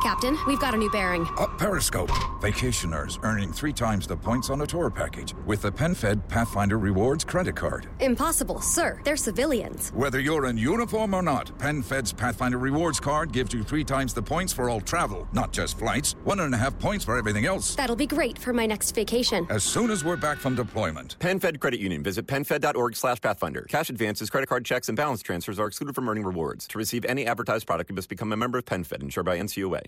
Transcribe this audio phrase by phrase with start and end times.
[0.00, 1.26] Captain, we've got a new bearing.
[1.36, 2.10] Up Periscope.
[2.40, 7.24] Vacationers earning three times the points on a tour package with the PenFed Pathfinder Rewards
[7.24, 7.86] credit card.
[7.98, 9.00] Impossible, sir.
[9.04, 9.90] They're civilians.
[9.90, 14.22] Whether you're in uniform or not, PenFed's Pathfinder Rewards card gives you three times the
[14.22, 16.14] points for all travel, not just flights.
[16.22, 17.74] One and a half points for everything else.
[17.74, 19.46] That'll be great for my next vacation.
[19.50, 21.18] As soon as we're back from deployment.
[21.18, 22.02] PenFed Credit Union.
[22.04, 23.66] Visit PenFed.org slash Pathfinder.
[23.68, 26.66] Cash advances, credit card checks, and balance transfers are excluded from earning rewards.
[26.68, 29.79] To receive any advertised product, you must become a member of PenFed, insured by NCUA.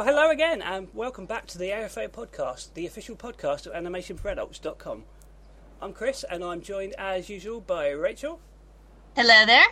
[0.00, 5.04] Well, hello again, and welcome back to the AFA podcast, the official podcast of animationforadults.com.
[5.82, 8.40] I'm Chris, and I'm joined as usual by Rachel,
[9.14, 9.66] Hello there.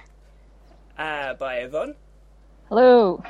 [0.99, 1.95] uh, by Yvonne.
[2.69, 3.23] Hello.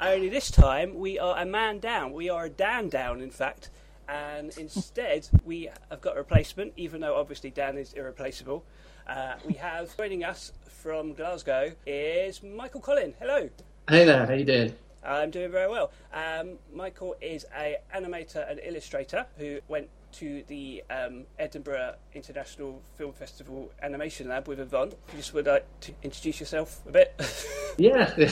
[0.00, 2.12] Only this time we are a man down.
[2.12, 3.70] We are a Dan down, in fact,
[4.08, 8.64] and instead we have got a replacement, even though obviously Dan is irreplaceable.
[9.08, 13.14] Uh, we have joining us from Glasgow is Michael Collin.
[13.18, 13.50] Hello.
[13.88, 14.74] Hey there, how you doing?
[15.06, 15.90] I'm doing very well.
[16.12, 23.12] Um, Michael is a animator and illustrator who went to the um, Edinburgh International Film
[23.12, 24.88] Festival Animation Lab with Yvonne.
[25.08, 27.14] If You just would like to introduce yourself a bit.
[27.78, 28.26] Yeah, I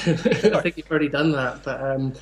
[0.63, 1.63] think you've already done that.
[1.65, 2.15] But um,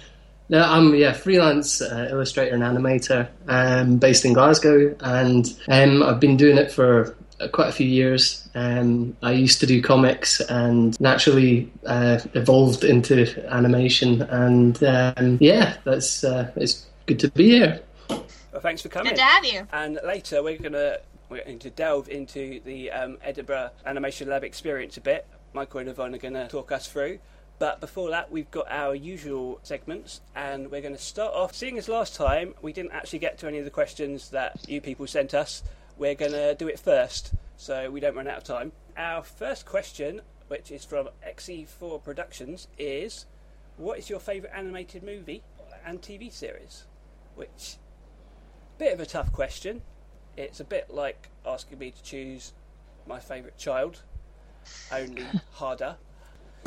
[0.48, 6.19] no, I'm yeah freelance uh, illustrator and animator, um, based in Glasgow, and um, I've
[6.19, 7.17] been doing it for
[7.48, 8.48] quite a few years.
[8.55, 14.23] Um, I used to do comics, and naturally uh, evolved into animation.
[14.23, 17.81] And um, yeah, that's uh, it's good to be here.
[18.09, 18.25] well,
[18.61, 19.11] thanks for coming.
[19.11, 19.67] Good to have you.
[19.73, 20.98] And later we're gonna
[21.29, 25.27] we're going to delve into the um, Edinburgh Animation Lab experience a bit.
[25.55, 27.19] Michael and Yvonne are going to talk us through.
[27.59, 31.55] But before that, we've got our usual segments, and we're going to start off.
[31.55, 34.81] Seeing as last time we didn't actually get to any of the questions that you
[34.81, 35.63] people sent us,
[35.98, 38.73] we're going to do it first, so we don't run out of time.
[38.97, 43.27] Our first question, which is from XE4 Productions, is:
[43.77, 45.42] What is your favourite animated movie
[45.85, 46.85] and TV series?
[47.35, 47.77] Which
[48.83, 49.83] bit of a tough question.
[50.36, 52.53] It's a bit like asking me to choose
[53.07, 54.03] my favourite child,
[54.91, 55.97] only harder.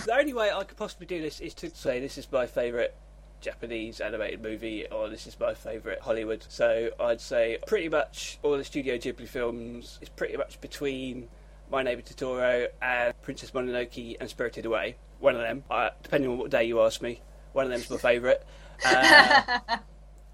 [0.05, 2.93] The only way I could possibly do this is to say this is my favourite
[3.41, 6.45] Japanese animated movie or this is my favourite Hollywood.
[6.49, 11.27] So I'd say pretty much all the Studio Ghibli films is pretty much between
[11.71, 14.95] My Neighbour Totoro and Princess Mononoke and Spirited Away.
[15.19, 17.21] One of them, uh, depending on what day you ask me,
[17.53, 18.41] one of them's my favourite.
[18.85, 19.77] Uh,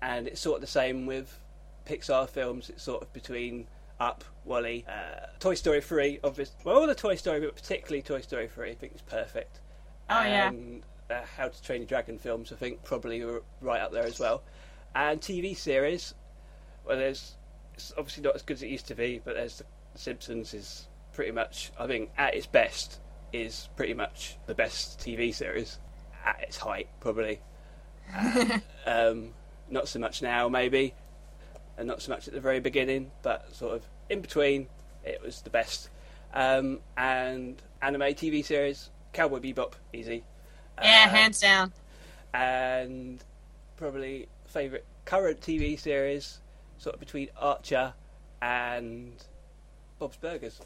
[0.01, 1.40] and it's sort of the same with
[1.85, 2.69] Pixar films.
[2.69, 3.67] It's sort of between
[4.00, 6.56] Up, WALL-E, uh, Toy Story 3, obviously.
[6.63, 9.59] Well, all the Toy Story, but particularly Toy Story 3, I think is perfect.
[10.09, 10.51] Oh, yeah.
[11.11, 13.23] Uh, How to Train Your Dragon films, I think, probably
[13.61, 14.44] right up there as well.
[14.95, 16.13] And TV series,
[16.85, 17.35] well, there's
[17.73, 19.63] it's obviously not as good as it used to be, but there's
[19.94, 22.99] The Simpsons is pretty much, I think, at its best,
[23.33, 25.79] is pretty much the best TV series
[26.25, 27.41] at its height, probably.
[28.13, 29.33] Uh, um,
[29.69, 30.93] not so much now, maybe,
[31.78, 34.67] and not so much at the very beginning, but sort of in between,
[35.05, 35.89] it was the best.
[36.33, 40.25] Um, and anime TV series, Cowboy Bebop, easy.
[40.80, 41.74] Yeah, Uh, hands down.
[42.34, 43.24] and
[43.78, 46.40] probably favourite current TV series,
[46.78, 47.94] sort of between Archer
[48.42, 49.14] and
[50.00, 50.59] Bob's Burgers.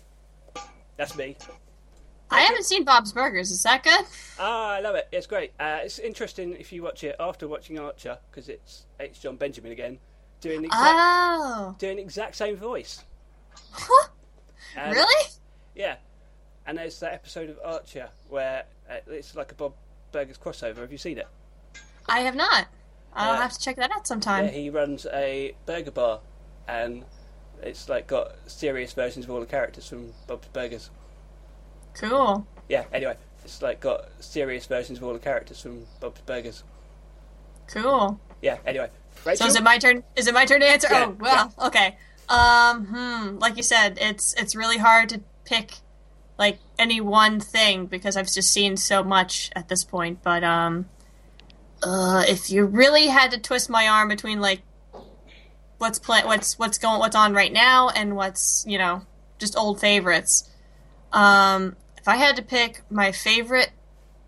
[0.97, 1.35] That's me.
[2.31, 3.51] I haven't seen Bob's Burgers.
[3.51, 4.05] Is that good?
[4.39, 5.07] Ah, I love it.
[5.11, 5.51] It's great.
[5.59, 9.71] Uh, it's interesting if you watch it after watching Archer because it's it's Jon Benjamin
[9.71, 9.99] again
[10.41, 11.75] doing the exact, Oh.
[11.77, 13.03] doing the exact same voice.
[14.75, 15.29] And- really?
[15.75, 15.95] Yeah.
[16.65, 19.73] And there's that episode of Archer where uh, it's like a Bob
[20.15, 20.77] Burgers crossover.
[20.77, 21.27] Have you seen it?
[22.07, 22.67] I have not.
[23.13, 23.41] I'll Yeah.
[23.41, 24.45] have to check that out sometime.
[24.45, 26.21] Yeah, he runs a burger bar,
[26.69, 27.03] and
[27.61, 30.89] it's like got serious versions of all the characters from Bob's Burgers.
[31.95, 32.47] Cool.
[32.69, 32.85] Yeah.
[32.93, 36.63] Anyway, it's like got serious versions of all the characters from Bob's Burgers.
[37.67, 38.17] Cool.
[38.41, 38.57] Yeah.
[38.65, 38.89] Anyway,
[39.35, 40.05] So is it my turn?
[40.15, 40.87] Is it my turn to answer?
[40.89, 41.97] Yeah, oh well, okay.
[42.29, 43.37] Um, hmm.
[43.39, 45.73] Like you said, it's it's really hard to pick
[46.37, 50.21] like any one thing because I've just seen so much at this point.
[50.23, 50.85] But um,
[51.83, 54.61] uh, if you really had to twist my arm between like
[55.77, 59.03] what's play, what's what's going, what's on right now, and what's you know
[59.39, 60.49] just old favorites.
[61.11, 63.71] Um, if I had to pick my favorite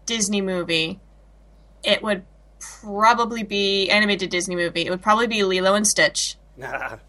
[0.05, 0.99] Disney movie,
[1.83, 2.23] it would
[2.59, 4.85] probably be animated Disney movie.
[4.85, 6.35] It would probably be Lilo and Stitch.
[6.55, 6.97] Nah.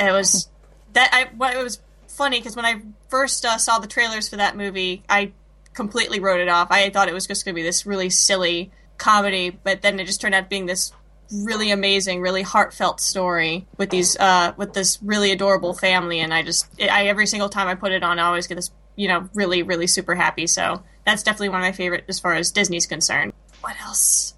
[0.00, 0.48] It was
[0.92, 1.28] that I.
[1.36, 1.80] Well, it was
[2.18, 5.32] funny because when I first uh, saw the trailers for that movie, I
[5.72, 6.68] completely wrote it off.
[6.70, 10.04] I thought it was just going to be this really silly comedy, but then it
[10.04, 10.92] just turned out being this
[11.32, 16.42] really amazing, really heartfelt story with these uh, with this really adorable family, and I
[16.42, 19.28] just I every single time I put it on, I always get this you know
[19.34, 20.46] really really super happy.
[20.46, 23.32] So that's definitely one of my favorite as far as Disney's concerned.
[23.60, 24.34] What else?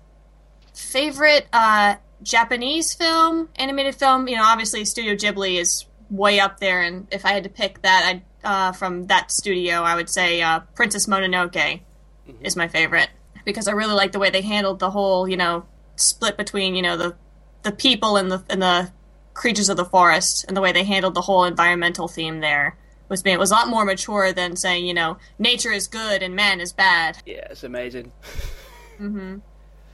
[0.74, 4.28] Favorite uh, Japanese film, animated film.
[4.28, 7.82] You know, obviously Studio Ghibli is way up there, and if I had to pick
[7.82, 12.44] that, I'd uh, from that studio, I would say uh, Princess Mononoke mm-hmm.
[12.44, 13.10] is my favorite
[13.44, 15.66] because I really like the way they handled the whole, you know,
[15.96, 17.14] split between you know the
[17.62, 18.90] the people and the and the
[19.34, 22.76] creatures of the forest and the way they handled the whole environmental theme there
[23.08, 26.34] was it was a lot more mature than saying you know nature is good and
[26.34, 27.18] man is bad.
[27.26, 28.12] Yeah, it's amazing.
[29.00, 29.38] mm-hmm.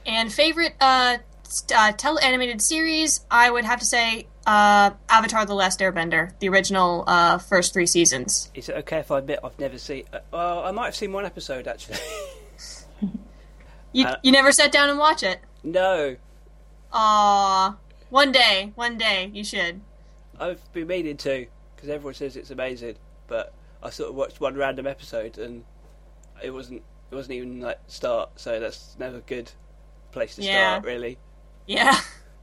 [0.05, 1.19] And favorite uh,
[1.75, 6.49] uh tele animated series, I would have to say uh, Avatar: The Last Airbender, the
[6.49, 8.51] original uh, first three seasons.
[8.55, 10.05] Is it okay if I admit I've never seen?
[10.13, 11.99] Uh, well, I might have seen one episode actually.
[13.93, 15.41] you uh, you never sat down and watch it?
[15.63, 16.17] No.
[16.93, 17.77] Aw,
[18.11, 19.81] one day, one day you should.
[20.39, 22.97] I've been meaning to because everyone says it's amazing,
[23.27, 23.53] but
[23.83, 25.65] I sort of watched one random episode and
[26.43, 29.51] it wasn't it wasn't even like start, so that's never a good
[30.13, 30.75] place to yeah.
[30.75, 31.19] start, really.
[31.67, 31.99] Yeah.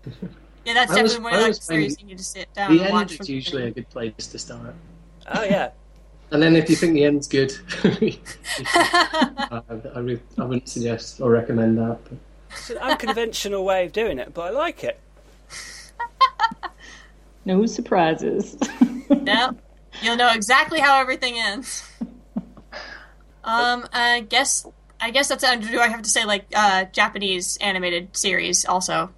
[0.66, 2.76] Yeah, that's definitely one of those series you need to sit down.
[2.76, 4.76] The and end is usually a good place to start.
[5.28, 5.72] Oh yeah.
[6.32, 9.62] And then if you think the end's good, I,
[9.94, 12.00] I, re- I, wouldn't suggest or recommend that.
[12.06, 12.18] But.
[12.50, 15.00] It's an unconventional way of doing it, but I like it.
[17.46, 18.58] no surprises.
[19.12, 19.56] no,
[20.02, 21.88] you'll know exactly how everything ends.
[23.44, 24.66] Um, I guess
[25.00, 29.10] I guess that's do I have to say like uh, Japanese animated series also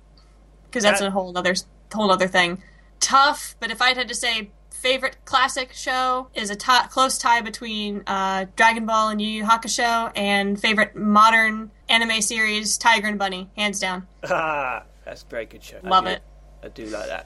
[0.76, 1.56] because that's a whole other
[1.94, 2.62] whole other thing.
[3.00, 7.40] Tough, but if I had to say favorite classic show is a t- close tie
[7.40, 13.18] between uh, Dragon Ball and Yu Yu Hakusho, and favorite modern anime series Tiger and
[13.18, 14.06] Bunny, hands down.
[14.30, 15.80] Ah, that's a very good show.
[15.82, 16.24] Love I it.
[16.62, 17.26] I do like that.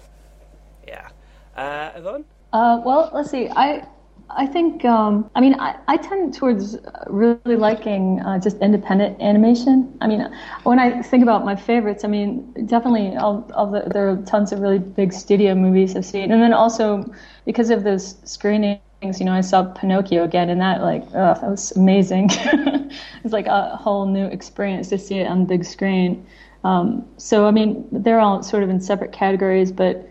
[0.88, 1.10] Yeah,
[1.58, 2.26] uh, Yvonne.
[2.54, 3.50] Uh, well, let's see.
[3.50, 3.88] I
[4.32, 6.78] I think, um, I mean, I, I tend towards
[7.08, 9.98] really liking uh, just independent animation.
[10.02, 10.28] I mean,
[10.64, 14.52] when I think about my favorites, I mean, definitely all, all the, there are tons
[14.52, 16.32] of really big studio movies I've seen.
[16.32, 17.12] And then also,
[17.46, 21.50] because of those screenings, you know, I saw Pinocchio again, and that, like, oh, that
[21.50, 22.30] was amazing.
[23.24, 26.26] it's like a whole new experience to see it on the big screen.
[26.64, 30.08] Um, so, I mean, they're all sort of in separate categories, but,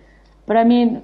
[0.47, 1.03] but I mean,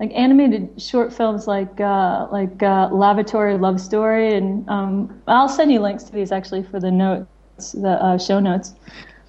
[0.00, 5.72] like animated short films like uh, like uh, Lavatory Love Story, and um, I'll send
[5.72, 8.74] you links to these actually for the notes, the uh, show notes.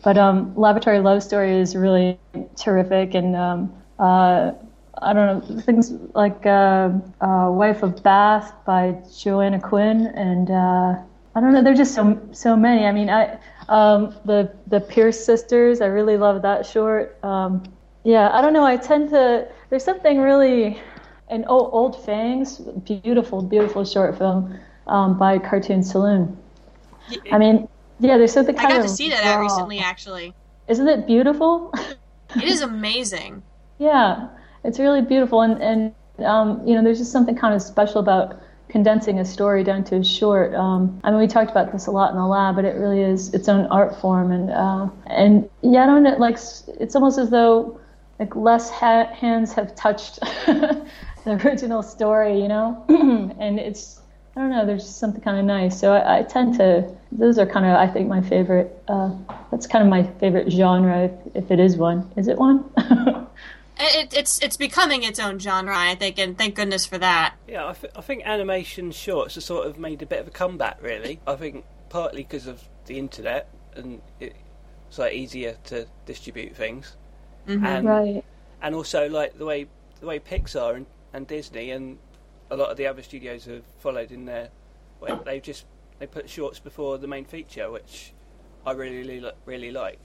[0.04, 2.20] But um, Lavatory Love Story is really
[2.56, 4.52] terrific, and um, uh,
[5.02, 6.90] I don't know things like uh,
[7.22, 11.64] uh, Wife of Bath by Joanna Quinn, and I don't know.
[11.64, 12.86] There's just so so many.
[12.86, 13.38] I mean, I
[13.70, 15.82] um, the the Pearce sisters.
[15.82, 17.18] I really love that short.
[17.24, 17.64] Um,
[18.08, 18.64] yeah, I don't know.
[18.64, 19.50] I tend to.
[19.70, 20.82] There's something really.
[21.30, 24.58] An old, old Fangs, beautiful, beautiful short film
[24.88, 26.38] um, by Cartoon Saloon.
[27.34, 27.68] I mean,
[28.00, 30.34] yeah, there's something kind I got of to see that recently, actually.
[30.70, 31.74] Isn't it beautiful?
[32.38, 33.44] it is amazing.
[33.78, 34.30] yeah,
[34.64, 38.42] it's really beautiful, and and um, you know, there's just something kind of special about
[38.70, 40.56] condensing a story down to a short.
[40.56, 43.02] Um, I mean, we talked about this a lot in the lab, but it really
[43.02, 46.38] is its own art form, and uh, and yeah, I don't know, like
[46.80, 47.82] it's almost as though
[48.20, 50.88] like less ha- hands have touched the
[51.46, 52.84] original story, you know,
[53.40, 54.02] and it's
[54.36, 54.68] I don't know.
[54.68, 55.80] There's just something kind of nice.
[55.80, 56.88] So I, I tend to.
[57.12, 58.84] Those are kind of I think my favorite.
[58.88, 59.12] Uh,
[59.50, 62.10] that's kind of my favorite genre, if, if it is one.
[62.16, 62.64] Is it one?
[63.80, 67.34] it, it's it's becoming its own genre, I think, and thank goodness for that.
[67.48, 70.32] Yeah, I, th- I think animation shorts have sort of made a bit of a
[70.32, 70.84] comeback.
[70.84, 74.36] Really, I think partly because of the internet and it,
[74.88, 76.96] it's like easier to distribute things
[77.48, 77.66] mm-hmm.
[77.66, 78.26] and right.
[78.62, 79.68] and also like the way
[80.00, 81.98] the way Pixar and, and Disney and
[82.50, 84.50] a lot of the other studios have followed in there.
[85.00, 85.66] Well, they've just
[86.00, 88.14] they put shorts before the main feature, which
[88.66, 90.00] I really really, really like.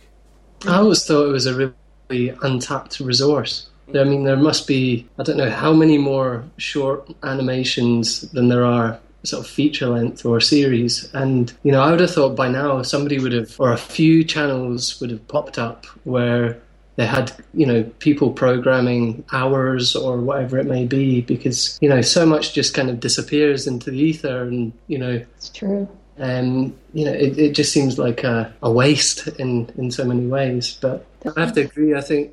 [0.66, 1.75] I always thought it was a
[2.08, 3.68] really untapped resource.
[3.94, 8.64] I mean, there must be I don't know how many more short animations than there
[8.64, 11.12] are sort of feature length or series.
[11.14, 14.25] And, you know, I would have thought by now somebody would have, or a few
[14.25, 16.61] channels would have popped up where
[17.02, 22.00] they had you know people programming hours or whatever it may be because you know
[22.00, 25.88] so much just kind of disappears into the ether and you know it's true.
[26.16, 30.26] and you know it, it just seems like a, a waste in in so many
[30.26, 30.78] ways.
[30.80, 31.04] But
[31.37, 32.32] i have to agree i think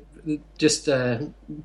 [0.58, 1.18] just uh,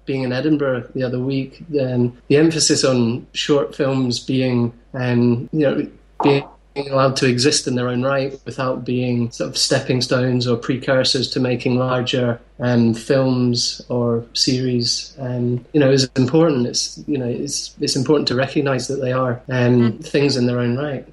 [0.06, 5.60] being in Edinburgh the other week, um, the emphasis on short films being, um, you
[5.60, 5.88] know,
[6.24, 10.58] being allowed to exist in their own right without being sort of stepping stones or
[10.58, 16.68] precursors to making larger um, films or series, um, you know, is important.
[16.68, 20.60] It's you know, it's it's important to recognise that they are um, things in their
[20.60, 21.08] own right.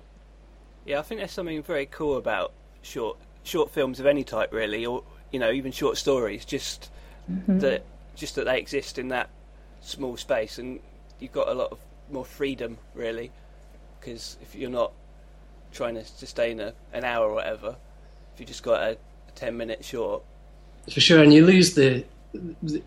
[0.84, 2.52] Yeah, I think there's something very cool about
[2.82, 6.44] short short films of any type, really, or you know, even short stories.
[6.44, 6.90] Just
[7.48, 7.84] that,
[8.16, 9.30] just that they exist in that
[9.80, 10.80] small space, and
[11.20, 11.78] you've got a lot of
[12.10, 13.30] more freedom, really.
[14.00, 14.92] Because if you're not
[15.72, 17.76] trying to sustain a, an hour or whatever,
[18.34, 20.22] if you just got a, a ten minute short,
[20.90, 22.04] For sure, and you lose the,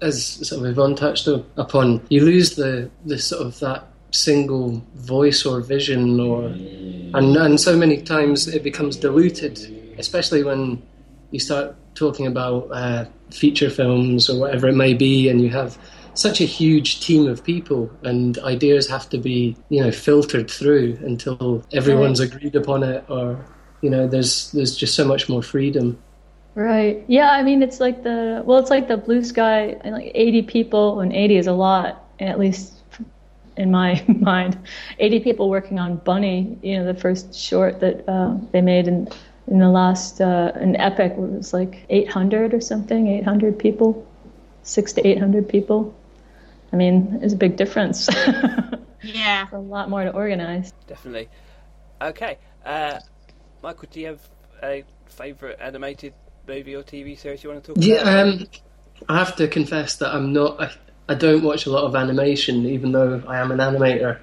[0.02, 5.46] as sort of Yvonne touched upon, you lose the the sort of that single voice
[5.46, 9.60] or vision, or and and so many times it becomes diluted,
[9.98, 10.82] especially when
[11.32, 15.78] you start talking about uh, feature films or whatever it may be, and you have
[16.16, 20.98] such a huge team of people, and ideas have to be you know filtered through
[21.04, 23.46] until everyone's agreed upon it, or
[23.82, 25.98] you know there's there's just so much more freedom.
[26.56, 27.04] Right.
[27.08, 30.44] Yeah, I mean, it's like the, well, it's like the blue sky, and like 80
[30.44, 32.82] people, and 80 is a lot, at least
[33.58, 34.58] in my mind.
[35.00, 39.10] 80 people working on Bunny, you know, the first short that uh, they made in,
[39.48, 44.08] in the last, uh, an epic it was like 800 or something, 800 people,
[44.64, 45.94] six to 800 people.
[46.76, 48.10] I mean, it's a big difference.
[49.02, 49.46] Yeah.
[49.52, 50.74] a lot more to organize.
[50.88, 51.30] definitely.
[52.02, 53.00] Okay, uh,
[53.62, 54.20] Michael, do you have
[54.64, 56.14] a favourite animated
[56.48, 58.28] movie or TV series you want to talk Yeah, about?
[58.28, 58.48] um,
[59.08, 60.60] I have to confess that I'm not.
[60.60, 60.72] I,
[61.08, 64.18] I don't watch a lot of animation, even though I am an animator.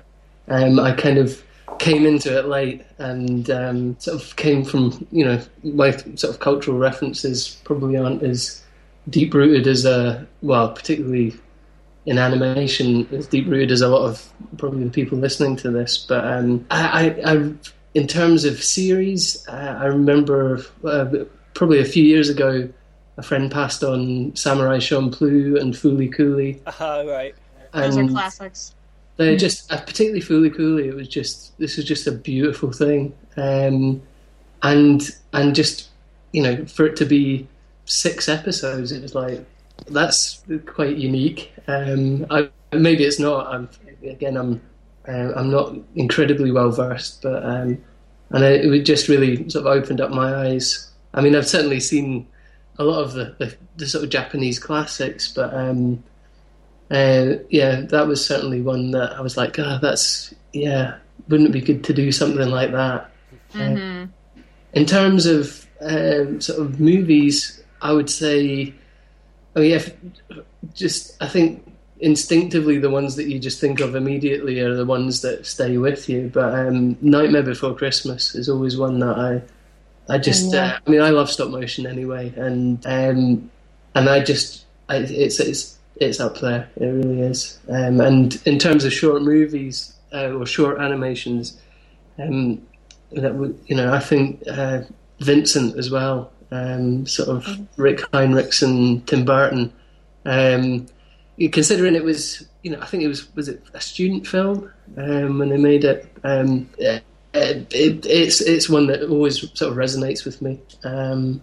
[0.49, 1.41] Um, I kind of
[1.79, 6.41] came into it late and um, sort of came from you know my sort of
[6.41, 8.65] cultural references probably aren't as
[9.09, 11.35] deep rooted as a well, particularly
[12.07, 15.99] in animation, as deep rooted as a lot of probably the people listening to this.
[15.99, 17.53] But um, I, I, I,
[17.95, 21.07] in terms of series, uh, I remember uh,
[21.55, 22.69] probably a few years ago,
[23.17, 27.35] a friend passed on Samurai Champloo and Fooly Cooley, Oh, right.
[27.73, 28.75] Those are classics.
[29.17, 33.15] They're just, uh, particularly Fooly Cooley, it was just this was just a beautiful thing,
[33.37, 34.03] um,
[34.63, 35.89] and and just
[36.33, 37.47] you know for it to be
[37.85, 39.45] six episodes, it was like
[39.87, 41.53] that's quite unique.
[41.67, 43.47] Um, I, maybe it's not.
[43.53, 43.69] I'm,
[44.03, 44.61] again, I'm
[45.09, 47.83] uh, I'm not incredibly well versed, but um,
[48.31, 50.91] and it, it just really sort of opened up my eyes.
[51.15, 52.27] I mean, I've certainly seen
[52.79, 56.03] a lot of the, the, the sort of Japanese classics, but um,
[56.91, 60.97] uh, yeah, that was certainly one that I was like, ah, that's yeah,
[61.29, 63.11] wouldn't it be good to do something like that?
[63.55, 64.07] Uh,
[64.73, 68.75] in terms of um, sort of movies, I would say,
[69.55, 69.95] I mean, if,
[70.75, 71.67] just I think
[72.01, 76.09] instinctively the ones that you just think of immediately are the ones that stay with
[76.09, 76.31] you.
[76.33, 79.43] But um, Nightmare Before Christmas is always one that I,
[80.13, 83.51] I just, uh, I mean, I love stop motion anyway, and um,
[83.95, 86.69] and I just, I, it's it's it's up there.
[86.77, 87.61] It really is.
[87.69, 91.61] Um, and in terms of short movies uh, or short animations,
[92.19, 92.61] um,
[93.13, 94.81] that would, you know, I think uh,
[95.21, 96.32] Vincent as well.
[96.53, 97.47] Um, sort of
[97.79, 99.73] Rick Heinrichs and Tim Burton.
[100.27, 100.87] Um,
[101.51, 105.39] considering it was, you know, I think it was was it a student film um,
[105.39, 106.07] when they made it.
[106.23, 107.01] Um, yeah,
[107.33, 110.61] it, it, it's it's one that always sort of resonates with me.
[110.85, 111.41] Um,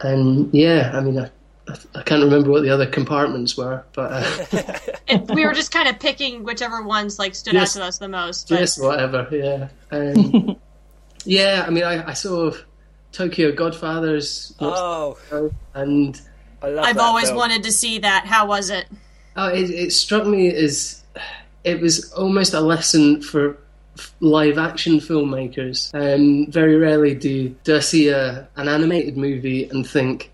[0.00, 1.30] and yeah, I mean, I,
[1.68, 5.88] I, I can't remember what the other compartments were, but uh, we were just kind
[5.88, 7.76] of picking whichever ones like stood Yes.
[7.76, 8.48] out to us the most.
[8.48, 9.26] But just whatever.
[9.32, 10.56] Yeah, um,
[11.24, 11.64] yeah.
[11.66, 12.52] I mean, I, I saw
[13.12, 15.16] Tokyo Godfathers, Oh,
[15.74, 16.20] and
[16.62, 17.38] I love I've always film.
[17.38, 18.26] wanted to see that.
[18.26, 18.86] How was it?
[19.36, 21.02] Oh, it, it struck me as
[21.64, 23.58] it was almost a lesson for
[24.20, 25.92] live action filmmakers.
[25.94, 30.30] Um, very rarely do, do I see a, an animated movie and think,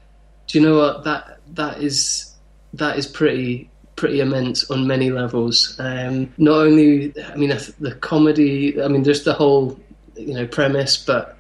[0.46, 2.34] do you know what that that is
[2.74, 5.76] that is pretty pretty immense on many levels.
[5.78, 8.82] Um, not only, I mean, the comedy.
[8.82, 9.78] I mean, there's the whole
[10.16, 11.38] you know premise, but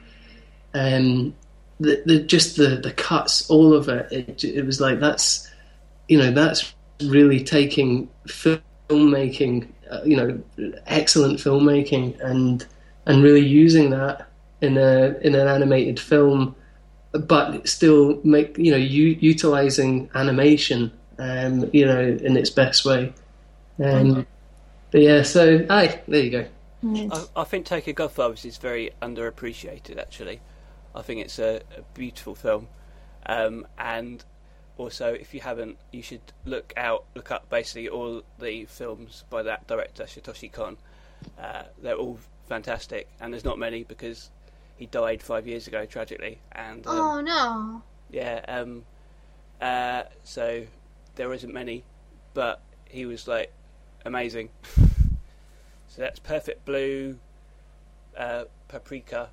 [0.74, 1.34] um,
[1.80, 4.10] the, the just the the cuts, all of it.
[4.12, 5.50] It, it was like that's
[6.08, 10.42] you know that's really taking filmmaking, uh, you know,
[10.86, 12.66] excellent filmmaking, and
[13.06, 14.28] and really using that
[14.60, 16.54] in a in an animated film,
[17.12, 23.12] but still make you know u- utilizing animation, um, you know, in its best way.
[23.82, 24.26] Um,
[24.90, 26.46] but yeah, so aye, there you go.
[26.86, 29.98] I, I think Tokyo Godfathers is very underappreciated.
[29.98, 30.40] Actually,
[30.94, 32.68] I think it's a, a beautiful film,
[33.26, 34.24] um, and
[34.78, 39.42] also if you haven't, you should look out, look up basically all the films by
[39.42, 40.76] that director Satoshi Kon.
[41.38, 44.30] Uh, they're all fantastic, and there's not many because
[44.76, 47.82] he died five years ago tragically, and um, Oh no.
[48.10, 48.84] yeah, um,
[49.60, 50.64] uh, so
[51.16, 51.84] there isn't many,
[52.34, 53.52] but he was like
[54.04, 54.50] amazing.
[54.76, 57.18] so that's Perfect Blue,
[58.16, 59.30] uh, Paprika,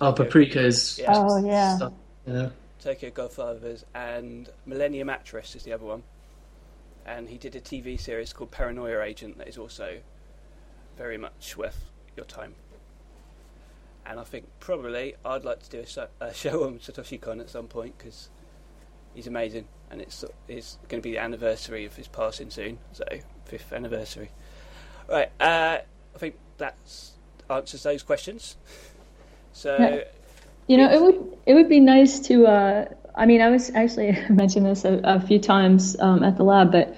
[0.00, 0.98] Oh, Paprika's.
[0.98, 1.12] Yeah.
[1.14, 1.76] Oh yeah.
[1.76, 1.92] stuff,
[2.26, 2.48] yeah.
[2.80, 6.02] Tokyo Godfathers, and Millennium Actress is the other one.
[7.04, 9.98] And he did a TV series called Paranoia Agent that is also
[10.98, 12.54] very much worth your time.
[14.04, 17.40] And I think probably I'd like to do a, so- a show on Satoshi Kon
[17.40, 18.28] at some point because
[19.14, 23.04] he's amazing, and it's it's going to be the anniversary of his passing soon, so
[23.46, 24.30] fifth anniversary.
[25.08, 25.78] Right, uh,
[26.14, 26.76] I think that
[27.48, 28.56] answers those questions.
[29.56, 30.02] So.
[30.68, 32.46] You know, it would it would be nice to.
[32.46, 32.84] Uh,
[33.14, 36.72] I mean, I was actually mentioned this a, a few times um, at the lab,
[36.72, 36.94] but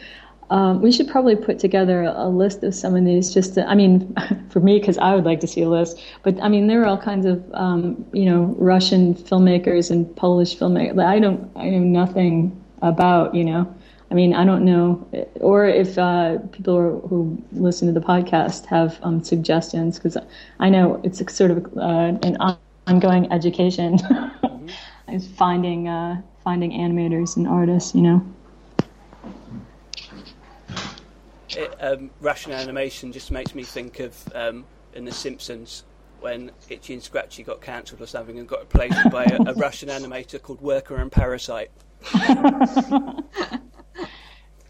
[0.50, 3.32] um, we should probably put together a, a list of some of these.
[3.32, 4.12] Just to, I mean,
[4.50, 6.02] for me, because I would like to see a list.
[6.24, 10.56] But I mean, there are all kinds of um, you know Russian filmmakers and Polish
[10.56, 13.36] filmmakers I don't I know nothing about.
[13.36, 13.74] You know,
[14.10, 15.06] I mean, I don't know,
[15.40, 20.16] or if uh, people who, who listen to the podcast have um, suggestions, because
[20.60, 22.38] I know it's a sort of uh, an
[22.86, 23.98] ongoing education
[25.12, 27.94] is finding uh, finding animators and artists.
[27.94, 28.26] You know.
[31.58, 35.84] it, um, Russian animation just makes me think of um, in The Simpsons
[36.20, 39.88] when Itchy and Scratchy got cancelled or something and got replaced by a, a Russian
[39.88, 41.70] animator called Worker and Parasite.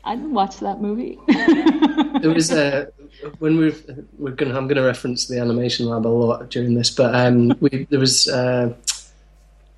[0.08, 1.18] I'd watch that movie.
[2.20, 2.86] There was uh,
[3.38, 3.74] when we're
[4.18, 7.86] we're gonna I'm gonna reference the animation lab a lot during this, but um, we
[7.90, 8.74] there was uh,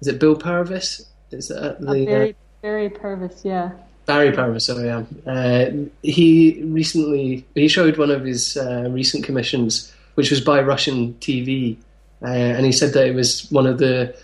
[0.01, 1.07] is it Bill Purves?
[1.33, 3.73] Is that the Barry uh, Barry Purves, yeah.
[4.07, 4.67] Barry Purves?
[4.67, 5.05] Sorry, yeah.
[5.27, 5.71] Uh,
[6.03, 11.77] he recently he showed one of his uh, recent commissions, which was by Russian TV,
[12.23, 14.15] uh, and he said that it was one of the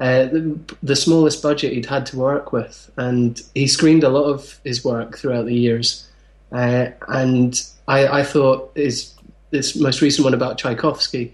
[0.00, 4.24] uh, the, the smallest budget he'd had to work with, and he screened a lot
[4.24, 6.08] of his work throughout the years.
[6.50, 9.14] Uh, and I, I thought his
[9.50, 11.32] this most recent one about Tchaikovsky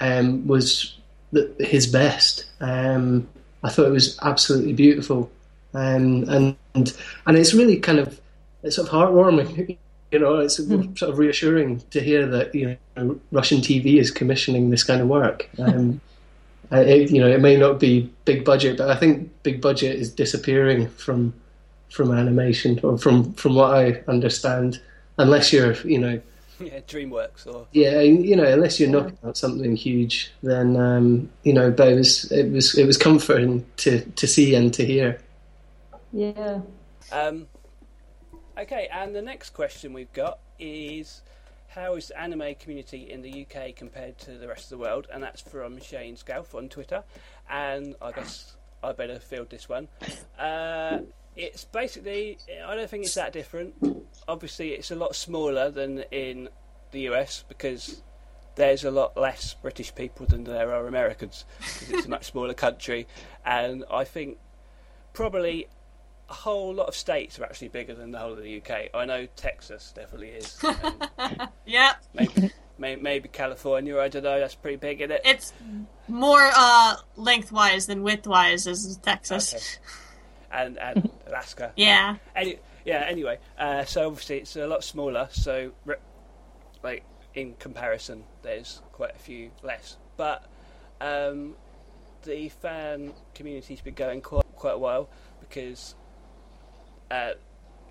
[0.00, 0.98] um, was
[1.32, 2.44] the, his best.
[2.60, 3.26] Um,
[3.62, 5.30] I thought it was absolutely beautiful,
[5.72, 8.20] um, and and and it's really kind of
[8.62, 9.78] it's sort of heartwarming.
[10.12, 14.68] You know, it's sort of reassuring to hear that you know Russian TV is commissioning
[14.68, 15.48] this kind of work.
[16.72, 19.96] Uh, it, you know, it may not be big budget, but I think big budget
[19.96, 21.34] is disappearing from
[21.90, 24.80] from animation, or from from what I understand.
[25.18, 26.20] Unless you're, you know,
[26.62, 31.52] Yeah, DreamWorks or yeah, you know, unless you're knocking out something huge, then um, you
[31.52, 31.70] know.
[31.70, 35.20] But it was it was it was comforting to to see and to hear.
[36.12, 36.60] Yeah.
[37.10, 37.48] Um,
[38.56, 41.22] okay, and the next question we've got is
[41.74, 45.06] how is the anime community in the UK compared to the rest of the world?
[45.12, 47.02] And that's from Shane Scalf on Twitter.
[47.48, 49.88] And I guess I better field this one.
[50.38, 50.98] Uh,
[51.36, 53.74] it's basically, I don't think it's that different.
[54.28, 56.48] Obviously, it's a lot smaller than in
[56.90, 58.02] the US because
[58.54, 61.46] there's a lot less British people than there are Americans.
[61.88, 63.06] it's a much smaller country.
[63.46, 64.36] And I think
[65.14, 65.68] probably
[66.32, 68.88] a whole lot of states are actually bigger than the whole of the UK.
[68.94, 70.58] I know Texas definitely is.
[71.18, 75.20] and Yeah, maybe, may, maybe California, I don't know, that's pretty big, isn't it?
[75.26, 75.52] it's
[76.08, 79.52] more uh, lengthwise than widthwise as Texas.
[79.52, 80.64] Okay.
[80.64, 81.72] And, and Alaska.
[81.76, 82.16] Yeah.
[82.34, 85.72] Any, yeah, anyway, uh, so obviously it's a lot smaller, so
[86.82, 89.98] like in comparison, there's quite a few less.
[90.16, 90.46] But
[90.98, 91.56] um,
[92.22, 95.94] the fan community's been going quite quite a while because
[97.12, 97.34] uh,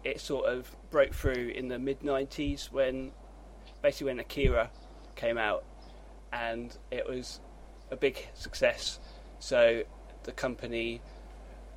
[0.04, 3.12] it sort of broke through in the mid '90s when
[3.84, 4.70] basically when Akira
[5.16, 5.64] came out,
[6.34, 7.40] and it was
[7.92, 9.00] a big success.
[9.40, 9.84] So
[10.24, 11.02] the company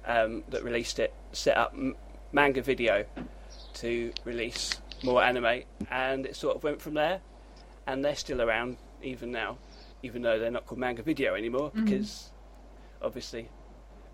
[0.06, 1.96] um, that released it set up M-
[2.32, 3.04] Manga Video
[3.74, 7.20] to release more anime, and it sort of went from there.
[7.86, 9.58] And they're still around even now,
[10.02, 12.30] even though they're not called Manga Video anymore, because
[13.02, 13.50] obviously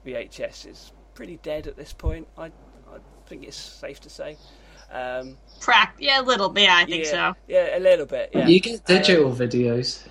[0.04, 2.26] VHS is pretty dead at this point.
[2.36, 2.50] I
[3.30, 4.36] think it's safe to say.
[4.92, 7.34] Um, Prac- yeah, a little bit, I think yeah, so.
[7.46, 8.30] Yeah, a little bit.
[8.34, 8.48] Yeah.
[8.48, 10.04] You get digital videos,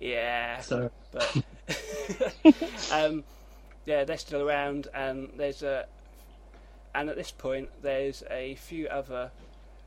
[0.00, 0.60] Yeah.
[0.60, 1.36] so but
[2.92, 3.22] um,
[3.86, 5.86] yeah, they're still around, and there's a
[6.96, 9.30] and at this point there's a few other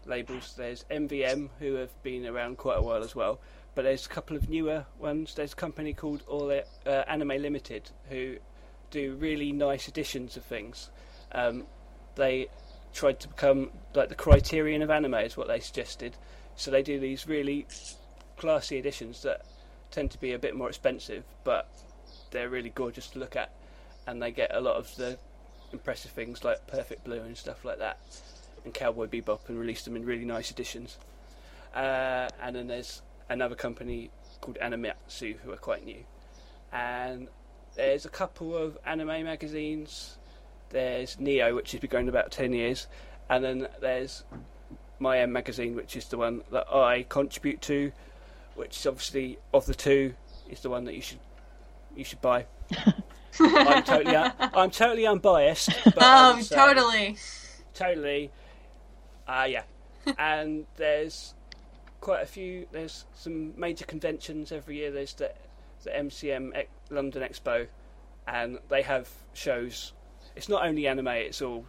[0.05, 0.53] labels.
[0.55, 3.39] There's MVM who have been around quite a while as well,
[3.75, 5.35] but there's a couple of newer ones.
[5.35, 8.37] There's a company called All uh, Anime Limited who
[8.91, 10.89] do really nice editions of things.
[11.31, 11.65] Um,
[12.15, 12.47] they
[12.93, 16.15] tried to become like the criterion of anime is what they suggested.
[16.55, 17.67] So they do these really
[18.37, 19.45] classy editions that
[19.91, 21.69] tend to be a bit more expensive, but
[22.31, 23.51] they're really gorgeous to look at,
[24.05, 25.17] and they get a lot of the
[25.71, 27.97] impressive things like Perfect Blue and stuff like that,
[28.65, 30.97] and Cowboy Bebop, and release them in really nice editions.
[31.73, 34.11] Uh, and then there's another company
[34.41, 36.03] called Animatsu who are quite new,
[36.71, 37.27] and
[37.75, 40.17] there's a couple of anime magazines.
[40.69, 42.87] There's Neo, which has been going about ten years,
[43.29, 44.23] and then there's
[45.01, 47.91] MyM magazine, which is the one that I contribute to,
[48.55, 50.13] which is obviously of the two
[50.49, 51.19] is the one that you should
[51.95, 52.45] you should buy.
[53.39, 55.69] I'm totally un- I'm totally unbiased.
[55.97, 57.17] Oh, say- totally.
[57.73, 58.31] totally.
[59.27, 59.63] Uh, yeah.
[60.17, 61.33] and there's
[62.01, 62.67] quite a few.
[62.71, 64.91] There's some major conventions every year.
[64.91, 65.31] There's the
[65.83, 67.67] the MCM London Expo,
[68.27, 69.93] and they have shows.
[70.39, 71.65] It's not only anime; it's all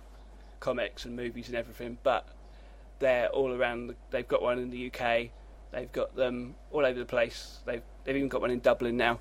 [0.60, 1.98] comics and movies and everything.
[2.04, 2.28] But
[3.00, 3.88] they're all around.
[3.88, 5.30] The, they've got one in the UK.
[5.72, 7.58] They've got them all over the place.
[7.66, 9.18] They've they've even got one in Dublin now.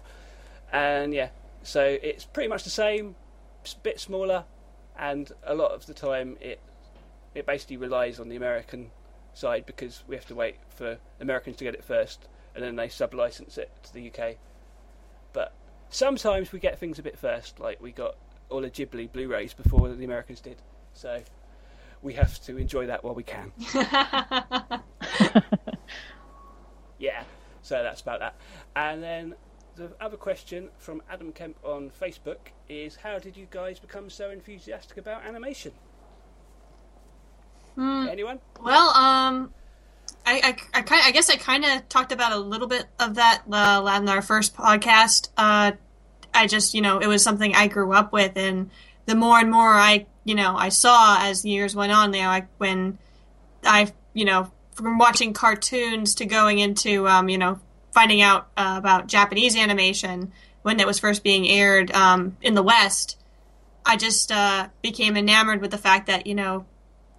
[0.71, 1.29] And yeah,
[1.63, 3.15] so it's pretty much the same,
[3.63, 4.43] it's a bit smaller,
[4.95, 6.59] and a lot of the time it
[7.33, 8.91] it basically relies on the American
[9.33, 12.87] side because we have to wait for Americans to get it first, and then they
[12.87, 14.35] sub-license it to the UK.
[15.33, 15.53] But
[15.89, 18.15] sometimes we get things a bit first, like we got
[18.49, 20.57] all the Ghibli Blu-rays before the Americans did.
[20.93, 21.21] So
[22.01, 23.51] we have to enjoy that while we can.
[26.99, 27.23] yeah,
[27.61, 28.35] so that's about that.
[28.75, 29.35] And then
[29.75, 34.29] the other question from Adam Kemp on Facebook is How did you guys become so
[34.29, 35.71] enthusiastic about animation?
[38.09, 38.39] Anyone?
[38.61, 39.53] Well, um,
[40.25, 43.43] I, I, I, I guess I kind of talked about a little bit of that
[43.49, 45.29] uh, in our first podcast.
[45.37, 45.73] Uh,
[46.39, 48.69] I just, you know, it was something I grew up with, and
[49.05, 52.29] the more and more I, you know, I saw as years went on, you know,
[52.29, 52.97] I, when
[53.63, 57.59] I, you know, from watching cartoons to going into, um, you know,
[57.91, 62.63] finding out uh, about Japanese animation when it was first being aired um, in the
[62.63, 63.17] West,
[63.85, 66.65] I just uh, became enamored with the fact that, you know,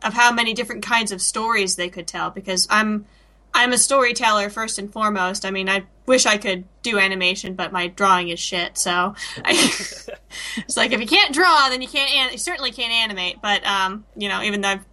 [0.03, 3.05] of how many different kinds of stories they could tell because I'm
[3.53, 5.45] I'm a storyteller first and foremost.
[5.45, 8.79] I mean, I wish I could do animation, but my drawing is shit.
[8.79, 9.51] So I,
[10.57, 12.13] it's like if you can't draw, then you can't.
[12.13, 13.43] An- you certainly can't animate.
[13.43, 14.85] But um, you know, even though I've,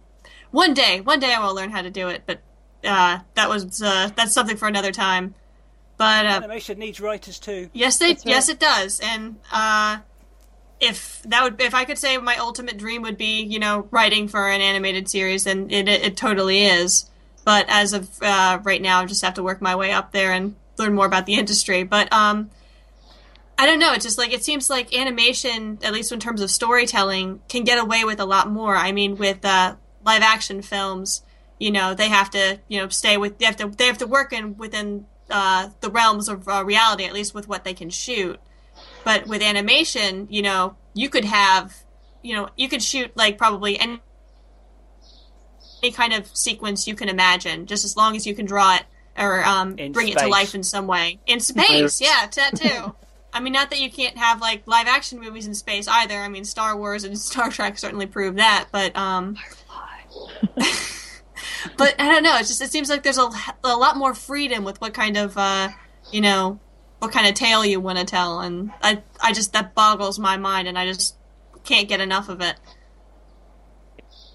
[0.50, 2.22] one day, one day I will learn how to do it.
[2.26, 2.40] But
[2.84, 5.34] uh, that was uh, that's something for another time.
[5.96, 7.70] But uh, Animation needs writers too.
[7.72, 8.22] Yes, they right.
[8.24, 9.98] yes it does, and uh,
[10.80, 14.28] if that would if I could say my ultimate dream would be you know writing
[14.28, 17.10] for an animated series, then it it, it totally is.
[17.48, 20.32] But as of uh, right now, I just have to work my way up there
[20.32, 21.82] and learn more about the industry.
[21.82, 22.50] But um,
[23.56, 23.94] I don't know.
[23.94, 27.78] It's just like it seems like animation, at least in terms of storytelling, can get
[27.78, 28.76] away with a lot more.
[28.76, 31.22] I mean, with uh, live action films,
[31.58, 34.06] you know, they have to you know stay with they have to they have to
[34.06, 37.88] work in within uh, the realms of uh, reality, at least with what they can
[37.88, 38.38] shoot.
[39.04, 41.74] But with animation, you know, you could have,
[42.20, 44.02] you know, you could shoot like probably any,
[45.82, 48.84] any kind of sequence you can imagine, just as long as you can draw it
[49.18, 51.18] or um, In bring it to life in some way.
[51.26, 52.94] In space, yeah, that too.
[53.32, 56.14] I mean, not that you can't have like live action movies in space either.
[56.14, 59.36] I mean, Star Wars and Star Trek certainly prove that, but um,
[61.76, 62.36] but I don't know.
[62.38, 63.30] It's just it seems like there's a,
[63.64, 65.68] a lot more freedom with what kind of uh,
[66.10, 66.58] you know
[67.00, 70.36] what kind of tale you want to tell, and I I just that boggles my
[70.36, 71.16] mind, and I just
[71.64, 72.56] can't get enough of it.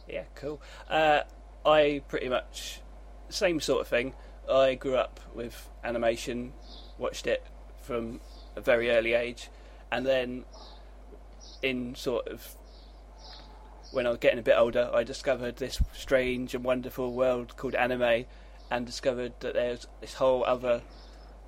[0.08, 0.62] Yeah, cool.
[0.90, 1.22] Uh,
[1.66, 2.82] I pretty much
[3.30, 4.14] same sort of thing.
[4.50, 6.54] I grew up with animation,
[6.98, 7.44] watched it
[7.82, 8.20] from
[8.56, 9.50] a very early age,
[9.92, 10.46] and then
[11.62, 12.56] in sort of
[13.92, 17.76] when I was getting a bit older, I discovered this strange and wonderful world called
[17.76, 18.26] anime,
[18.70, 20.82] and discovered that there's this whole other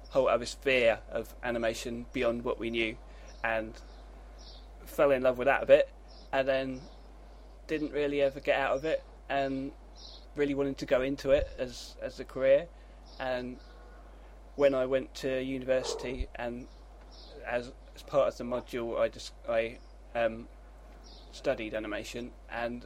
[0.10, 2.96] whole other sphere of animation beyond what we knew,
[3.44, 3.74] and
[4.86, 5.90] fell in love with that a bit,
[6.32, 6.82] and then
[7.68, 9.72] didn't really ever get out of it and
[10.36, 12.68] really wanted to go into it as as a career.
[13.20, 13.58] And
[14.56, 16.68] when I went to university and
[17.46, 19.78] as as part of the module I just I
[20.14, 20.48] um,
[21.32, 22.32] studied animation.
[22.50, 22.86] And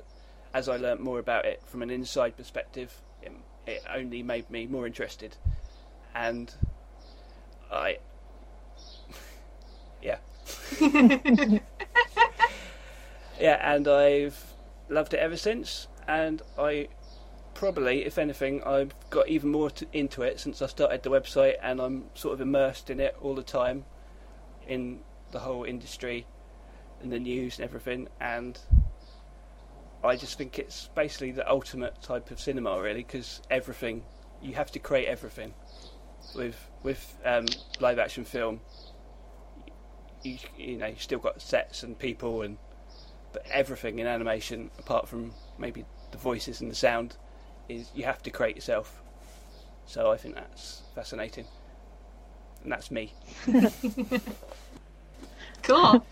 [0.53, 3.31] as I learnt more about it from an inside perspective it,
[3.67, 5.35] it only made me more interested.
[6.15, 6.53] And
[7.71, 7.99] I
[10.01, 10.17] yeah.
[13.39, 14.53] Yeah, and I've
[14.89, 15.87] loved it ever since.
[16.07, 16.89] And I
[17.59, 21.55] probably, if anything, I've got even more to, into it since I started the website,
[21.61, 23.83] and I'm sort of immersed in it all the time,
[24.65, 25.01] in
[25.33, 26.25] the whole industry,
[27.03, 28.07] in the news and everything.
[28.21, 28.57] And
[30.05, 34.03] I just think it's basically the ultimate type of cinema, really, because everything
[34.41, 35.53] you have to create everything.
[36.33, 37.45] with with um,
[37.81, 38.61] live action film,
[40.23, 42.57] you you know you still got sets and people and
[43.33, 47.17] but everything in animation apart from maybe the voices and the sound
[47.69, 49.01] is you have to create yourself.
[49.85, 51.45] So I think that's fascinating,
[52.63, 53.13] and that's me.
[55.63, 56.05] Cool.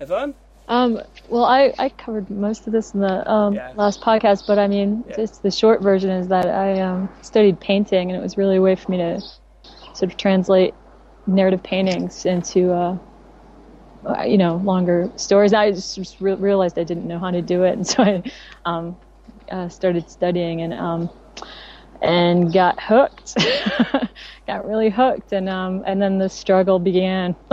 [0.00, 0.34] Yvonne,
[0.68, 3.72] Um, well, I, I covered most of this in the um, Yeah.
[3.74, 5.16] last podcast, but I mean, Yeah.
[5.16, 8.62] just the short version is that I um, studied painting, and it was really a
[8.62, 9.20] way for me to
[9.94, 10.74] sort of translate
[11.26, 12.96] narrative paintings into, uh,
[14.24, 15.52] you know, longer stories.
[15.52, 18.22] I just, just re- realized I didn't know how to do it, and so I
[18.64, 18.96] um,
[19.50, 21.10] uh, started studying and um,
[22.02, 23.34] and got hooked,
[24.46, 27.34] got really hooked, and um, and then the struggle began.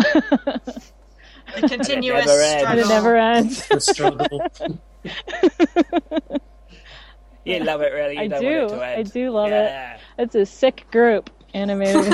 [1.55, 2.59] The continuous never ends.
[2.59, 2.79] struggle.
[2.83, 3.67] it never ends.
[3.69, 4.27] The struggle.
[7.45, 8.15] you love it really.
[8.15, 8.59] You I don't do.
[8.59, 9.99] want it to I do love it.
[10.17, 12.13] It's a sick group, animated.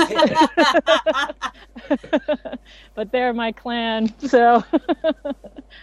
[2.94, 5.34] but they're my clan, so what can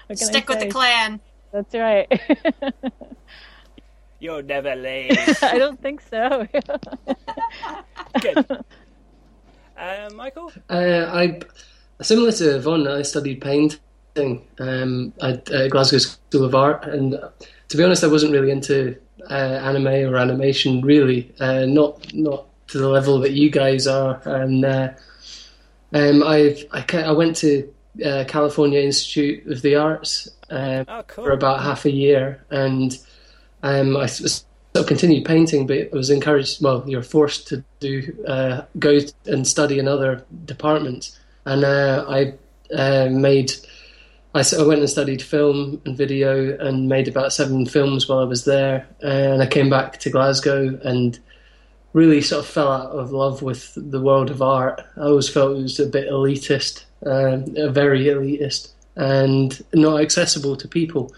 [0.10, 1.20] I Stick with the clan.
[1.52, 2.08] That's right.
[4.21, 5.17] You'll never leave.
[5.41, 6.47] I don't think so.
[8.21, 8.51] Good.
[9.77, 11.39] Um, Michael, Uh, I
[12.01, 17.29] similar to Yvonne, I studied painting um, at uh, Glasgow School of Art, and uh,
[17.69, 18.95] to be honest, I wasn't really into
[19.29, 20.81] uh, anime or animation.
[20.81, 24.21] Really, uh, not not to the level that you guys are.
[24.25, 24.89] And uh,
[25.93, 27.73] um, I I, I went to
[28.05, 31.25] uh, California Institute of the Arts um, oh cool.
[31.25, 32.99] for about half a year, and
[33.63, 34.45] um, I sort
[34.76, 36.63] of continued painting, but I was encouraged.
[36.63, 42.34] Well, you're forced to do uh, go and study in other departments, and uh, I
[42.74, 43.52] uh, made.
[44.34, 48.19] I, s- I went and studied film and video and made about seven films while
[48.19, 51.19] I was there, and I came back to Glasgow and
[51.93, 54.82] really sort of fell out of love with the world of art.
[54.95, 60.67] I always felt it was a bit elitist, uh, very elitist, and not accessible to
[60.69, 61.13] people.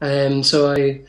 [0.00, 1.02] Um, so I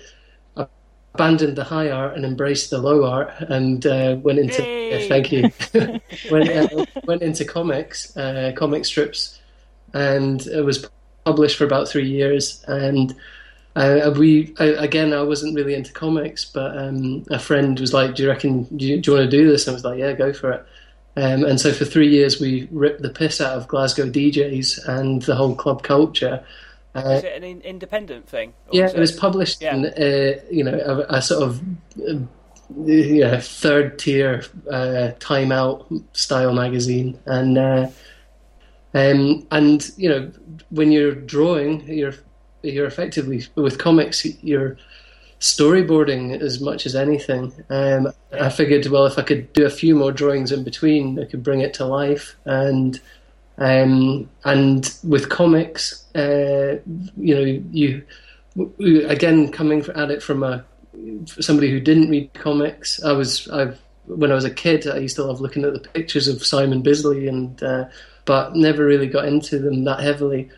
[1.15, 5.31] abandoned the high art and embraced the low art, and uh, went into uh, thank
[5.31, 5.49] you
[6.31, 9.39] went uh, went into comics, uh, comic strips,
[9.93, 10.89] and it was
[11.23, 12.63] published for about three years.
[12.67, 13.15] And
[13.75, 18.15] uh, we I, again, I wasn't really into comics, but um, a friend was like,
[18.15, 18.63] "Do you reckon?
[18.75, 20.51] Do you, do you want to do this?" And I was like, "Yeah, go for
[20.51, 20.65] it."
[21.17, 25.21] Um, and so for three years, we ripped the piss out of Glasgow DJs and
[25.21, 26.43] the whole club culture.
[26.95, 28.53] Uh, Is it an in- independent thing?
[28.71, 29.75] Yeah, it was published Yeah.
[29.75, 31.61] in uh, you know a, a sort of
[32.07, 32.19] uh,
[32.85, 37.87] yeah, third tier uh, Time Out style magazine, and uh,
[38.93, 40.31] um, and you know
[40.69, 42.15] when you're drawing, you're
[42.63, 44.77] you're effectively with comics, you're
[45.41, 47.53] storyboarding as much as anything.
[47.69, 51.25] Um, I figured, well, if I could do a few more drawings in between, I
[51.25, 52.99] could bring it to life, and
[53.57, 56.79] um, and with comics, uh,
[57.17, 58.03] you know, you
[59.07, 60.65] again coming at it from a
[61.25, 63.03] somebody who didn't read comics.
[63.03, 65.79] I was I've when I was a kid, I used to love looking at the
[65.89, 67.85] pictures of Simon Bisley, and uh,
[68.25, 70.49] but never really got into them that heavily.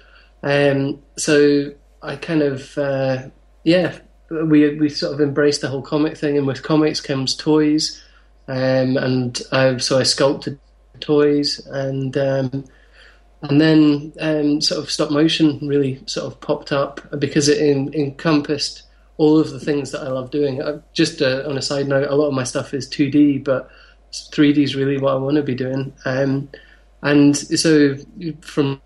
[0.43, 3.27] Um, so I kind of uh,
[3.63, 3.97] yeah,
[4.29, 8.01] we we sort of embraced the whole comic thing, and with comics comes toys,
[8.47, 10.59] um, and I, so I sculpted
[10.99, 12.65] toys, and um,
[13.43, 17.93] and then um, sort of stop motion really sort of popped up because it en-
[17.93, 18.83] encompassed
[19.17, 20.61] all of the things that I love doing.
[20.61, 23.69] Uh, just uh, on a side note, a lot of my stuff is 2D, but
[24.11, 25.93] 3D is really what I want to be doing.
[26.05, 26.49] Um,
[27.01, 27.95] and so
[28.41, 28.81] from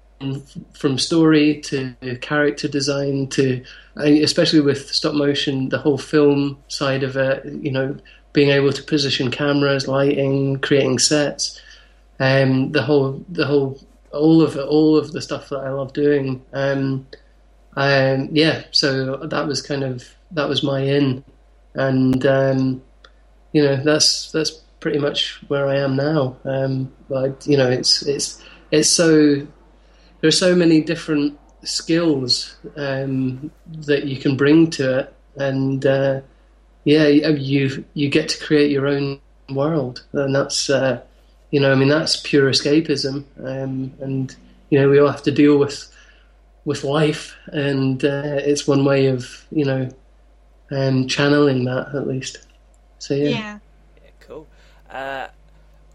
[0.74, 3.64] from story to character design to
[3.96, 7.98] especially with stop motion, the whole film side of it, you know,
[8.34, 11.60] being able to position cameras, lighting, creating sets,
[12.20, 13.80] um, the whole the whole
[14.14, 16.44] all of it, all of the stuff that I love doing.
[16.54, 17.08] Um,
[17.76, 21.24] um, yeah, so that was kind of that was my in,
[21.74, 22.82] and um,
[23.54, 26.36] you know that's that's pretty much where I am now.
[26.44, 33.52] Um, but you know, it's it's it's so there are so many different skills um,
[33.68, 36.22] that you can bring to it, and uh,
[36.84, 41.02] yeah, you you get to create your own world, and that's uh,
[41.52, 44.36] you know, I mean, that's pure escapism, um, and
[44.70, 45.88] you know, we all have to deal with
[46.66, 49.90] with life, and uh, it's one way of you know
[50.72, 52.40] um, channeling that at least.
[53.00, 53.30] So yeah.
[53.30, 53.60] Yeah.
[54.04, 54.48] Yeah, cool.
[54.90, 55.28] Uh,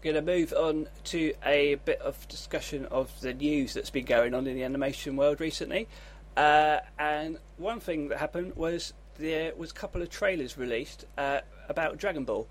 [0.01, 4.33] going to move on to a bit of discussion of the news that's been going
[4.33, 5.87] on in the animation world recently.
[6.35, 11.39] Uh, and one thing that happened was there was a couple of trailers released uh,
[11.67, 12.47] about Dragon Ball,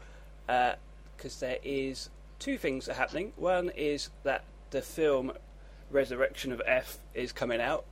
[0.46, 3.32] because there is two things are happening.
[3.36, 5.32] One is that the film
[5.90, 7.84] Resurrection of F is coming out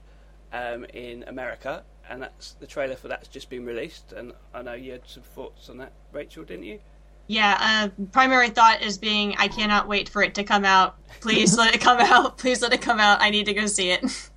[0.52, 4.12] um, in America, and that's the trailer for that's just been released.
[4.12, 6.80] And I know you had some thoughts on that, Rachel, didn't you?
[7.26, 10.96] Yeah, uh, primary thought is being I cannot wait for it to come out.
[11.20, 12.36] Please let it come out.
[12.38, 13.22] Please let it come out.
[13.22, 14.02] I need to go see it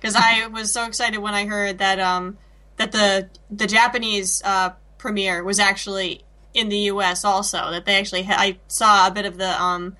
[0.00, 2.38] because I was so excited when I heard that um
[2.78, 7.24] that the the Japanese uh, premiere was actually in the U.S.
[7.24, 7.70] also.
[7.70, 9.96] That they actually ha- I saw a bit of the um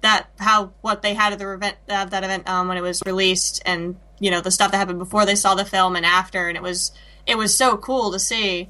[0.00, 3.02] that how what they had at the event uh, that event um when it was
[3.06, 6.48] released and you know the stuff that happened before they saw the film and after
[6.48, 6.90] and it was
[7.26, 8.68] it was so cool to see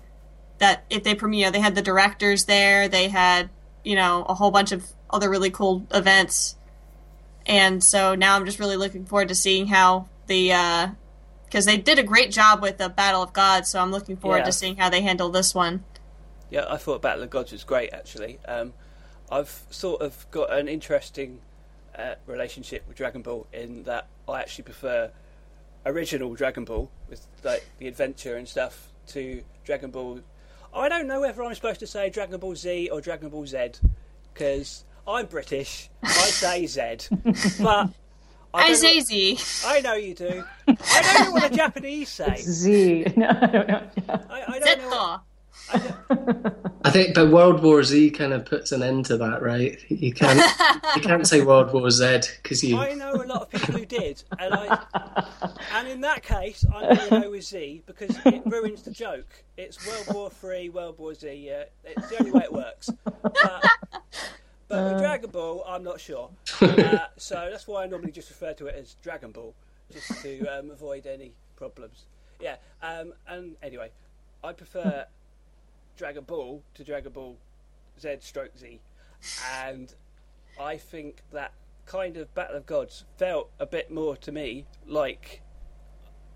[0.59, 3.49] that if they premiere, they had the directors there, they had
[3.83, 6.55] you know a whole bunch of other really cool events,
[7.47, 10.93] and so now I'm just really looking forward to seeing how the
[11.47, 14.39] because they did a great job with the Battle of Gods, so I'm looking forward
[14.39, 14.45] Yeah.
[14.45, 15.85] to seeing how they handle this one.
[16.53, 18.39] Yeah, I thought Battle of Gods was great actually.
[18.47, 18.75] Um,
[19.31, 21.41] I've sort of got an interesting
[21.99, 25.11] uh, relationship with Dragon Ball in that I actually prefer
[25.87, 30.21] original Dragon Ball with like the adventure and stuff to Dragon Ball.
[30.75, 33.71] I don't know whether I'm supposed to say Dragon Ball Z or Dragon Ball Z
[34.35, 35.89] because I'm British.
[36.03, 36.97] I say Z,
[37.63, 37.89] but
[38.53, 39.39] I, I say know- Z.
[39.65, 40.45] I know you do.
[40.69, 42.37] I don't know what the Japanese say.
[42.37, 43.07] Z.
[43.17, 43.83] No, I don't know.
[44.07, 44.19] Yeah.
[44.29, 44.91] I, I don't know.
[44.91, 45.21] Zetto.
[46.85, 49.79] I think, but World War Z kind of puts an end to that, right?
[49.89, 50.41] You can't
[50.97, 52.77] you can't say World War Z because you.
[52.77, 54.85] I know a lot of people who did, and I,
[55.75, 59.45] and in that case, I'm going to go with Z because it ruins the joke.
[59.57, 61.29] It's World War Three, World War Z.
[61.85, 62.91] It's the only way it works.
[63.05, 63.65] But,
[64.69, 66.31] but with Dragon Ball, I'm not sure.
[66.61, 69.55] Uh, so that's why I normally just refer to it as Dragon Ball,
[69.93, 72.05] just to um, avoid any problems.
[72.41, 73.91] Yeah, um, and anyway,
[74.43, 75.07] I prefer
[75.97, 77.37] Dragon Ball to Dragon Ball
[78.01, 78.81] Z stroke Z,
[79.65, 79.93] and
[80.61, 81.53] I think that
[81.87, 85.43] kind of Battle of Gods felt a bit more to me like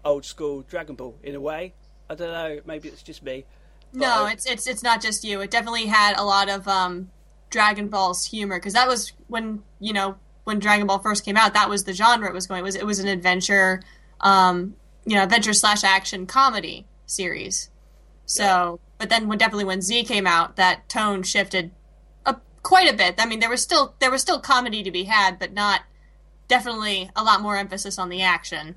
[0.04, 1.74] old school Dragon Ball in a way.
[2.08, 3.44] I don't know, maybe it's just me.
[3.92, 5.40] No, I- it's it's it's not just you.
[5.40, 7.10] It definitely had a lot of um,
[7.50, 11.54] Dragon Ball's humor because that was when you know when Dragon Ball first came out.
[11.54, 12.60] That was the genre it was going.
[12.60, 13.82] It was it was an adventure,
[14.20, 14.74] um,
[15.06, 17.70] you know, adventure slash action comedy series.
[18.26, 21.70] So, but then when definitely when Z came out, that tone shifted
[22.24, 23.16] a, quite a bit.
[23.18, 25.82] I mean, there was still there was still comedy to be had, but not
[26.48, 28.76] definitely a lot more emphasis on the action.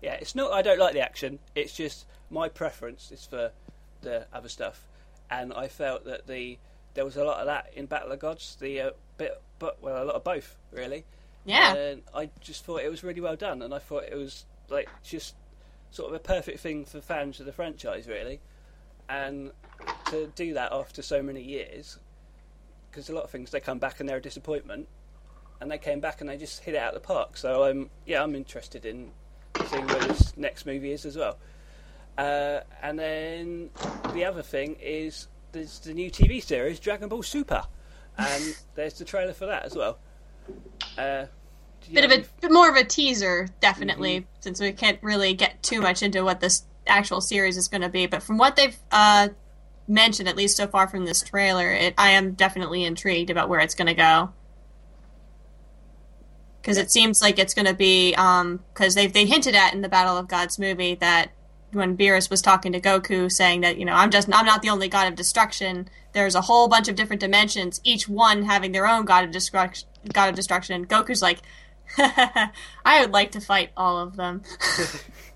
[0.00, 0.52] Yeah, it's not.
[0.52, 1.38] I don't like the action.
[1.54, 3.52] It's just my preference is for
[4.00, 4.88] the other stuff,
[5.30, 6.58] and I felt that the
[6.94, 8.56] there was a lot of that in Battle of Gods.
[8.60, 11.04] The uh, bit, but well, a lot of both really.
[11.44, 11.74] Yeah.
[11.74, 14.88] And I just thought it was really well done, and I thought it was like
[15.02, 15.34] just
[15.90, 18.40] sort of a perfect thing for fans of the franchise, really.
[19.12, 19.50] And
[20.06, 21.98] to do that after so many years,
[22.90, 24.88] because a lot of things they come back and they're a disappointment,
[25.60, 27.36] and they came back and they just hit it out of the park.
[27.36, 29.10] So I'm yeah, I'm interested in
[29.66, 31.36] seeing where this next movie is as well.
[32.16, 33.70] Uh, and then
[34.14, 37.64] the other thing is there's the new TV series Dragon Ball Super,
[38.16, 39.98] and there's the trailer for that as well.
[40.96, 41.26] Uh,
[41.92, 45.82] bit of a bit more of a teaser, definitely, since we can't really get too
[45.82, 48.06] much into what this actual series is going to be.
[48.06, 49.28] But from what they've uh,
[49.86, 53.60] mentioned, at least so far from this trailer, it, I am definitely intrigued about where
[53.60, 54.32] it's going to go.
[56.60, 59.88] Because it seems like it's going to be because they they hinted at in the
[59.88, 61.32] Battle of Gods movie that
[61.72, 64.68] when Beerus was talking to Goku, saying that you know I'm just I'm not the
[64.68, 65.88] only god of destruction.
[66.12, 69.88] There's a whole bunch of different dimensions, each one having their own god of destruction.
[70.12, 70.86] God of destruction.
[70.86, 71.38] Goku's like,
[71.98, 74.42] I would like to fight all of them.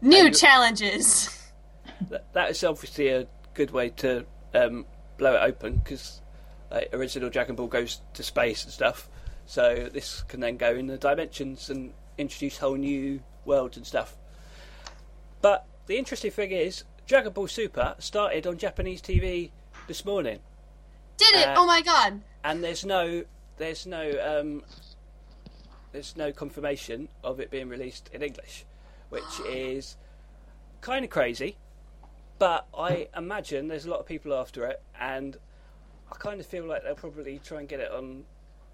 [0.00, 1.50] New challenges.
[2.08, 4.86] that, that is obviously a good way to um,
[5.18, 6.20] blow it open because
[6.70, 9.08] like, original Dragon Ball goes to space and stuff.
[9.46, 14.16] So this can then go in the dimensions and introduce whole new worlds and stuff.
[15.42, 19.50] But the interesting thing is, Dragon Ball Super started on Japanese TV
[19.88, 20.38] this morning,
[21.16, 21.48] Did it?
[21.48, 22.20] Uh, oh my god.
[22.44, 23.24] and there's no,
[23.56, 24.62] there's no, um,
[25.90, 28.64] there's no confirmation of it being released in English,
[29.10, 29.96] which is
[30.80, 31.56] kind of crazy.
[32.38, 35.36] But I imagine there's a lot of people after it, and
[36.10, 38.24] I kind of feel like they'll probably try and get it on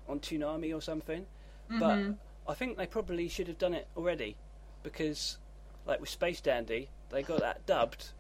[0.09, 1.27] on Toonami or something.
[1.69, 2.13] But mm-hmm.
[2.49, 4.37] I think they probably should have done it already,
[4.85, 5.39] because
[5.85, 8.11] like with Space Dandy, they got that dubbed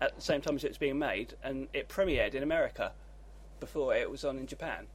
[0.00, 2.92] at the same time as it was being made, and it premiered in America
[3.58, 4.86] before it was on in Japan.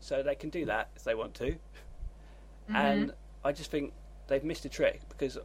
[0.00, 1.52] So they can do that if they want to.
[1.52, 2.76] Mm-hmm.
[2.76, 3.12] And
[3.44, 3.92] I just think
[4.26, 5.38] they've missed a trick because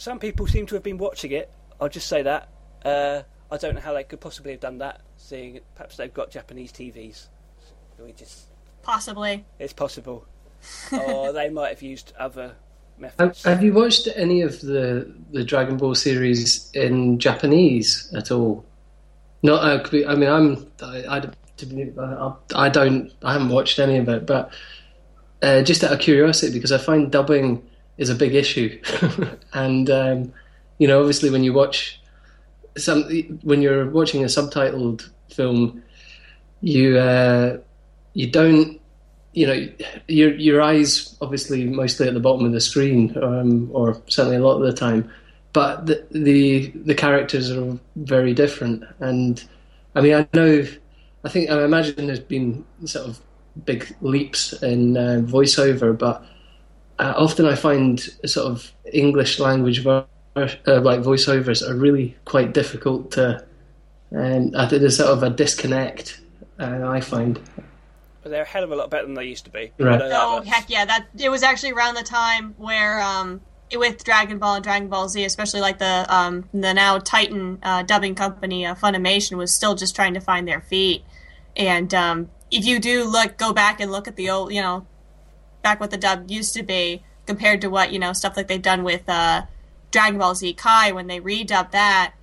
[0.00, 1.50] some people seem to have been watching it.
[1.78, 2.48] I'll just say that.
[2.82, 6.30] Uh, I don't know how they could possibly have done that, seeing perhaps they've got
[6.30, 7.26] Japanese TVs.
[8.02, 8.46] We just
[8.82, 9.44] Possibly.
[9.58, 10.24] it's possible,
[10.92, 12.54] or they might have used other
[12.96, 13.44] methods.
[13.44, 18.64] have you watched any of the the Dragon Ball series in Japanese at all?
[19.42, 23.78] Not, uh, I mean, I'm, I, I, to be, I, I don't, I haven't watched
[23.78, 24.50] any of it, but
[25.42, 27.66] uh, just out of curiosity, because I find dubbing
[28.00, 28.80] is a big issue,
[29.52, 30.32] and um,
[30.78, 32.00] you know, obviously, when you watch
[32.76, 33.04] some,
[33.42, 35.82] when you're watching a subtitled film,
[36.60, 37.58] you uh,
[38.14, 38.80] you don't
[39.32, 39.68] you know,
[40.08, 44.40] your your eyes obviously mostly at the bottom of the screen, um, or certainly a
[44.40, 45.10] lot of the time.
[45.52, 49.42] But the, the the characters are very different, and
[49.94, 50.66] I mean, I know,
[51.24, 53.20] I think I imagine there's been sort of
[53.64, 56.24] big leaps in uh, voiceover, but
[57.00, 60.04] uh, often I find sort of English language ver-
[60.36, 63.44] uh, like voiceovers are really quite difficult to.
[64.10, 66.20] And I think there's sort of a disconnect.
[66.58, 67.40] Uh, I find.
[68.22, 69.72] But they're a hell of a lot better than they used to be.
[69.78, 69.98] Right.
[69.98, 70.84] know that Oh heck yeah!
[70.84, 73.40] That it was actually around the time where um
[73.74, 77.82] with Dragon Ball and Dragon Ball Z, especially like the um the now Titan uh,
[77.82, 81.02] dubbing company uh, Funimation was still just trying to find their feet,
[81.56, 84.86] and um if you do look go back and look at the old you know
[85.62, 88.62] back what the dub used to be compared to what you know stuff like they've
[88.62, 89.42] done with uh
[89.90, 92.14] Dragon Ball Z Kai when they redubbed that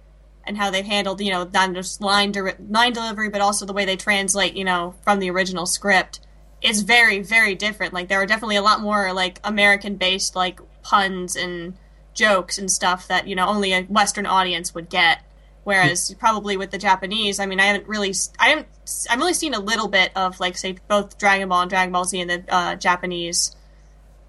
[0.45, 3.73] and how they've handled you know not just line de- line delivery but also the
[3.73, 6.19] way they translate you know from the original script
[6.61, 7.93] is very very different.
[7.93, 11.75] Like there are definitely a lot more like american based like puns and
[12.13, 15.21] jokes and stuff that you know only a western audience would get
[15.67, 18.67] whereas probably with the japanese i mean i haven't really i haven't
[19.09, 22.05] i've only seen a little bit of like say both dragon ball and dragon ball
[22.05, 23.53] z in the uh, japanese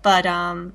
[0.02, 0.74] but um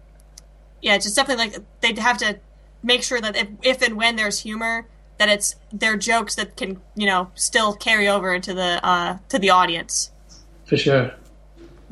[0.81, 2.39] yeah it's just definitely like they'd have to
[2.81, 4.87] make sure that if, if and when there's humor
[5.17, 9.37] that it's they're jokes that can you know still carry over into the uh to
[9.37, 10.11] the audience
[10.65, 11.13] For sure.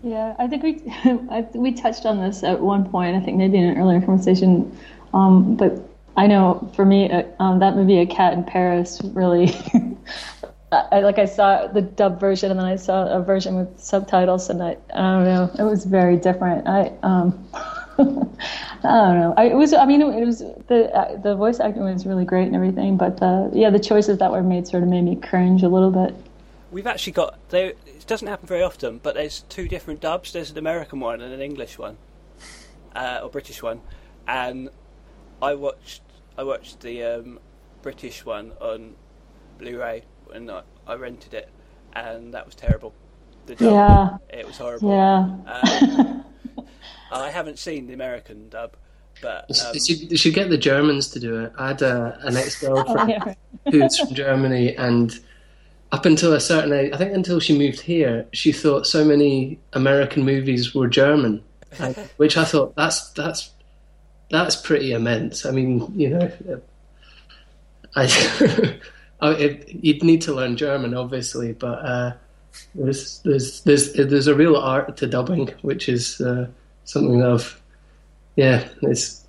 [0.03, 0.82] Yeah, I think we
[1.30, 3.15] I, we touched on this at one point.
[3.15, 4.76] I think maybe in an earlier conversation,
[5.13, 9.55] um, but I know for me, uh, um, that movie A Cat in Paris really.
[10.72, 14.49] I, like I saw the dub version and then I saw a version with subtitles
[14.49, 16.68] and I I don't know it was very different.
[16.68, 18.03] I um I
[18.84, 19.34] don't know.
[19.38, 22.47] I, it was I mean it was the uh, the voice acting was really great
[22.47, 25.64] and everything, but the yeah the choices that were made sort of made me cringe
[25.64, 26.16] a little bit.
[26.72, 27.74] We've actually got there.
[27.86, 30.32] It doesn't happen very often, but there's two different dubs.
[30.32, 31.97] There's an American one and an English one,
[32.95, 33.82] uh, or British one.
[34.26, 34.70] And
[35.42, 36.02] I watched
[36.38, 37.39] I watched the um,
[37.82, 38.96] British one on
[39.58, 41.50] Blu-ray when I, I rented it,
[41.94, 42.94] and that was terrible.
[43.48, 44.18] The dub, Yeah.
[44.39, 44.92] it was horrible.
[44.92, 45.28] Yeah.
[45.46, 46.26] Um,
[47.12, 48.76] I haven't seen the American dub,
[49.22, 51.54] but um, you, should, you should get the Germans to do it.
[51.58, 53.34] I had a, an ex-girlfriend Yeah.
[53.72, 55.14] who's from Germany, and
[55.92, 59.60] up until a certain age, I think until she moved here, she thought so many
[59.74, 61.44] American movies were German,
[61.80, 63.52] like, which I thought that's that's
[64.32, 65.45] that's pretty immense.
[65.45, 66.32] I mean, you know,
[67.95, 68.03] I,
[69.21, 72.13] I it, you'd need to learn German, obviously, but uh,
[72.73, 76.47] there's there's there's there's a real art to dubbing, which is uh,
[76.86, 77.61] something of
[78.36, 79.25] yeah, it's.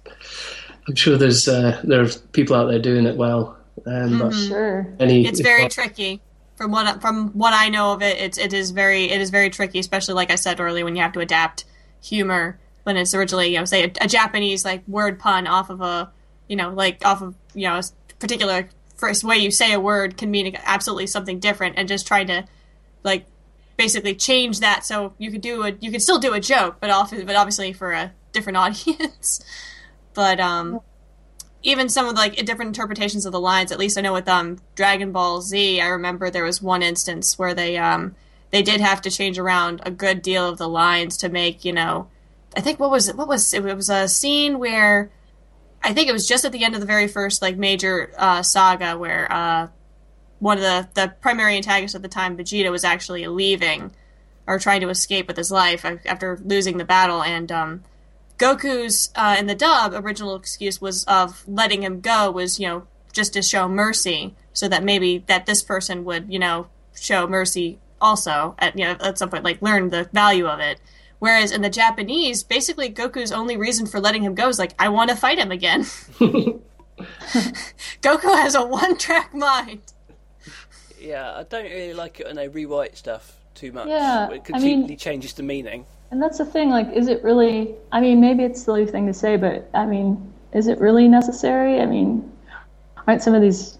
[0.88, 4.92] I'm sure there's uh, there are people out there doing it well, um, but Sure.
[4.98, 6.20] any it's very tricky
[6.56, 8.18] from what from what I know of it.
[8.18, 11.02] It's it is very it is very tricky, especially like I said earlier, when you
[11.02, 11.64] have to adapt
[12.00, 15.80] humor when it's originally you know say a, a Japanese like word pun off of
[15.80, 16.10] a
[16.48, 17.82] you know like off of you know a
[18.18, 18.68] particular
[19.02, 22.44] first way you say a word can mean absolutely something different, and just trying to
[23.02, 23.26] like
[23.76, 26.88] basically change that so you could do a you could still do a joke, but
[26.88, 29.44] off but obviously for a different audience.
[30.14, 30.80] but um
[31.64, 33.70] even some of the, like different interpretations of the lines.
[33.70, 37.38] At least I know with um Dragon Ball Z, I remember there was one instance
[37.38, 38.14] where they um
[38.50, 41.72] they did have to change around a good deal of the lines to make you
[41.72, 42.08] know
[42.56, 45.10] I think what was it what was it, it was a scene where
[45.82, 48.42] I think it was just at the end of the very first like major uh,
[48.42, 49.68] saga where uh
[50.38, 53.92] one of the the primary antagonists at the time Vegeta was actually leaving
[54.46, 57.22] or trying to escape with his life after losing the battle.
[57.22, 57.82] And um
[58.38, 62.86] Goku's uh, in the dub original excuse was of letting him go was you know
[63.12, 67.78] just to show mercy so that maybe that this person would you know show mercy
[68.00, 70.80] also at you know at some point like learn the value of it
[71.22, 74.88] whereas in the Japanese basically Goku's only reason for letting him go is like I
[74.88, 75.82] want to fight him again
[78.06, 79.80] Goku has a one track mind
[81.02, 83.88] yeah, I don't really like it when they rewrite stuff too much.
[83.88, 85.84] Yeah, it I completely mean- changes the meaning.
[86.10, 89.06] And that's the thing, like, is it really, I mean, maybe it's a silly thing
[89.06, 91.80] to say, but I mean, is it really necessary?
[91.80, 92.30] I mean,
[93.06, 93.78] aren't some of these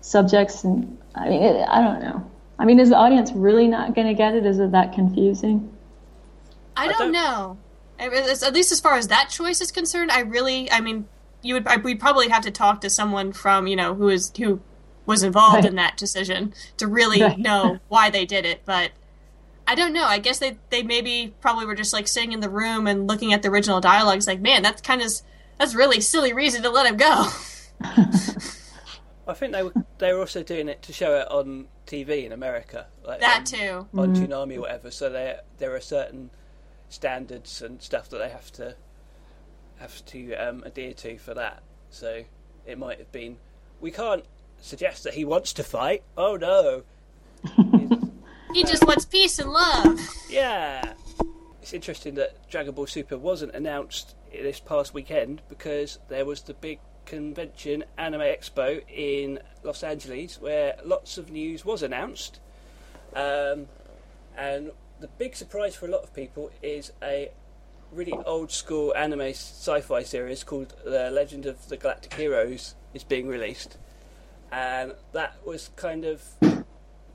[0.00, 2.30] subjects, and I mean, it, I don't know.
[2.60, 4.46] I mean, is the audience really not going to get it?
[4.46, 5.71] Is it that confusing?
[6.76, 7.58] I don't, don't- know.
[7.98, 11.06] I mean, At least as far as that choice is concerned, I really, I mean,
[11.42, 14.32] you would, I, we'd probably have to talk to someone from, you know, who is
[14.36, 14.60] who
[15.06, 15.64] was involved Right.
[15.66, 17.38] in that decision to really Right.
[17.38, 18.62] know why they did it.
[18.64, 18.90] But
[19.66, 20.04] I don't know.
[20.04, 23.32] I guess they they maybe probably were just like sitting in the room and looking
[23.32, 25.10] at the original dialogues, like, man, that's kind of
[25.58, 27.26] that's really silly reason to let him go.
[29.28, 32.32] I think they were they were also doing it to show it on TV in
[32.32, 33.88] America, like that on, too.
[33.96, 34.24] on mm-hmm.
[34.24, 34.90] Toonami or whatever.
[34.90, 36.30] So there there are certain
[36.92, 38.76] standards and stuff that they have to
[39.78, 41.62] have to um, adhere to for that.
[41.90, 42.24] So
[42.66, 43.36] it might have been.
[43.80, 44.24] We can't
[44.60, 46.02] suggest that he wants to fight.
[46.16, 46.84] Oh no!
[48.52, 49.98] He just wants peace and love.
[50.28, 50.92] Yeah.
[51.62, 56.54] It's interesting that Dragon Ball Super wasn't announced this past weekend because there was the
[56.54, 62.40] big convention Anime Expo in Los Angeles where lots of news was announced.
[63.14, 63.68] Um,
[64.36, 64.72] and
[65.02, 67.28] the big surprise for a lot of people is a
[67.90, 73.02] really old school anime sci fi series called The Legend of the Galactic Heroes is
[73.02, 73.78] being released.
[74.52, 76.22] And that was kind of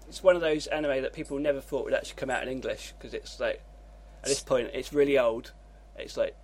[0.05, 2.93] it's one of those anime that people never thought would actually come out in English
[2.97, 3.63] because it's like
[4.21, 5.53] at this point it's really old.
[5.97, 6.35] It's like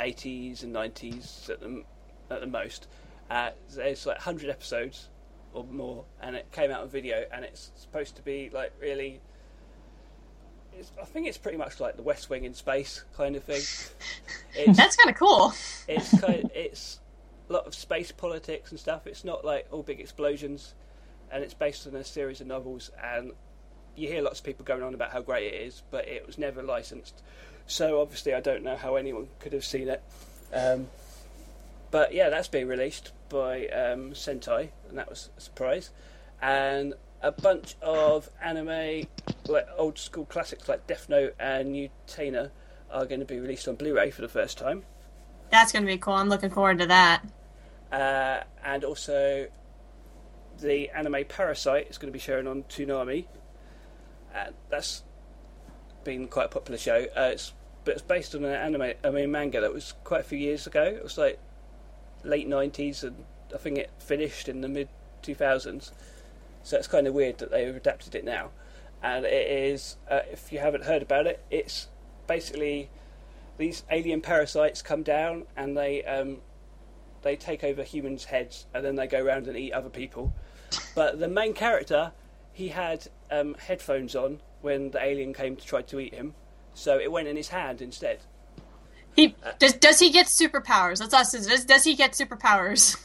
[0.00, 1.84] 80s and 90s at the
[2.30, 2.88] at the most.
[3.28, 5.10] Uh, like 100 episodes
[5.52, 9.20] or more, and it came out on video, and it's supposed to be like really.
[10.78, 13.62] It's, I think it's pretty much like the West Wing in space kind of thing.
[14.58, 15.52] It's, That's kind of cool.
[15.86, 16.98] it's kind it's
[17.50, 19.06] a lot of space politics and stuff.
[19.06, 20.72] It's not like all big explosions,
[21.30, 22.90] and it's based on a series of novels.
[23.04, 23.32] And
[23.96, 26.38] you hear lots of people going on about how great it is, but it was
[26.38, 27.22] never licensed.
[27.66, 30.02] So obviously, I don't know how anyone could have seen it.
[30.54, 30.86] Um,
[31.90, 35.90] but yeah, that's being released by um, Sentai, and that was a surprise.
[36.40, 39.06] And a bunch of anime,
[39.48, 42.50] like old school classics like Death Note and Utena,
[42.90, 44.84] are going to be released on Blu-ray for the first time.
[45.50, 46.14] That's going to be cool.
[46.14, 47.22] I'm looking forward to that.
[47.90, 49.46] Uh, and also
[50.60, 53.26] the anime Parasyte is going to be shown on Toonami.
[54.34, 55.02] Uh, that's
[56.04, 57.06] been quite a popular show.
[57.16, 57.52] Uh, it's
[57.84, 60.66] but it's based on an anime, I mean manga that was quite a few years
[60.66, 60.82] ago.
[60.82, 61.38] It was like
[62.24, 64.88] late nineties, and I think it finished in the mid
[65.22, 65.92] two thousands.
[66.66, 68.50] So it's kind of weird that they've adapted it now.
[69.00, 71.86] And it is, uh, if you haven't heard about it, it's
[72.26, 72.90] basically
[73.56, 76.38] these alien parasites come down and they um,
[77.22, 80.34] they take over humans' heads and then they go around and eat other people.
[80.96, 82.10] But the main character,
[82.52, 86.34] he had um, headphones on when the alien came to try to eat him,
[86.74, 88.22] so it went in his hand instead.
[89.14, 89.74] He does.
[89.74, 90.98] Does he get superpowers?
[90.98, 91.46] Let's ask this.
[91.46, 93.00] Does, does he get superpowers?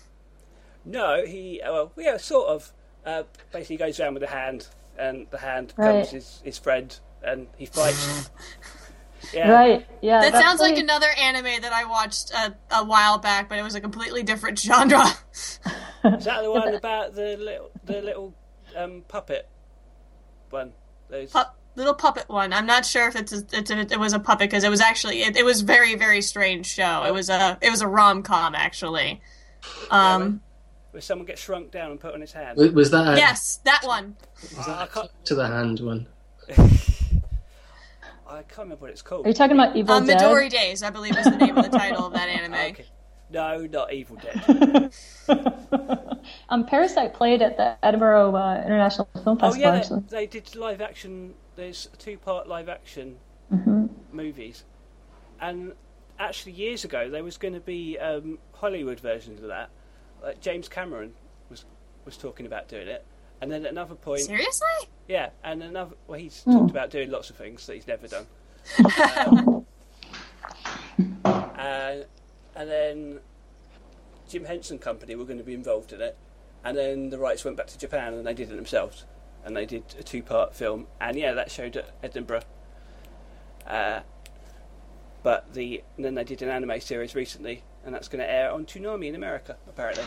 [0.83, 2.73] No, he uh, well, yeah, sort of.
[3.05, 5.87] Uh, basically, goes around with a hand, and the hand Right.
[5.93, 8.29] becomes his, his friend, and he fights.
[9.33, 9.87] yeah, Right.
[10.01, 10.21] Yeah.
[10.21, 13.57] That that's sounds like really- another anime that I watched a, a while back, but
[13.57, 15.03] it was a completely different genre.
[15.33, 15.59] Is
[16.03, 18.33] that the one about the little the little
[18.75, 19.47] um, puppet
[20.49, 20.73] one?
[21.09, 22.53] Those Pup, little puppet one.
[22.53, 24.79] I'm not sure if it's, a, it's a, it was a puppet because it was
[24.81, 27.03] actually it, it was very very strange show.
[27.03, 29.21] It was a it was a rom com actually.
[29.89, 30.41] Um,
[30.91, 32.57] where someone gets shrunk down and put on his hand.
[32.57, 34.15] Was, was that a, yes, that one.
[34.59, 36.07] I, can't, to the hand one?
[38.31, 39.25] I can't remember what it's called.
[39.25, 40.19] Are you talking about Evil Um, Dead?
[40.19, 42.53] Midori Days, I believe, is the name of the title of that anime.
[42.53, 42.85] Okay.
[43.29, 44.91] No, not Evil Dead.
[46.49, 49.53] Um, Parasyte played at the Edinburgh uh, International Film Festival.
[49.67, 50.01] oh yeah, actually.
[50.01, 51.33] they, they did live action.
[51.55, 53.15] There's two part live action
[54.11, 54.63] movies,
[55.39, 55.73] and
[56.19, 59.69] actually years ago there was going to be um, Hollywood versions of that.
[60.21, 61.13] Like James Cameron
[61.49, 61.65] was
[62.05, 63.05] was talking about doing it,
[63.41, 64.67] and then at another point, Seriously?
[65.07, 68.25] yeah, and another well he's talked about doing lots of things that he's never done.
[71.23, 72.05] Um, and,
[72.55, 73.19] and then
[74.29, 76.17] Jim Henson Company were going to be involved in it,
[76.63, 79.05] and then the rights went back to Japan and they did it themselves,
[79.45, 82.41] and they did a two-part film, and yeah, that showed at Edinburgh.
[83.67, 84.01] Uh,
[85.23, 88.51] but the and then they did an anime series recently, and that's going to air
[88.51, 90.03] on Toonami in America, apparently.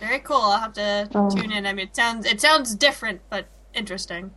[0.00, 0.36] Very cool.
[0.36, 1.28] I'll have to Oh.
[1.30, 1.66] tune in.
[1.66, 4.32] I mean, it sounds it sounds different, but interesting.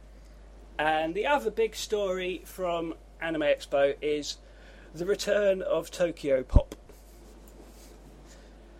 [0.79, 4.37] And the other big story from Anime Expo is
[4.95, 6.75] the return of Tokyo Pop.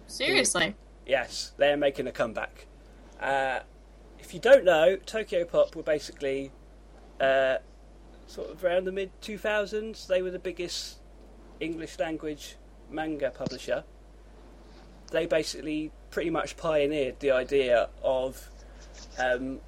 [0.07, 0.75] Seriously.
[1.05, 2.65] Yes, they're making a comeback.
[3.19, 3.59] Uh,
[4.19, 6.51] if you don't know, Tokyo Pop were basically
[7.19, 7.57] uh,
[8.27, 10.07] sort of around the mid 2000s.
[10.07, 10.97] They were the biggest
[11.59, 12.55] English language
[12.89, 13.83] manga publisher.
[15.11, 18.49] They basically pretty much pioneered the idea of
[19.19, 19.59] um,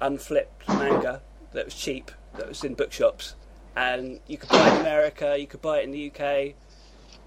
[0.00, 1.22] unflipped manga
[1.52, 3.34] that was cheap, that was in bookshops,
[3.76, 6.54] and you could buy it in America, you could buy it in the UK, you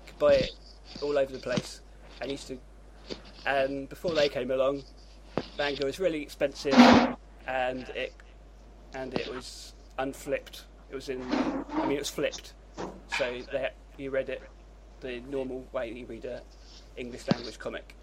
[0.05, 0.51] could buy it
[1.01, 1.81] all over the place.
[2.21, 2.57] And used to,
[3.45, 4.83] and before they came along,
[5.57, 6.73] manga was really expensive,
[7.47, 8.13] and it
[8.93, 10.65] and it was unflipped.
[10.89, 12.53] It was in, I mean, it was flipped,
[13.17, 14.41] so they, you read it
[15.01, 16.41] the normal way you read a
[16.97, 17.95] English language comic.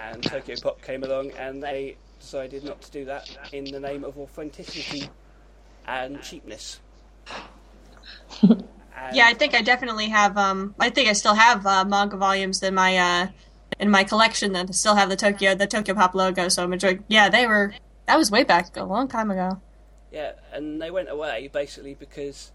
[0.00, 4.04] And Tokyo Pop came along, and they decided not to do that in the name
[4.04, 5.08] of authenticity
[5.86, 6.80] and cheapness.
[8.42, 8.64] And
[9.12, 10.38] Yeah, I think I definitely have.
[10.38, 13.26] Um, I think I still have uh, manga volumes in my uh,
[13.78, 16.48] in my collection that still have the Tokyo the Tokyo Pop logo.
[16.48, 17.74] So majority, yeah, they were.
[18.06, 19.60] That was way back a long time ago.
[20.12, 22.52] Yeah, and they went away basically because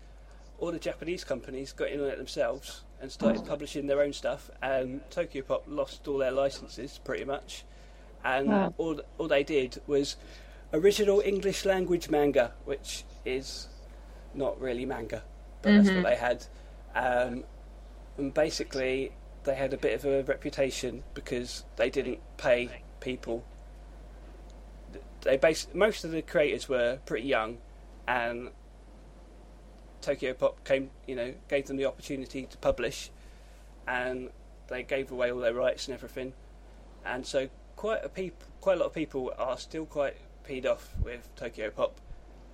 [0.59, 4.49] all the Japanese companies got in on it themselves and started publishing their own stuff,
[4.61, 7.63] and Tokyo Pop lost all their licenses pretty much,
[8.23, 8.73] and Wow.
[8.77, 10.15] all all they did was
[10.73, 13.69] original English language manga, which is
[14.33, 15.23] not really manga,
[15.61, 16.45] but that's what they had,
[16.95, 17.43] um,
[18.17, 19.11] and basically
[19.43, 23.43] they had a bit of a reputation because they didn't pay people.
[25.21, 27.59] They bas- most of the creators were pretty young,
[28.07, 28.51] and
[30.01, 33.09] Tokyo Pop came, you know, gave them the opportunity to publish,
[33.87, 34.29] and
[34.67, 36.33] they gave away all their rights and everything,
[37.05, 40.15] and so quite a peop- quite a lot of people are still quite
[40.47, 41.99] peed off with Tokyo Pop,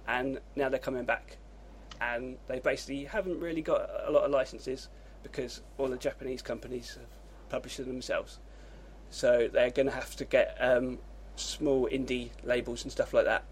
[0.07, 1.37] and now they're coming back,
[2.01, 4.89] and they basically haven't really got a lot of licenses
[5.23, 8.39] because all the Japanese companies have published them themselves,
[9.09, 10.99] so they're going to have to get um,
[11.35, 13.43] small indie labels and stuff like that,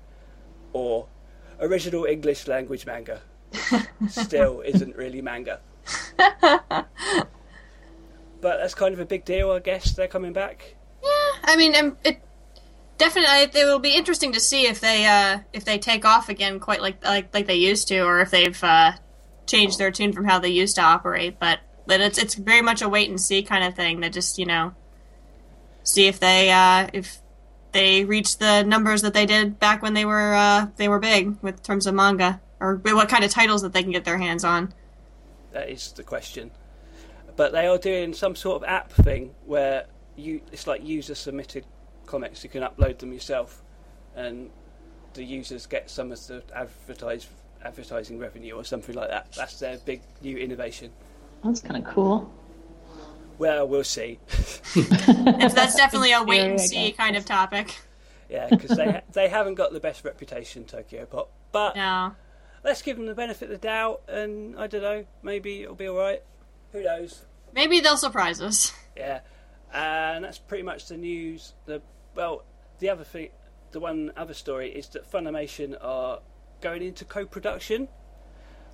[0.72, 1.08] or
[1.60, 3.22] original English language manga.
[4.10, 5.60] Still isn't really manga.
[6.18, 6.88] but
[8.42, 9.94] that's kind of a big deal, I guess.
[9.94, 10.76] They're coming back.
[11.04, 11.10] Yeah,
[11.44, 12.22] I mean, um, it
[12.98, 16.60] definitely it will be interesting to see if they uh, if they take off again,
[16.60, 18.94] quite like like like they used to, or if they've uh,
[19.46, 21.40] changed their tune from how they used to operate.
[21.40, 24.02] But but it's it's very much a wait and see kind of thing.
[24.02, 24.74] That just you know
[25.84, 27.20] see if they uh, if
[27.72, 31.38] they reach the numbers that they did back when they were uh, they were big
[31.42, 34.46] with terms of manga, or what kind of titles that they can get their hands
[34.46, 34.74] on.
[35.52, 36.52] That is the question.
[37.36, 39.86] But they are doing some sort of app thing where
[40.16, 41.66] you it's like user submitted
[42.06, 42.44] comics.
[42.44, 43.62] You can upload them yourself,
[44.16, 44.50] and
[45.14, 47.28] the users get some of the advertise
[47.64, 49.34] advertising revenue or something like that.
[49.34, 50.92] That's their big new innovation.
[51.44, 52.32] That's kind of cool.
[53.40, 54.20] Well, we'll see.
[54.76, 57.76] That's definitely a wait and see kind of topic.
[58.30, 61.32] Yeah, because they they haven't got the best reputation, Tokyo Pop.
[61.52, 62.16] But No.
[62.64, 65.88] Let's give them the benefit of the doubt, and I don't know, maybe it'll be
[65.88, 66.22] all right.
[66.72, 67.26] Who knows?
[67.54, 68.74] Maybe they'll surprise us.
[68.98, 69.22] Yeah,
[69.74, 71.54] and that's pretty much the news.
[71.66, 71.82] The
[72.16, 72.44] well,
[72.80, 73.30] the other thing,
[73.72, 76.20] the one other story is that Funimation are
[76.62, 77.88] going into co-production,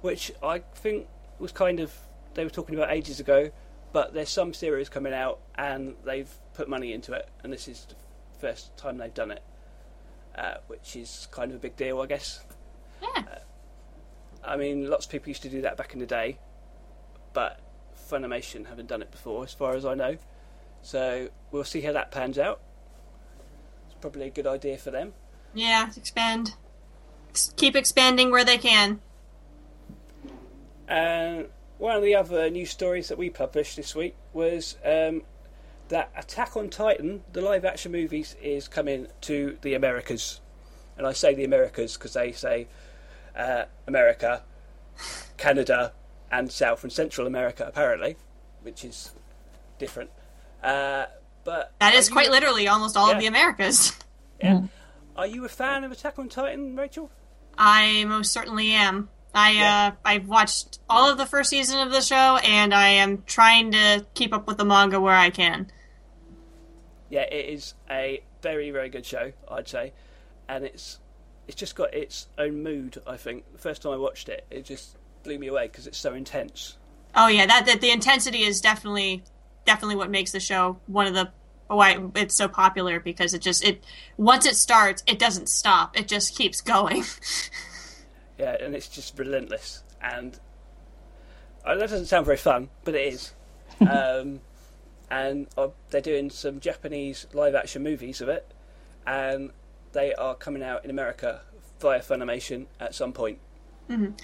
[0.02, 1.08] which I think
[1.40, 1.94] was kind of
[2.34, 3.52] they were talking about ages ago.
[3.92, 7.88] But there's some series coming out, and they've put money into it, and this is
[7.90, 7.96] the
[8.40, 9.42] first time they've done it,
[10.38, 12.44] uh, which is kind of a big deal, I guess.
[13.02, 13.40] Yeah.
[14.44, 16.40] I mean, lots of people used to do that back in the day,
[17.34, 17.60] but
[18.10, 20.18] Funimation haven't done it before, as far as I know.
[20.82, 22.62] So we'll see how that pans out.
[23.86, 25.14] It's probably a good idea for them.
[25.54, 26.56] Yeah, expand.
[27.30, 29.02] Ex- keep expanding where they can.
[30.88, 35.24] And one of the other news stories that we published this week was um,
[35.90, 40.40] that Attack on Titan, the live action movies, is coming to the Americas.
[40.98, 42.68] And I say the Americas because they say
[43.40, 44.44] uh, America,
[45.38, 45.94] Canada,
[46.32, 48.18] and South and Central America, apparently,
[48.62, 49.12] which is
[49.80, 50.12] different.
[50.62, 51.06] Uh,
[51.44, 53.94] but that is are is you- quite literally almost all of the Americas.
[54.42, 54.62] Yeah.
[55.18, 57.10] Are you a fan of Attack on Titan, Rachel?
[57.58, 59.10] I most certainly am.
[59.36, 59.88] I Yeah.
[59.88, 63.72] uh, I've watched all of the first season of the show, and I am trying
[63.74, 65.72] to keep up with the manga where I can.
[67.10, 69.94] yeah, it is a very very good show, I'd say,
[70.48, 71.00] and it's
[71.50, 73.02] it's just got its own mood.
[73.08, 75.98] I think the first time I watched it, it just blew me away because it's
[75.98, 76.78] so intense.
[77.16, 79.24] Oh yeah, that, that the intensity is definitely
[79.66, 81.32] definitely what makes the show one of the
[81.66, 83.84] why it's so popular because it just it
[84.16, 86.00] once it starts, it doesn't stop.
[86.00, 87.04] It just keeps going.
[88.38, 90.40] Yeah, and it's just relentless, and
[91.66, 93.34] uh, that doesn't sound very fun, but it is.
[93.82, 94.40] um,
[95.12, 98.50] and uh, they're doing some Japanese live action movies of it,
[99.06, 99.52] and
[99.94, 101.42] they are coming out in America
[101.80, 103.40] via Funimation at some point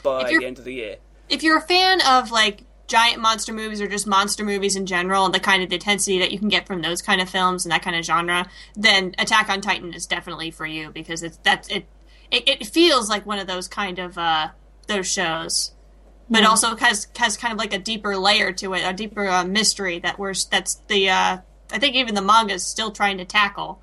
[0.03, 0.97] by If you're- the end of the year.
[1.29, 5.25] if you're a fan of like giant monster movies or just monster movies in general
[5.25, 7.71] and the kind of intensity that you can get from those kind of films and
[7.71, 11.67] that kind of genre, then Attack on Titan is definitely for you because it's that's
[11.69, 11.87] it
[12.31, 14.49] it, it feels like one of those kind of uh,
[14.87, 15.71] those shows,
[16.29, 16.47] but Mhm.
[16.47, 19.97] also has has kind of like a deeper layer to it, a deeper uh, mystery
[19.99, 21.37] that we're that's the uh,
[21.71, 23.81] I think even the manga is still trying to tackle,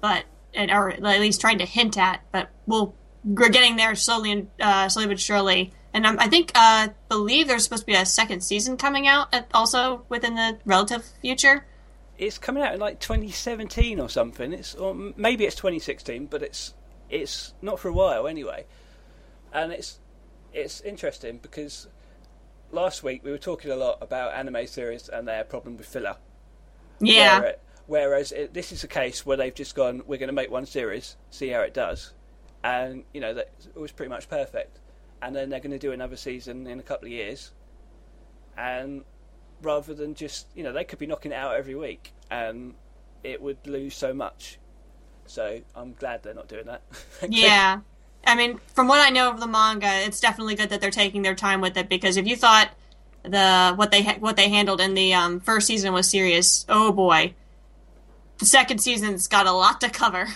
[0.00, 0.24] but and
[0.58, 2.22] or at least trying to hint at.
[2.32, 2.94] But we'll
[3.24, 5.72] we're getting there slowly and uh, slowly but surely.
[5.92, 9.32] And um, I think uh, believe there's supposed to be a second season coming out
[9.34, 11.64] at, also within the relative future.
[12.18, 14.52] It's coming out in like 2017 or something.
[14.52, 16.74] It's or maybe it's 2016, but it's
[17.08, 18.66] it's not for a while anyway.
[19.52, 19.98] And it's
[20.52, 21.88] it's interesting because
[22.70, 26.16] last week we were talking a lot about anime series and their problem with filler.
[27.00, 27.40] Yeah.
[27.40, 27.56] Where-
[27.88, 30.66] Whereas it, this is a case where they've just gone, we're going to make one
[30.66, 32.12] series, see how it does,
[32.62, 34.78] and you know that it was pretty much perfect.
[35.20, 37.52] And then they're going to do another season in a couple of years,
[38.56, 39.04] and
[39.62, 42.74] rather than just you know they could be knocking it out every week, and
[43.24, 44.58] it would lose so much.
[45.24, 46.82] So I'm glad they're not doing that.
[47.28, 47.80] Yeah.
[48.26, 51.22] I mean, from what I know of the manga, it's definitely good that they're taking
[51.22, 52.68] their time with it because if you thought
[53.22, 56.92] the what they ha- what they handled in the um, first season was serious, oh
[56.92, 57.32] boy,
[58.38, 60.28] the second season's got a lot to cover.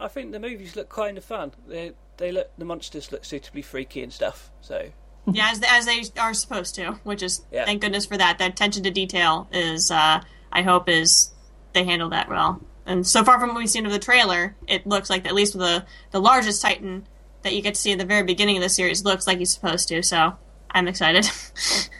[0.00, 1.52] I think the movies look kind of fun.
[1.68, 4.50] They they look the monsters look suitably freaky and stuff.
[4.60, 4.88] So
[5.30, 7.64] yeah, as as they are supposed to, which is Yeah.
[7.66, 8.38] thank goodness for that.
[8.38, 10.22] That attention to detail is, uh,
[10.52, 11.30] I hope, is
[11.74, 12.60] they handle that well.
[12.86, 15.58] And so far from what we've seen of the trailer, it looks like at least
[15.58, 17.06] the the largest Titan
[17.42, 19.52] that you get to see at the very beginning of the series looks like he's
[19.52, 20.02] supposed to.
[20.02, 20.36] So
[20.70, 21.28] I'm excited.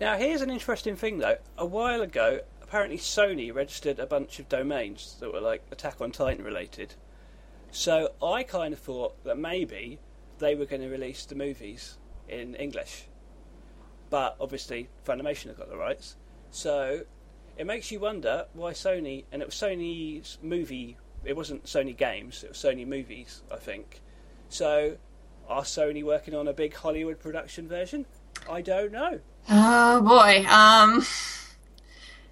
[0.00, 1.36] Now, here's an interesting thing, though.
[1.56, 2.40] A while ago,
[2.74, 6.92] apparently Sony registered a bunch of domains that were like Attack on Titan related.
[7.70, 10.00] So I kind of thought that maybe
[10.40, 11.98] they were going to release the movies
[12.28, 13.04] in English.
[14.10, 16.16] But obviously, Funimation have got the rights.
[16.50, 17.02] So
[17.56, 22.42] it makes you wonder why Sony, and it was Sony's movie, it wasn't Sony Games,
[22.42, 24.00] it was Sony Movies, I think.
[24.48, 24.96] So
[25.48, 28.04] are Sony working on a big Hollywood production version?
[28.50, 29.20] I don't know.
[29.48, 30.44] Oh boy.
[30.48, 31.06] Um.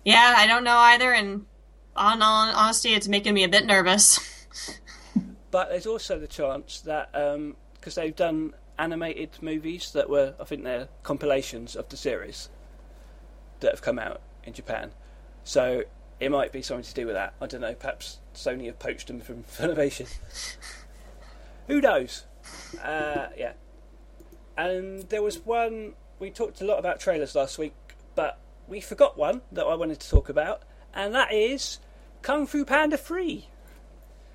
[0.04, 1.46] Yeah, I don't know either, and
[1.94, 4.18] on, on honesty, it's making me a bit nervous.
[5.52, 7.12] But there's also the chance that
[7.74, 12.48] because they've done animated movies that were, I think they're compilations of the series
[13.60, 14.92] that have come out in Japan.
[15.44, 15.84] So
[16.18, 17.34] it might be something to do with that.
[17.38, 17.74] I don't know.
[17.74, 20.08] Perhaps Sony have poached them from Funimation.
[21.68, 22.24] Who knows?
[22.82, 23.52] Uh, yeah.
[24.56, 25.92] And there was one.
[26.18, 27.74] We talked a lot about trailers last week,
[28.14, 28.38] but
[28.68, 30.62] we forgot one that I wanted to talk about,
[30.94, 31.78] and that is
[32.22, 33.48] Kung Fu Panda 3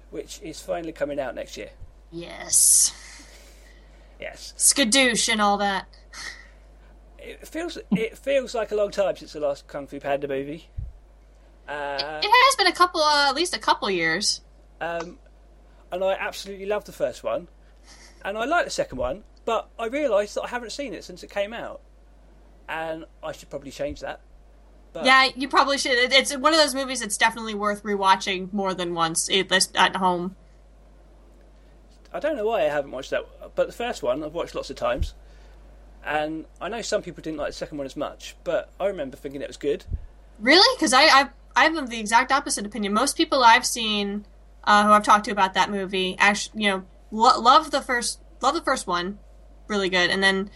[0.10, 1.70] which is finally coming out next year.
[2.14, 2.94] Yes.
[4.22, 5.86] Yes, Skadoosh and all that.
[7.20, 10.70] it feels it feels like a long time since the last Kung Fu Panda movie.
[11.68, 14.40] Uh, It has been a couple, uh, at least a couple years.
[14.80, 15.20] um,
[15.92, 17.50] and I absolutely love the first one,
[18.24, 21.22] and I like the second one, but I realised that I haven't seen it since
[21.24, 21.82] it came out,
[22.68, 24.22] and I should probably change that.
[24.93, 26.11] But Yeah, you probably should.
[26.13, 29.95] It's one of those movies that's definitely worth rewatching more than once, at least at
[29.97, 30.36] home.
[32.13, 34.70] I don't know why I haven't watched that, but the first one I've watched lots
[34.70, 35.13] of times,
[36.05, 39.18] and I know some people didn't like the second one as much, but I remember
[39.18, 39.86] thinking it was good.
[40.39, 40.76] Really?
[40.78, 42.93] Because I, I, I'm of the exact opposite opinion.
[42.93, 44.26] Most people I've seen
[44.63, 48.22] uh, who I've talked to about that movie actually, you know, lo- love the first,
[48.41, 49.20] love the first one,
[49.68, 50.49] really good, and then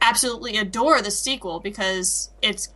[0.00, 2.68] absolutely adore the sequel because it's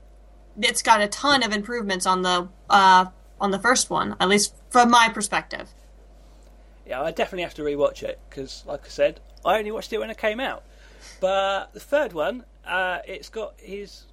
[0.60, 3.06] it's got a ton of improvements on the uh,
[3.40, 5.70] on the first one, at least from my perspective.
[6.86, 9.98] Yeah, I definitely have to rewatch it because, like I said, I only watched it
[9.98, 10.64] when it came out.
[11.20, 14.06] But the third one, uh, it's got his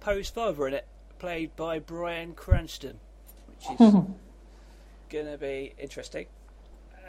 [0.00, 0.86] Po's father in it,
[1.18, 3.00] played by Bryan Cranston,
[3.46, 3.94] which is
[5.10, 6.26] gonna be interesting.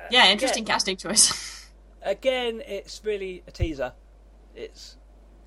[0.10, 0.74] Yeah, interesting yeah.
[0.74, 1.68] casting choice.
[2.02, 3.94] Again, it's really a teaser.
[4.56, 4.98] It's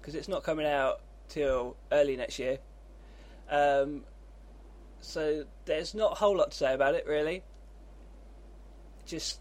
[0.05, 1.01] because it's not coming out
[1.31, 2.59] till early next year.
[3.49, 4.03] Um,
[5.01, 7.43] so there's not a whole lot to say about it, really.
[9.07, 9.41] Just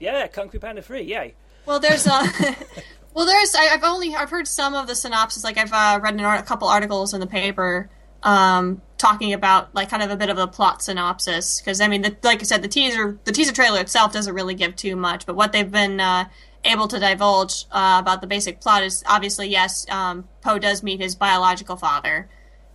[0.00, 1.34] yeah, Kung Fu Panda Three, yay!
[1.66, 2.26] Well, there's uh,
[3.14, 5.44] well, there's I, I've only I've heard some of the synopsis.
[5.44, 7.90] Like I've uh, read art, a couple articles in the paper
[8.22, 11.60] um, talking about like kind of a bit of a plot synopsis.
[11.60, 14.54] Because I mean, the, like I said, the teaser the teaser trailer itself doesn't really
[14.54, 15.26] give too much.
[15.26, 16.28] But what they've been uh,
[16.68, 21.00] able to divulge uh, about the basic plot is obviously yes, um, Po does meet
[21.00, 22.28] his biological father,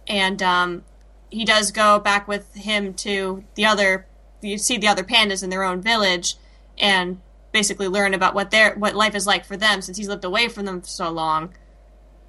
[0.08, 0.84] and um,
[1.30, 4.08] he does go back with him to the other.
[4.42, 6.36] You see the other pandas in their own village,
[6.78, 7.22] and
[7.52, 10.50] basically learn about what their what life is like for them since he's lived away
[10.50, 11.54] from them for so long.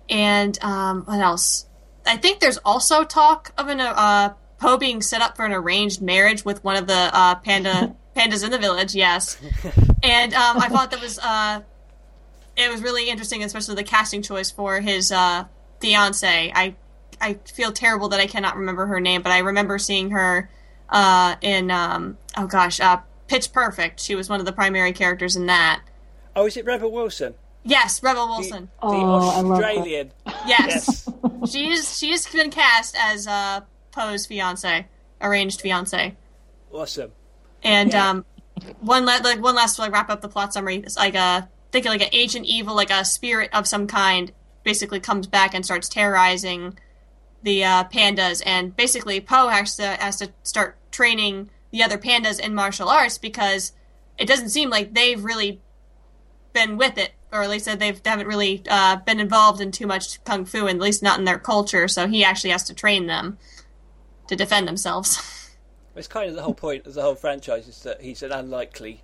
[0.09, 1.67] And um, what else?
[2.07, 6.03] I think there's also talk of an uh, Po being set up for an arranged
[6.03, 9.37] marriage with one of the uh, panda Pandas in the Village, yes.
[10.03, 11.63] and um, I thought that was uh,
[12.57, 15.45] it was really interesting, especially the casting choice for his uh,
[15.81, 16.53] fiance.
[16.55, 16.77] I
[17.21, 20.51] I feel terrible that I cannot remember her name, but I remember seeing her
[20.89, 22.99] uh, in um, oh gosh, uh,
[23.29, 24.01] Pitch Perfect.
[24.01, 25.83] She was one of the primary characters in that.
[26.37, 27.35] Oh, is it Rebel Wilson?
[27.65, 28.69] Yes, Rebel Wilson.
[28.81, 29.71] the Oh, I love that.
[29.71, 30.13] Australian.
[30.47, 31.09] Yes, Yes.
[31.51, 31.99] she is.
[31.99, 34.87] She has been cast as uh, Po's fiance,
[35.21, 36.15] arranged fiance.
[36.73, 37.13] Awesome.
[37.65, 38.11] And Yeah.
[38.11, 38.25] um,
[38.81, 40.77] one la- like one last to like wrap up the plot summary.
[40.77, 44.31] It's like a think of like an ancient evil, like a spirit of some kind,
[44.63, 46.79] basically comes back and starts terrorizing
[47.43, 48.43] the uh, pandas.
[48.47, 53.19] And basically, Po has to has to start training the other pandas in martial arts
[53.19, 53.73] because
[54.19, 55.61] it doesn't seem like they've really
[56.53, 59.73] been with it, or at least that they've they haven't really uh, been involved in
[59.73, 61.89] too much kung fu, and at least not in their culture.
[61.89, 63.39] So he actually has to train them
[64.29, 65.41] to defend themselves.
[65.97, 69.03] It's kind of the whole point of the whole franchise is that he's an unlikely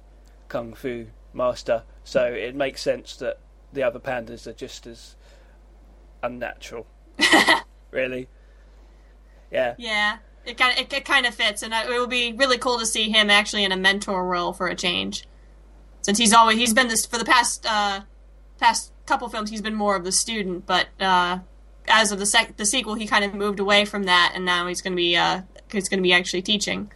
[0.49, 3.39] kung fu master, so it makes sense that
[3.73, 5.15] the other pandas are just as
[6.23, 6.87] unnatural.
[7.91, 8.29] really?
[9.51, 9.75] Yeah.
[9.79, 12.79] Yeah, it kind of it, it kind of fits, and it will be really cool
[12.79, 15.25] to see him actually in a mentor role for a change,
[16.03, 18.01] since he's always he's been this for the past uh,
[18.59, 19.51] past couple films.
[19.51, 21.39] He's been more of the student, but uh,
[21.89, 24.67] as of the sec- the sequel, he kind of moved away from that, and now
[24.67, 25.43] he's going to be uh,
[25.73, 26.91] he's going to be actually teaching.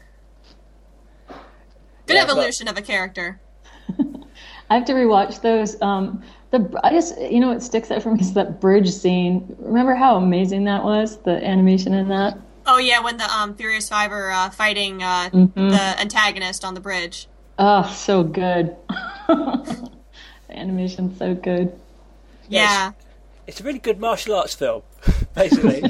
[2.07, 3.41] Good Yeah, but- evolution of a character.
[4.71, 5.81] I have to rewatch those.
[5.83, 9.55] Um, the I just you know what sticks out for me is that bridge scene.
[9.59, 11.19] Remember how amazing that was?
[11.19, 12.39] The animation in that.
[12.67, 16.81] Oh yeah, when the um, Furious Five are uh, fighting uh, the antagonist on the
[16.81, 17.29] bridge.
[17.59, 18.75] Oh, so good.
[19.29, 19.91] the
[20.49, 21.79] animation's so good.
[22.49, 22.93] Yeah.
[23.47, 24.83] It's a really good martial arts film,
[25.35, 25.83] basically.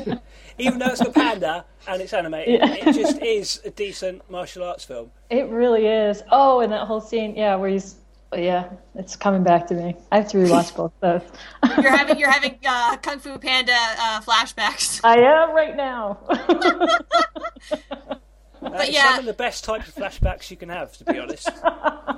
[0.58, 2.74] Even though it's a panda and it's animated, Yeah.
[2.88, 5.10] it just is a decent martial arts film.
[5.30, 6.22] It really is.
[6.30, 7.96] Oh, and that whole scene, yeah, where he's,
[8.34, 9.94] yeah, it's coming back to me.
[10.10, 11.30] I have to rewatch both of those.
[11.82, 15.00] You're having you're having uh, Kung Fu Panda uh, flashbacks.
[15.04, 16.18] I am right now.
[18.62, 19.10] Uh, it's yeah.
[19.10, 21.50] some of the best types of flashbacks you can have, to be honest.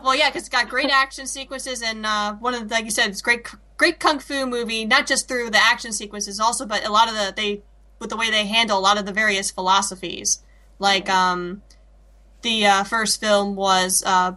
[0.01, 2.93] Well, yeah, because it's got great action sequences, and uh, one of the, like you
[2.93, 4.85] said, it's great, great kung fu movie.
[4.85, 7.63] Not just through the action sequences, also, but a lot of the they
[7.99, 10.43] with the way they handle a lot of the various philosophies.
[10.79, 11.63] Like um,
[12.43, 14.33] the uh, first film was uh,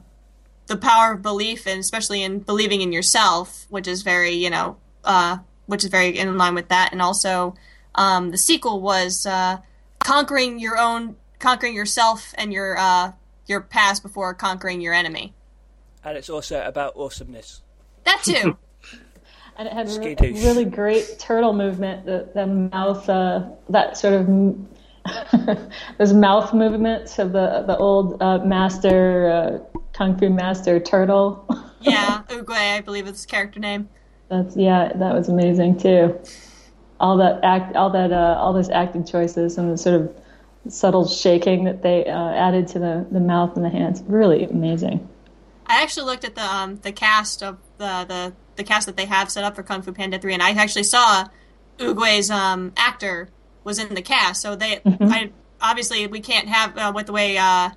[0.68, 4.78] the power of belief, and especially in believing in yourself, which is very you know,
[5.04, 7.56] uh, which is very in line with that, and also
[7.96, 9.58] um, the sequel was uh,
[10.00, 13.12] conquering your own, conquering yourself and your uh,
[13.48, 15.34] your past before conquering your enemy.
[16.04, 17.62] and it's also about awesomeness.
[18.06, 18.58] That too.
[19.60, 22.06] and it had re- really great turtle movement.
[22.06, 24.28] The, the mouth, uh, that sort of
[25.98, 31.46] those mouth movements of the the old uh, master uh, kung fu master turtle.
[31.82, 33.90] yeah, Oogway, I believe is his character name.
[34.30, 36.18] That's yeah, that was amazing too.
[37.02, 40.16] All that act, all that, uh, all those acting choices and the sort of
[40.70, 45.06] subtle shaking that they uh, added to the the mouth and the hands, really amazing.
[45.66, 49.06] I actually looked at the um, the cast of the, the the cast that they
[49.06, 51.26] have set up for Kung Fu Panda three, and I actually saw
[51.80, 53.30] Oogway's um, actor
[53.64, 54.42] was in the cast.
[54.42, 57.70] So they, I obviously we can't have uh, with the way uh,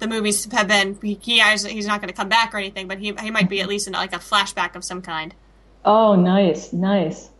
[0.00, 0.98] the movies have been.
[1.00, 3.48] He, he has, he's not going to come back or anything, but he he might
[3.48, 5.34] be at least in like a flashback of some kind.
[5.84, 7.30] Oh, nice, nice.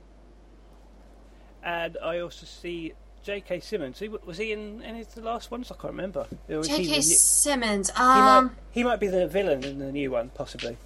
[1.63, 2.93] And I also see
[3.25, 3.61] J.K.
[3.61, 4.01] Simmons.
[4.25, 5.71] Was he in any of the last ones?
[5.71, 6.27] I can't remember.
[6.49, 6.97] Or was he the J.K.
[6.97, 7.91] new- Simmons.
[7.91, 10.77] he, might, Um, he might be the villain in the new one, possibly.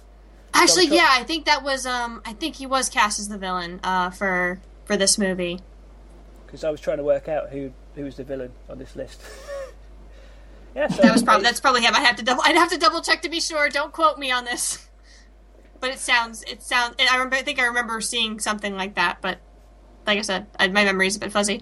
[0.53, 3.79] Actually, yeah, I think that was um, I think he was cast as the villain
[3.83, 5.59] uh, for for this movie.
[6.45, 9.21] Because I was trying to work out who who was the villain on this list.
[10.75, 11.95] yeah, so That was probably that's probably him.
[11.95, 12.43] I have to double.
[12.45, 13.69] I'd have to double check to be sure.
[13.69, 14.87] Don't quote me on this.
[15.79, 16.43] But it sounds.
[16.43, 16.95] It sounds.
[16.97, 17.35] I remember.
[17.35, 19.17] I think I remember seeing something like that.
[19.19, 19.39] But
[20.07, 21.61] like I said, I, my memory's a bit fuzzy.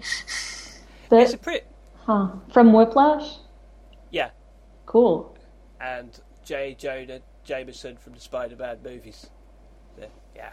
[1.08, 1.66] That- it's a pretty
[2.06, 2.28] huh.
[2.52, 3.38] From Whiplash.
[4.12, 4.30] yeah.
[4.86, 5.36] Cool.
[5.80, 6.76] and J.
[6.78, 9.26] Jonah Jameson from the Spider-Man movies.
[9.96, 10.52] The- yeah,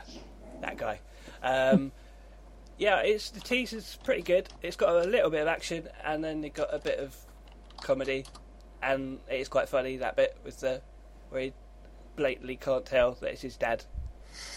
[0.61, 0.99] that guy.
[1.43, 1.91] Um,
[2.77, 4.49] yeah, it's the teaser's pretty good.
[4.61, 7.15] It's got a little bit of action, and then it got a bit of
[7.81, 8.25] comedy,
[8.81, 10.81] and it's quite funny that bit with the
[11.29, 11.53] where he
[12.15, 13.85] blatantly can't tell that it's his dad.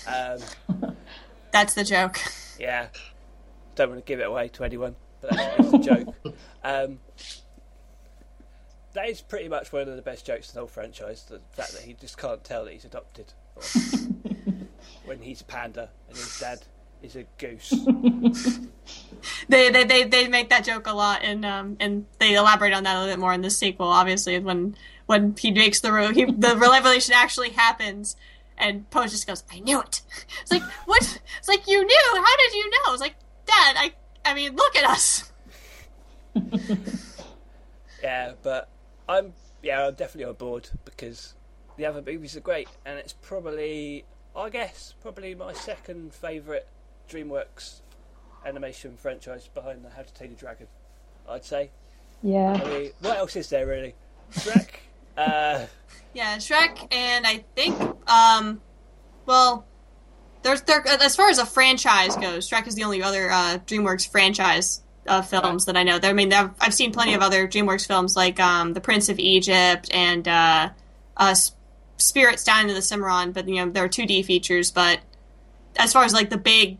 [0.07, 0.39] Um,
[1.53, 2.18] That's the joke.
[2.59, 2.89] yeah,
[3.74, 6.14] don't want to give it away to anyone, but that's, that's the joke.
[6.64, 7.01] Um,
[8.95, 11.24] that is pretty much one of the best jokes in the whole franchise.
[11.24, 13.32] The fact that he just can't tell that he's adopted.
[15.05, 16.61] When he's a panda and his dad
[17.03, 17.74] is a goose.
[19.49, 22.84] They, they they they make that joke a lot, and um and they elaborate on
[22.84, 23.86] that a little bit more in the sequel.
[23.86, 24.76] Obviously, when
[25.07, 28.16] when he makes the re- he, the revelation actually happens,
[28.59, 30.03] and Po just goes, "I knew it."
[30.40, 31.20] It's like what?
[31.38, 32.12] It's like you knew.
[32.14, 32.93] How did you know?
[32.93, 33.14] It's like
[33.47, 33.76] Dad.
[33.78, 33.93] I
[34.24, 35.30] I mean, look at us.
[38.03, 38.68] Yeah, but
[39.12, 39.32] I'm
[39.62, 41.34] yeah, I'm definitely on board because
[41.76, 44.04] the other movies are great, and it's probably
[44.34, 46.64] I guess probably my second favourite
[47.10, 47.80] DreamWorks
[48.46, 50.66] animation franchise behind the How to Train a Dragon.
[51.28, 51.70] I'd say.
[52.24, 52.56] I Yeah.
[52.64, 53.94] mean, what else is there really?
[54.32, 54.68] Shrek.
[55.16, 55.66] uh,
[56.14, 58.60] Yeah, Shrek, and I think, um,
[59.26, 59.66] well,
[60.42, 64.10] there's there as far as a franchise goes, Shrek is the only other uh, DreamWorks
[64.10, 65.98] franchise of films that I know.
[65.98, 69.09] There, I mean, I've, I've seen plenty of other DreamWorks films like um, The Prince
[69.09, 70.70] of Egypt and uh,
[71.16, 71.34] uh,
[71.96, 74.70] Spirit Stallion of the Cimarron, but you know there are 2D features.
[74.70, 75.00] But
[75.76, 76.78] as far as like the big,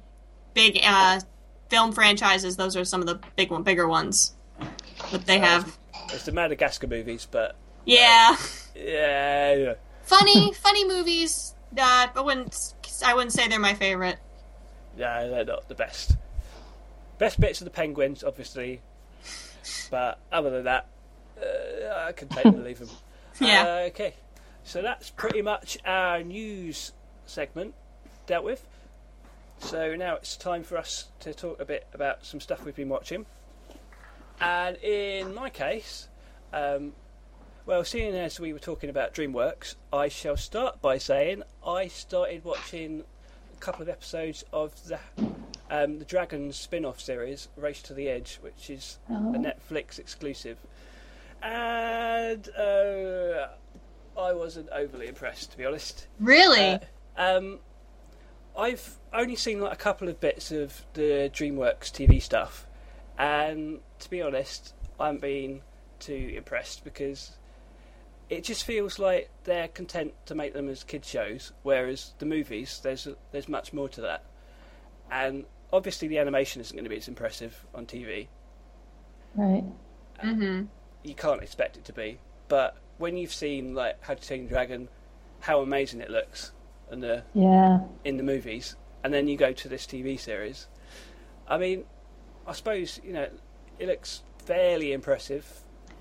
[0.55, 1.20] big uh,
[1.68, 4.35] film franchises, those are some of the big one, bigger ones
[5.11, 5.77] that they have.
[6.11, 8.37] it's the Madagascar movies, but Yeah.
[8.77, 9.75] yeah, yeah.
[10.03, 11.55] funny, funny movies.
[11.77, 12.75] Uh, I wouldn't.
[13.05, 14.18] I wouldn't say they're my favorite.
[14.97, 16.16] Yeah, they're not the best.
[17.23, 18.81] Best bits of the penguins, obviously,
[19.93, 20.89] but other than that,
[21.41, 22.89] uh, I can take or leave them.
[23.41, 23.62] Yeah.
[23.62, 24.14] Uh, okay,
[24.64, 26.91] so that's pretty much our news
[27.25, 27.75] segment
[28.27, 28.66] dealt with.
[29.59, 32.89] So now it's time for us to talk a bit about some stuff we've been
[32.89, 33.25] watching.
[34.41, 36.09] And in my case,
[36.53, 36.93] um,
[37.66, 42.45] well, seeing as we were talking about DreamWorks, I shall start by saying I started
[42.45, 43.05] watching
[43.63, 44.99] couple of episodes of the
[45.71, 50.59] um, the Dragons spin-off series, Race to the Edge, which is a Netflix exclusive,
[51.41, 53.47] and uh,
[54.19, 56.09] I wasn't overly impressed, to be honest.
[56.19, 56.61] Really?
[56.61, 56.79] Uh,
[57.17, 57.61] um,
[58.59, 62.67] I've only seen like a couple of bits of the DreamWorks TV stuff,
[63.17, 65.63] and to be honest, I haven't been
[66.01, 67.37] too impressed because
[68.33, 72.80] it just feels like they're content to make them as kid shows, whereas the movies
[72.83, 74.24] there's there's much more to that,
[75.11, 78.28] and obviously the animation isn't going to be as impressive on TV.
[79.35, 79.64] Right.
[80.22, 80.64] mm-hmm.
[81.05, 82.18] You can't expect it to be,
[82.49, 84.89] but when you've seen like How to Train Dragon,
[85.41, 86.53] how amazing it looks,
[86.91, 87.80] and the Yeah.
[88.05, 90.68] in the movies, and then you go to this TV series.
[91.47, 91.85] I mean,
[92.47, 93.28] I suppose you know
[93.78, 95.45] it looks fairly impressive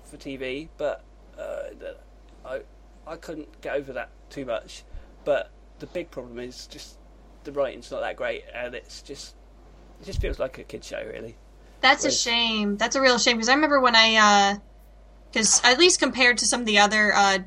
[0.04, 1.04] for TV, but
[1.38, 1.96] uh, the-
[2.44, 2.60] I
[3.06, 4.84] I couldn't get over that too much.
[5.24, 6.98] But the big problem is just
[7.44, 9.34] the writing's not that great, and it's just
[10.00, 11.36] it just feels like a kid show, really.
[11.80, 12.76] That's a shame.
[12.76, 14.60] That's a real shame because I remember when I,
[15.30, 17.38] because at least compared to some of the other uh,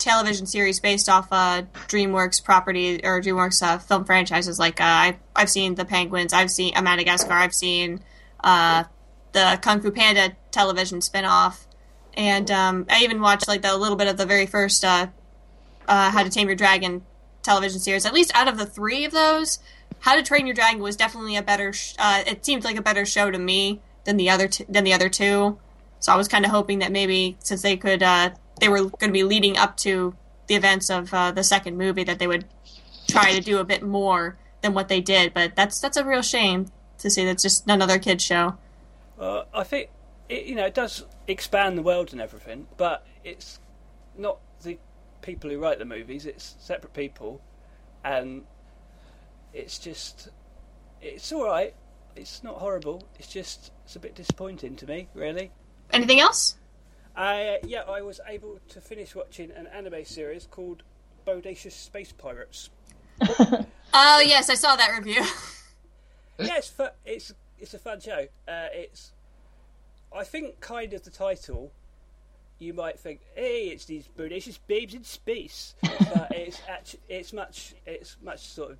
[0.00, 5.18] television series based off uh, DreamWorks property or DreamWorks uh, film franchises, like uh, I,
[5.36, 8.00] I've seen The Penguins, I've seen uh, Madagascar, I've seen
[8.42, 8.84] uh,
[9.32, 11.66] the Kung Fu Panda television spinoff,
[12.20, 15.06] and um, I even watched like the little bit of the very first uh,
[15.88, 17.02] uh, How to Tame Your Dragon
[17.42, 18.04] television series.
[18.04, 19.58] At least out of the three of those,
[20.00, 21.72] How to Train Your Dragon was definitely a better.
[21.72, 24.84] Sh- uh, it seemed like a better show to me than the other t- than
[24.84, 25.58] the other two.
[26.00, 29.08] So I was kind of hoping that maybe since they could, uh, they were going
[29.08, 30.14] to be leading up to
[30.46, 32.44] the events of uh, the second movie, that they would
[33.08, 35.32] try to do a bit more than what they did.
[35.32, 36.66] But that's that's a real shame
[36.98, 37.24] to see.
[37.24, 38.58] That's just another kids show.
[39.18, 39.88] Uh, I think
[40.28, 43.60] it, you know it does expand the world and everything, but it's
[44.16, 44.78] not the
[45.22, 46.26] people who write the movies.
[46.26, 47.40] It's separate people,
[48.04, 48.44] and
[49.52, 50.28] it's just
[51.00, 51.74] it's all right.
[52.16, 53.06] It's not horrible.
[53.18, 55.50] It's just it's a bit disappointing to me, really.
[55.92, 56.56] Anything else?
[57.16, 60.82] I yeah, I was able to finish watching an anime series called
[61.26, 62.70] Bodacious Space Pirates.
[63.92, 65.20] Oh yes, I saw that review.
[66.38, 66.72] yeah, it's
[67.04, 68.26] it's it's a fun show.
[68.46, 69.12] Uh, it's
[70.12, 71.72] I think kind of the title.
[72.58, 77.74] You might think, hey, it's these bodacious babes in space, but it's actually it's much
[77.86, 78.78] it's much sort of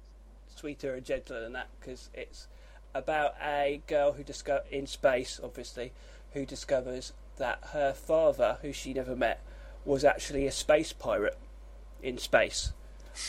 [0.55, 2.47] sweeter and gentler than that because it's
[2.95, 5.93] about a girl who discover in space, obviously,
[6.33, 9.41] who discovers that her father, who she never met,
[9.85, 11.39] was actually a space pirate
[12.03, 12.72] in space,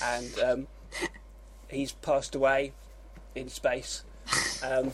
[0.03, 0.67] and um,
[1.69, 2.73] he's passed away
[3.35, 4.03] in space,
[4.63, 4.91] um,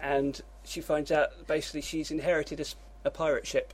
[0.00, 2.66] and she finds out basically she's inherited
[3.04, 3.72] a pirate ship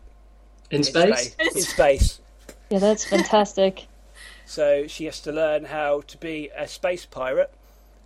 [0.71, 1.37] In in space?
[1.39, 2.21] In space.
[2.71, 3.89] Yeah, that's fantastic.
[4.47, 7.53] So she has to learn how to be a space pirate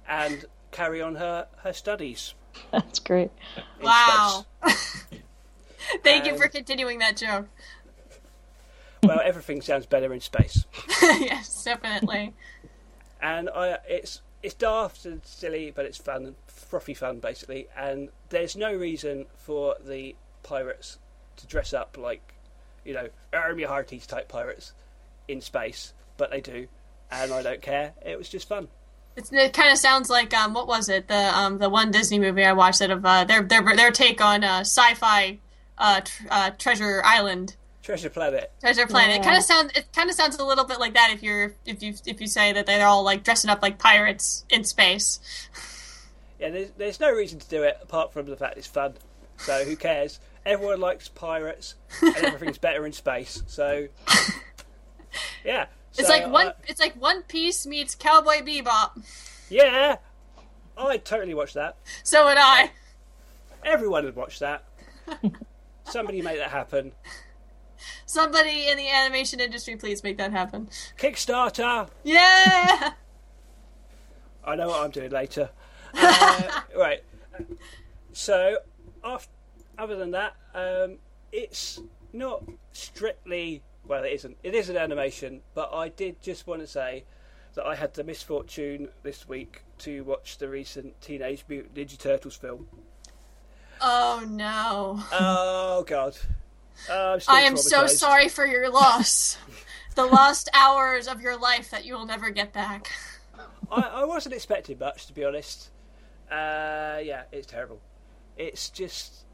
[0.08, 2.32] and carry on her, her studies.
[2.72, 3.30] That's great.
[3.82, 4.46] Wow.
[4.66, 5.04] space.
[6.02, 7.46] Thank you Um, for continuing that joke.
[9.02, 10.64] Well, everything sounds better in space.
[11.02, 12.32] yes, definitely.
[13.20, 17.66] and I, it's it's daft and silly, but it's fun, frothy fun basically.
[17.76, 20.98] And there's no reason for the pirates
[21.36, 22.34] to dress up like
[22.84, 24.72] you know, Army Hearties type pirates
[25.26, 26.68] in space, but they do,
[27.10, 27.94] and I don't care.
[28.04, 28.68] It was just fun.
[29.16, 31.08] It's, it kind of sounds like um, what was it?
[31.08, 34.20] The um, the one Disney movie I watched that of uh, their their their take
[34.20, 35.38] on uh, sci-fi
[35.78, 37.56] uh, tr- uh, Treasure Island.
[37.82, 38.50] Treasure Planet.
[38.60, 39.16] Treasure Planet.
[39.16, 39.72] It kind of sounds.
[39.74, 42.26] It kind of sounds a little bit like that if you're if you if you
[42.26, 45.20] say that they're all like dressing up like pirates in space.
[46.44, 48.94] Yeah, there's, there's no reason to do it apart from the fact it's fun.
[49.38, 50.20] So who cares?
[50.44, 53.42] Everyone likes pirates, and everything's better in space.
[53.46, 53.86] So
[55.44, 55.66] yeah,
[55.96, 56.48] It's So, like one.
[56.48, 59.02] uh, It's like One Piece meets Cowboy Bebop.
[59.48, 59.96] yeah,
[60.76, 61.76] I'd totally watch that.
[62.02, 62.70] So would I.
[63.64, 64.64] Everyone would watch that.
[65.84, 66.92] Somebody make that happen.
[68.06, 70.68] Somebody in the animation industry, please make that happen.
[70.98, 71.88] Kickstarter.
[72.02, 72.92] Yeah.
[74.44, 75.48] I know what I'm doing later.
[75.96, 77.02] Uh, right.
[78.12, 78.58] So,
[79.02, 79.28] off,
[79.78, 80.98] other than that, um,
[81.32, 81.80] it's
[82.12, 83.62] not strictly.
[83.86, 84.36] Well, it isn't.
[84.42, 87.04] It is an animation, but I did just want to say
[87.54, 92.36] that I had the misfortune this week to watch the recent Teenage Mutant Ninja Turtles
[92.36, 92.68] film.
[93.80, 95.00] Oh no.
[95.12, 96.14] Oh God.
[96.14, 99.38] Still I am so sorry for your loss.
[99.94, 102.90] the lost hours of your life that you will never get back.
[103.70, 105.70] I, I wasn't expecting much, to be honest.
[106.30, 107.80] Uh, yeah, it's terrible.
[108.36, 109.24] It's just,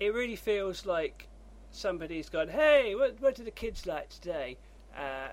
[0.00, 1.28] it really feels like
[1.70, 4.58] somebody's gone, hey, what, what do the kids like today?
[4.96, 5.28] Uh,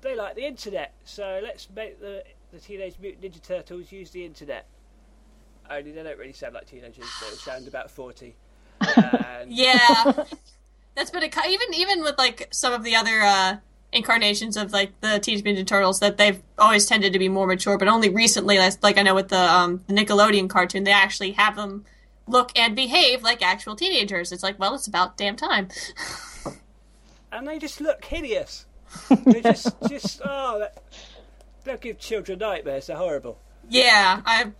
[0.00, 4.24] they like the internet, so let's make the, the Teenage Mutant Ninja Turtles use the
[4.24, 4.66] internet.
[5.70, 8.34] Only they don't really sound like teenagers, they sound about 40.
[8.96, 10.24] And Yeah.
[10.94, 13.56] That's been a even even with like some of the other uh,
[13.92, 17.78] incarnations of like the Teenage Mutant Turtles that they've always tended to be more mature,
[17.78, 21.32] but only recently, like like I know with the um, the Nickelodeon cartoon, they actually
[21.32, 21.84] have them
[22.26, 24.32] look and behave like actual teenagers.
[24.32, 25.68] It's like, well, it's about damn time.
[27.32, 28.66] and they just look hideous.
[29.24, 30.82] They just, just, oh, that,
[31.64, 33.38] they'll give children nightmares, they're horrible.
[33.68, 34.52] Yeah, I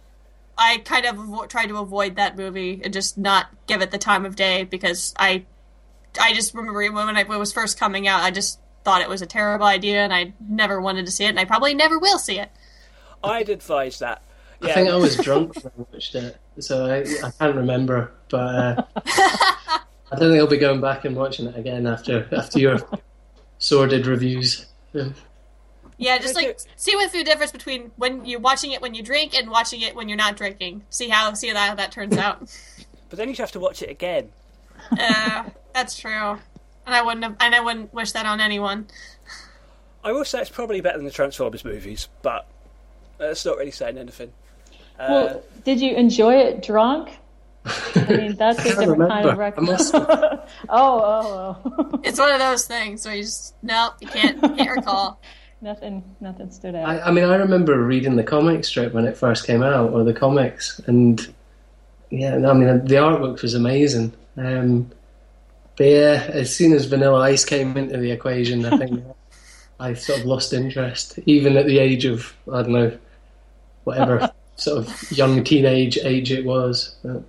[0.57, 3.99] I kind of avo- tried to avoid that movie and just not give it the
[3.99, 5.47] time of day because I
[6.21, 9.09] I just remember when, I, when it was first coming out, I just thought it
[9.09, 11.99] was a terrible idea and I never wanted to see it and I probably never
[11.99, 12.51] will see it.
[13.23, 14.23] I'd advise that.
[14.63, 18.13] Yeah, I think I was drunk when I watched it, so I, I can't remember.
[18.29, 22.59] But uh, I don't think I'll be going back and watching it again after after
[22.59, 22.79] your
[23.59, 24.67] sordid reviews.
[24.93, 25.11] Yeah.
[25.97, 29.39] Yeah, just like see what's the difference between when you're watching it when you drink
[29.39, 30.83] and watching it when you're not drinking.
[30.91, 32.41] See how see how that turns out.
[33.09, 34.31] but then you have to watch it again.
[34.99, 36.39] uh, that's true,
[36.87, 38.87] and I wouldn't have, and I wouldn't wish that on anyone.
[40.03, 42.47] I will say it's probably better than the Transformers movies, but
[43.19, 44.33] that's not really saying anything.
[44.99, 47.11] Uh, Well, did you enjoy it drunk?
[47.65, 49.65] I mean, that's a can't different kind of record.
[49.65, 52.01] must oh, oh, oh.
[52.03, 55.21] It's one of those things where you just no, you can't can't recall.
[55.61, 56.89] nothing, nothing stood out.
[56.89, 60.05] I, I mean, I remember reading the comic strip when it first came out, or
[60.05, 61.21] the comics, and
[62.11, 64.13] yeah, I mean, the artwork was amazing.
[64.37, 64.91] Um,
[65.81, 69.03] but yeah, as soon as Vanilla Ice came into the equation, I think
[69.81, 72.99] I sort of lost interest, even at the age of I don't know,
[73.85, 76.97] whatever sort of young teenage age it was.
[77.03, 77.23] But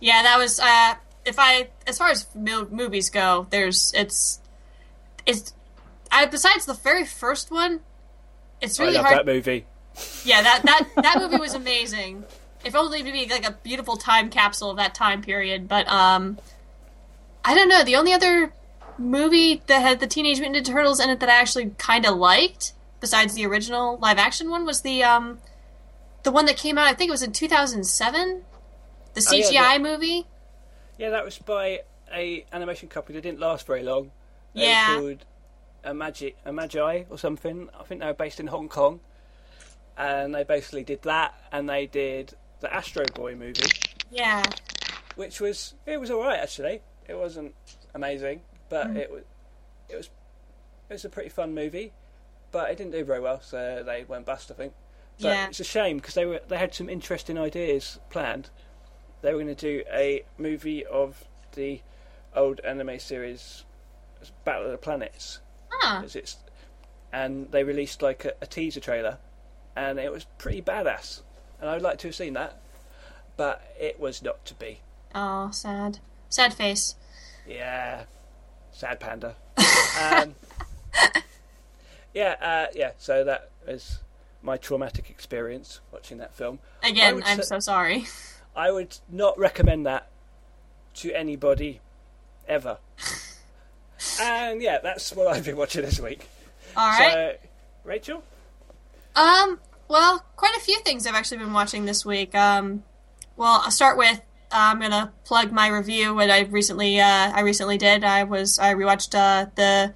[0.00, 4.40] Yeah, that was uh if I as far as mo- movies go, there's it's
[5.24, 5.54] it's
[6.10, 7.78] I besides the very first one,
[8.60, 9.18] it's I really love hard.
[9.18, 9.66] that movie.
[10.24, 12.24] Yeah, that that that movie was amazing.
[12.64, 16.38] If only to be like a beautiful time capsule of that time period, but um
[17.44, 18.52] I don't know, the only other
[18.98, 22.16] movie that had the Teenage Mutant Ninja Turtles in it that I actually kind of
[22.16, 25.40] liked besides the original live action one was the um
[26.22, 28.42] the one that came out I think it was in 2007,
[29.14, 30.26] the Oh, yeah, CGI that- movie.
[30.96, 31.80] Yeah, that was by
[32.12, 34.12] a animation company that didn't last very long.
[34.54, 34.94] They Yeah.
[34.94, 35.24] called
[35.84, 37.68] Imagi, a Magi or something.
[37.78, 39.00] I think they were based in Hong Kong,
[39.98, 43.66] and they basically did that, and they did the Astro Boy movie,
[44.10, 44.44] Yeah.
[45.16, 46.80] which was it was all right actually.
[47.08, 47.54] It wasn't
[47.94, 48.96] amazing, but Mm.
[48.96, 49.22] it was
[49.88, 50.06] it was
[50.88, 51.92] it was a pretty fun movie,
[52.52, 54.50] but it didn't do very well, so they went bust.
[54.50, 54.74] I think.
[55.20, 55.46] But Yeah.
[55.48, 58.50] it's a shame because they were they had some interesting ideas planned.
[59.22, 61.80] They were going to do a movie of the
[62.34, 63.64] old anime series
[64.44, 65.40] Battle of the Planets,
[66.14, 66.36] it's,
[67.12, 69.18] and they released like a, a teaser trailer,
[69.76, 71.20] and it was pretty badass.
[71.60, 72.60] And I'd like to have seen that,
[73.36, 74.80] but it was not to be.
[75.14, 75.98] Oh, sad.
[76.34, 76.96] Sad face.
[77.46, 78.06] Yeah,
[78.72, 79.36] sad panda.
[80.02, 80.34] um,
[82.12, 82.90] yeah, uh, yeah.
[82.98, 84.00] So that was
[84.42, 86.58] my traumatic experience watching that film.
[86.82, 88.06] Again, I'm so sorry.
[88.56, 90.10] I would not recommend that
[90.94, 91.80] to anybody
[92.48, 92.78] ever.
[94.20, 96.28] And yeah, that's what I've been watching this week.
[96.76, 97.12] All right.
[97.12, 97.48] So,
[97.84, 98.24] Rachel?
[99.14, 102.34] Um, well, quite a few things I've actually been watching this week.
[102.34, 102.82] Um,
[103.36, 104.20] well, I'll start with
[104.50, 106.14] I'm gonna plug my review.
[106.14, 108.04] What I recently uh, I recently did.
[108.04, 109.94] I was I rewatched uh, the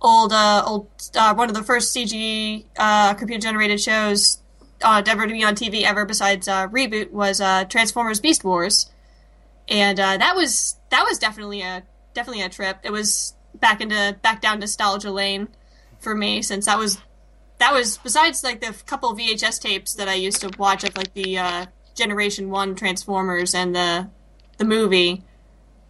[0.00, 4.38] old uh, old uh, one of the first CG uh, computer generated shows
[4.82, 8.90] uh, ever to be on TV ever besides reboot was Transformers Beast Wars,
[9.68, 11.82] and that was that was definitely a
[12.14, 12.78] definitely a trip.
[12.82, 15.48] It was back into back down nostalgia lane
[15.98, 16.98] for me since that was
[17.58, 21.14] that was besides like the couple VHS tapes that I used to watch of like
[21.14, 21.66] the
[21.96, 24.08] Generation One Transformers and the
[24.58, 25.24] the movie.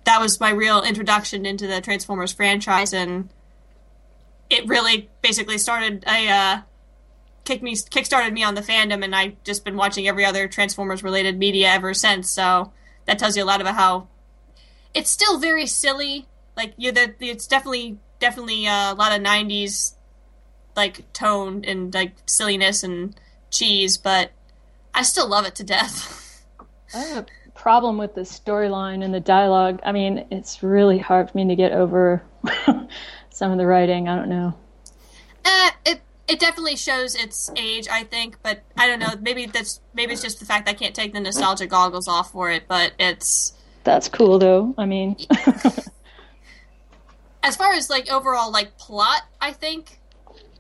[0.05, 3.29] That was my real introduction into the Transformers franchise, and
[4.49, 6.61] it really basically started a uh,
[7.45, 11.03] kick me kickstarted me on the fandom, and I've just been watching every other Transformers
[11.03, 12.31] related media ever since.
[12.31, 12.73] So
[13.07, 14.09] that tells you a lot about how
[14.95, 16.27] it's still very silly.
[16.57, 19.95] Like you, the it's definitely definitely uh, a lot of '90s
[20.77, 23.19] like tone and like silliness and
[23.51, 24.31] cheese, but
[24.97, 26.43] I still love it to death.
[26.95, 29.81] I have a problem with the storyline and the dialogue.
[29.85, 32.23] I mean, it's really hard for me to get over
[33.31, 34.09] some of the writing.
[34.09, 34.55] I don't know.
[35.45, 39.13] Uh, it it definitely shows its age, I think, but I don't know.
[39.21, 42.51] Maybe that's maybe it's just the fact I can't take the nostalgia goggles off for
[42.51, 42.67] it.
[42.67, 43.53] But it's
[43.85, 44.75] That's cool, though.
[44.79, 45.17] I mean,
[47.43, 50.01] as far as like overall like plot, I think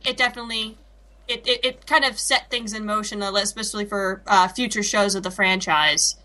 [0.05, 0.77] it definitely
[1.29, 5.15] it, it, it kind of set things in motion, uh, especially for uh, future shows
[5.15, 6.17] of the franchise,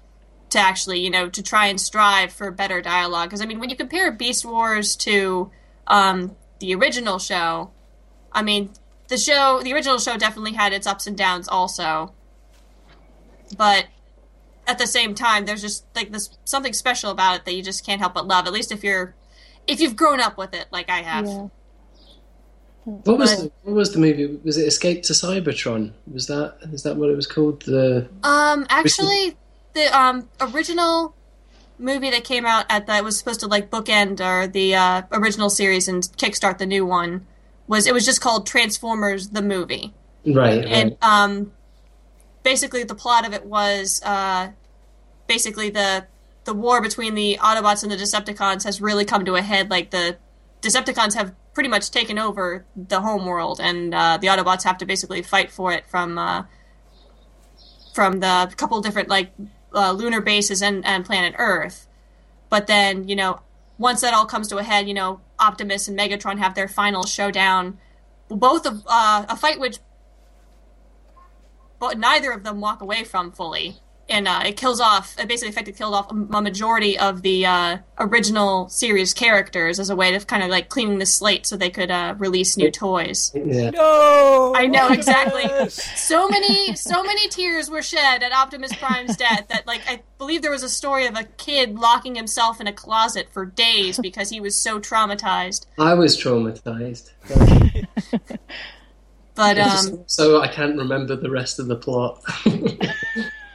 [0.49, 3.29] to actually you know to try and strive for better dialogue.
[3.29, 5.51] Because I mean, when you compare Beast Wars to
[5.87, 7.71] um, the original show,
[8.31, 8.71] I mean
[9.07, 12.13] the show the original show definitely had its ups and downs also,
[13.57, 13.87] but
[14.67, 17.85] at the same time, there's just like this something special about it that you just
[17.85, 18.45] can't help but love.
[18.45, 19.15] At least if you're
[19.67, 21.25] if you've grown up with it like I have.
[21.25, 21.47] yeah.
[22.83, 24.25] What was the, what was the movie?
[24.43, 25.91] Was it Escape to Cybertron?
[26.11, 27.61] Was that is that what it was called?
[27.63, 29.37] The Um, actually,
[29.73, 31.15] the um original
[31.77, 35.49] movie that came out at that was supposed to like bookend or the uh, original
[35.49, 37.25] series and kickstart the new one
[37.67, 39.93] was it was just called Transformers the movie,
[40.25, 40.97] right, and right.
[41.01, 41.51] um,
[42.43, 44.49] basically the plot of it was uh,
[45.27, 46.05] basically the
[46.43, 49.69] the war between the Autobots and the Decepticons has really come to a head.
[49.69, 50.17] Like the
[50.61, 54.85] Decepticons have pretty much taken over the home world, and uh, the Autobots have to
[54.85, 56.43] basically fight for it from uh,
[57.93, 59.31] from the couple different like
[59.73, 61.87] uh, lunar bases and, and planet Earth.
[62.49, 63.41] But then, you know,
[63.77, 67.03] once that all comes to a head, you know, Optimus and Megatron have their final
[67.05, 67.79] showdown.
[68.27, 69.79] Both of uh, a fight which,
[71.79, 73.77] but neither of them walk away from fully,
[74.11, 75.17] and uh, it kills off.
[75.17, 79.89] It basically effectively killed off a, a majority of the uh, original series characters as
[79.89, 82.69] a way of kind of like cleaning the slate so they could uh, release new
[82.69, 83.31] toys.
[83.33, 83.71] yeah.
[83.71, 84.53] No!
[84.55, 85.69] I know exactly.
[85.69, 90.41] So many, so many tears were shed at Optimus Prime's death that, like, I believe
[90.41, 94.29] there was a story of a kid locking himself in a closet for days because
[94.29, 95.65] he was so traumatized.
[95.79, 97.11] I was traumatized.
[99.33, 102.21] But um, so I can't remember the rest of the plot.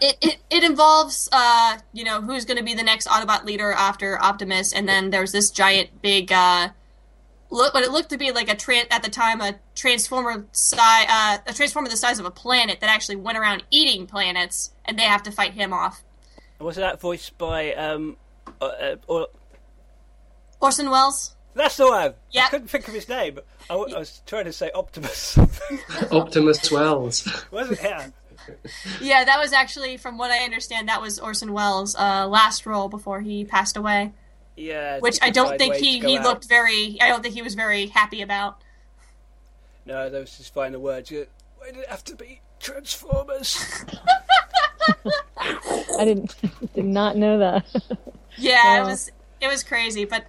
[0.01, 3.73] it, it it involves, uh, you know, who's going to be the next Autobot leader
[3.73, 6.69] after Optimus, and then there's this giant, big, uh,
[7.51, 10.77] look what it looked to be like a tran at the time a transformer si-
[10.79, 14.99] uh, a transformer the size of a planet that actually went around eating planets, and
[14.99, 16.03] they have to fight him off.
[16.59, 18.17] Was that voiced by um,
[18.61, 19.29] uh, uh, or
[20.61, 21.35] Orson Welles.
[21.55, 22.15] that's the one.
[22.35, 23.39] I couldn't think of his name.
[23.69, 25.39] I was trying to say Optimus.
[26.11, 27.45] Optimus Wells.
[27.51, 28.13] Wasn't it?
[29.01, 32.89] Yeah, that was actually, from what I understand, that was Orson Welles' uh, last role
[32.89, 34.13] before he passed away.
[34.57, 34.99] Yeah.
[35.01, 36.25] Which I don't think he, he out.
[36.25, 36.99] looked very.
[37.01, 38.61] I don't think he was very happy about.
[39.85, 41.11] No, those his final words.
[41.11, 41.27] You-
[41.59, 43.85] Why did it have to be Transformers?
[45.39, 46.35] I didn't
[46.75, 47.65] did not know that.
[48.37, 49.11] Yeah, it was
[49.41, 50.27] it was crazy, but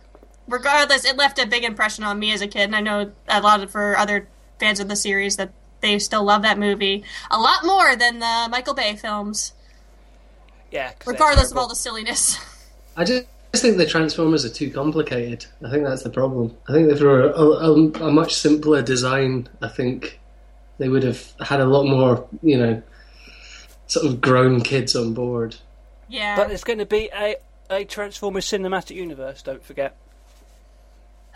[0.48, 3.41] regardless, it left a big impression on me as a kid, and I know a
[3.41, 4.27] lot of, for other
[4.60, 8.47] fans of the series that they still love that movie a lot more than the
[8.49, 9.53] Michael Bay films,
[10.71, 10.91] Yeah.
[10.93, 12.37] 'cause they're regardless of all the silliness.
[12.95, 13.25] I just
[13.55, 15.45] think the Transformers are too complicated.
[15.65, 16.55] I think that's the problem.
[16.67, 17.71] I think if they were a, a,
[18.07, 20.19] a much simpler design, I think
[20.79, 22.81] they would have had a lot more, you know,
[23.87, 25.55] sort of grown kids on board.
[26.09, 27.37] yeah, But it's going to be a
[27.69, 29.41] a Transformers cinematic universe.
[29.41, 29.95] Don't forget,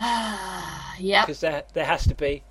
[0.00, 2.42] yeah, because there there has to be.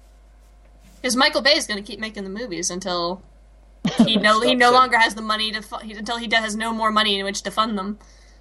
[1.02, 3.22] Because Michael Bay is going to keep making the movies until
[4.06, 4.74] he no he no it.
[4.74, 7.42] longer has the money to fu- he, until he has no more money in which
[7.44, 7.98] to fund them.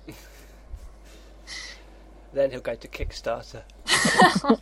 [2.32, 3.62] Then he'll go to Kickstarter.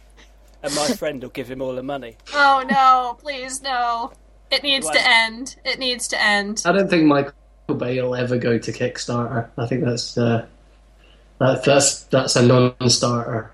[0.63, 2.17] and my friend will give him all the money.
[2.33, 3.19] Oh no!
[3.21, 4.13] Please no!
[4.51, 4.95] It needs Why?
[4.95, 5.57] to end.
[5.67, 6.63] It needs to end.
[6.65, 7.35] I don't think Michael
[7.77, 9.51] Bay will ever go to Kickstarter.
[9.59, 10.47] I think that's uh,
[11.41, 13.53] that, that's that's a non-starter.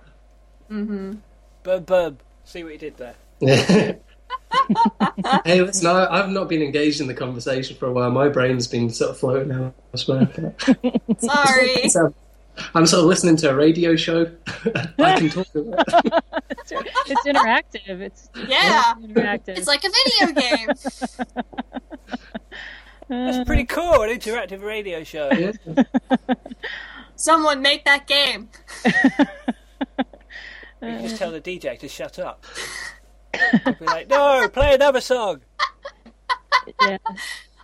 [1.64, 2.18] Bub bub.
[2.44, 3.96] See what he did there.
[5.44, 8.10] hey, listen, I, I've not been engaged in the conversation for a while.
[8.10, 9.74] My brain's been sort of floating out.
[9.92, 10.28] I swear.
[11.18, 11.88] Sorry.
[11.88, 12.14] So,
[12.74, 14.30] I'm sort of listening to a radio show.
[14.98, 16.22] I can talk about it.
[16.50, 18.00] It's, it's interactive.
[18.00, 18.94] It's Yeah.
[19.02, 19.58] interactive.
[19.58, 20.68] It's like a video game.
[20.70, 21.24] Uh-huh.
[23.08, 24.02] That's pretty cool.
[24.02, 25.30] An interactive radio show.
[25.32, 25.52] Yeah.
[27.16, 28.48] Someone make that game.
[28.86, 28.92] You
[30.80, 32.44] can just tell the DJ to shut up.
[33.78, 35.40] Be like, no, play another song.
[36.80, 36.98] yeah.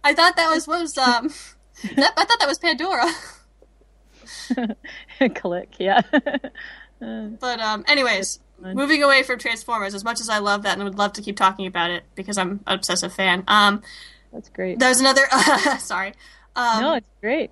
[0.04, 1.28] I thought that was was um.
[1.96, 3.06] that- I thought that was Pandora.
[5.34, 5.74] Click.
[5.78, 6.00] Yeah.
[7.00, 10.98] But um, anyways, moving away from Transformers, as much as I love that and would
[10.98, 13.44] love to keep talking about it because I'm an obsessive fan.
[13.48, 13.82] Um,
[14.32, 14.78] That's great.
[14.78, 15.22] there's another.
[15.78, 16.12] sorry.
[16.56, 17.50] Um, no, it's great.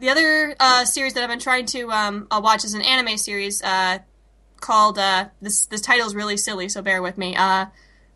[0.00, 3.18] the other uh, series that I've been trying to um, uh, watch is an anime
[3.18, 3.98] series uh,
[4.62, 5.66] called uh, this.
[5.66, 7.36] This title is really silly, so bear with me.
[7.36, 7.66] Uh,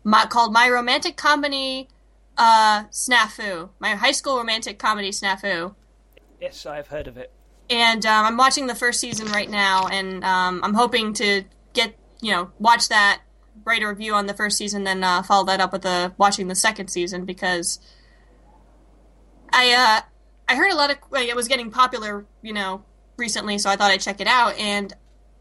[0.03, 1.89] my, called My Romantic Comedy
[2.37, 3.69] uh, Snafu.
[3.79, 5.75] My high school romantic comedy Snafu.
[6.41, 7.31] Yes, I've heard of it.
[7.69, 11.43] and um, I'm watching the first season right now, and um, I'm hoping to
[11.73, 13.21] get you know watch that,
[13.65, 16.47] write a review on the first season, then uh, follow that up with the watching
[16.47, 17.79] the second season because
[19.51, 20.01] I uh,
[20.47, 22.83] I heard a lot of like, it was getting popular, you know,
[23.17, 24.93] recently, so I thought I'd check it out, and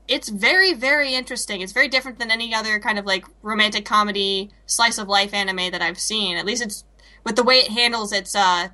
[0.08, 1.60] it's very very interesting.
[1.60, 5.70] It's very different than any other kind of like romantic comedy slice of life anime
[5.70, 6.36] that I've seen.
[6.36, 6.84] At least it's
[7.24, 8.68] with the way it handles its uh,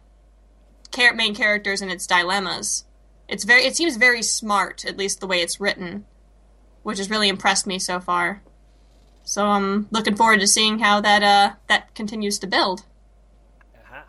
[1.14, 2.84] main characters and its dilemmas
[3.32, 6.04] it's very it seems very smart at least the way it's written
[6.82, 8.42] which has really impressed me so far
[9.24, 12.84] so i'm looking forward to seeing how that uh that continues to build
[13.84, 14.04] Aha.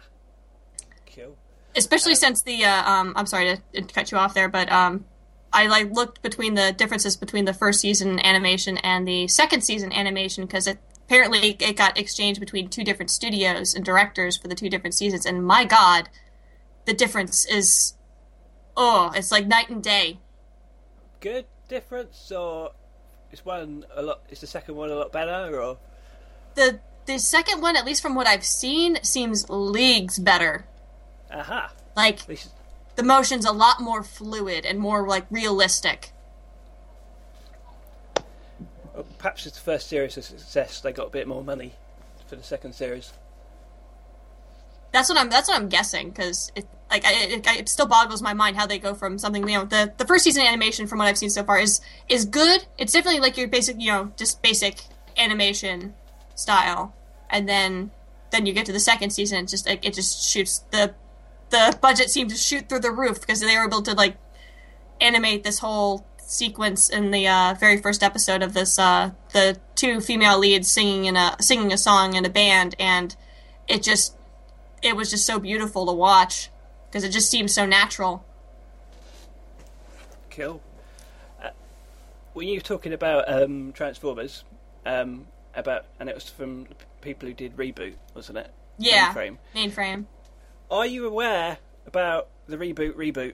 [1.15, 1.37] Cool.
[1.75, 5.05] especially since the uh, um i'm sorry to, to cut you off there but um
[5.53, 9.91] i like looked between the differences between the first season animation and the second season
[9.93, 14.55] animation because it apparently it got exchanged between two different studios and directors for the
[14.55, 16.09] two different seasons and my god
[16.85, 17.93] the difference is
[18.75, 20.17] oh it's like night and day
[21.23, 22.73] Good difference, or
[23.31, 24.23] is one a lot?
[24.29, 25.77] Is the second one a lot better, or
[26.55, 30.65] the the second one, at least from what I've seen, seems leagues better.
[31.31, 31.71] aha?
[31.95, 32.49] Like At least
[32.95, 36.11] the motion's a lot more fluid and more like realistic.
[38.95, 40.81] Oh, perhaps it's the first series of success.
[40.81, 41.73] They got a bit more money
[42.27, 43.13] for the second series.
[44.91, 45.29] That's what I'm.
[45.29, 48.67] That's what I'm guessing because it like I, it, it still boggles my mind how
[48.67, 51.31] they go from something you know the the first season animation from what I've seen
[51.31, 52.65] so far is is good.
[52.77, 54.81] It's definitely like your basic you know just basic
[55.17, 55.95] animation
[56.35, 56.93] style,
[57.31, 57.89] and then
[58.31, 59.39] then you get to the second season.
[59.39, 60.93] It's just like it just shoots the
[61.53, 64.17] the budget seemed to shoot through the roof because they were able to like
[64.99, 70.01] animate this whole sequence in the uh, very first episode of this uh, the two
[70.01, 73.15] female leads singing in a singing a song in a band and
[73.67, 74.15] it just
[74.81, 76.49] it was just so beautiful to watch
[76.87, 78.25] because it just seemed so natural
[80.31, 80.59] Cool.
[81.43, 81.49] Uh,
[82.33, 84.43] when you were talking about um, Transformers,
[84.83, 86.65] um, about and it was from
[87.01, 88.49] people who did reboot, wasn't it?
[88.79, 89.37] yeah Mainframe.
[89.53, 90.05] mainframe
[90.71, 93.33] Are you aware about the reboot reboot?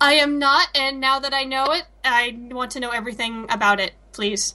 [0.00, 3.78] i am not and now that i know it i want to know everything about
[3.78, 4.54] it please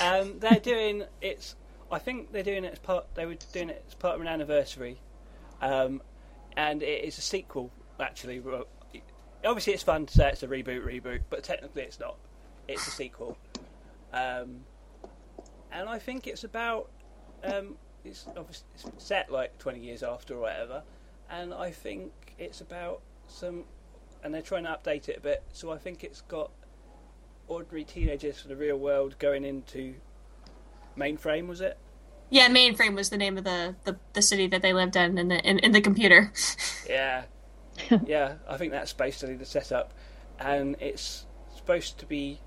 [0.00, 1.54] Um, they're doing it's.
[1.90, 3.06] I think they're doing it as part.
[3.14, 5.00] They were doing it as part of an anniversary,
[5.62, 6.02] um,
[6.56, 7.70] and it is a sequel.
[7.98, 8.42] Actually,
[9.44, 12.16] obviously it's fun to say it's a reboot, reboot, but technically it's not.
[12.68, 13.38] It's a sequel,
[14.12, 14.60] um,
[15.72, 16.90] and I think it's about.
[17.42, 20.82] Um, it's obviously it's set like twenty years after or whatever,
[21.30, 23.64] and I think it's about some.
[24.20, 26.50] And they're trying to update it a bit, so I think it's got
[27.46, 29.94] ordinary teenagers from the real world going into
[30.96, 31.78] mainframe was it?
[32.30, 35.28] Yeah mainframe was the name of the, the, the city that they lived in in
[35.28, 36.32] the, in, in the computer.
[36.88, 37.24] Yeah.
[38.06, 39.92] Yeah i think that's basically the setup
[40.40, 42.40] and it's supposed to be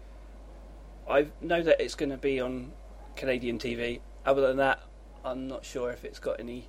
[1.10, 2.72] i know that it's going to be on
[3.16, 4.82] canadian tv other than that
[5.26, 6.68] i'm not sure if it's got any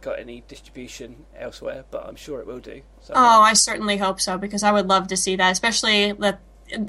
[0.00, 4.20] got any distribution elsewhere but i'm sure it will do so Oh, I certainly hope
[4.20, 6.40] so because I would love to see that, especially that.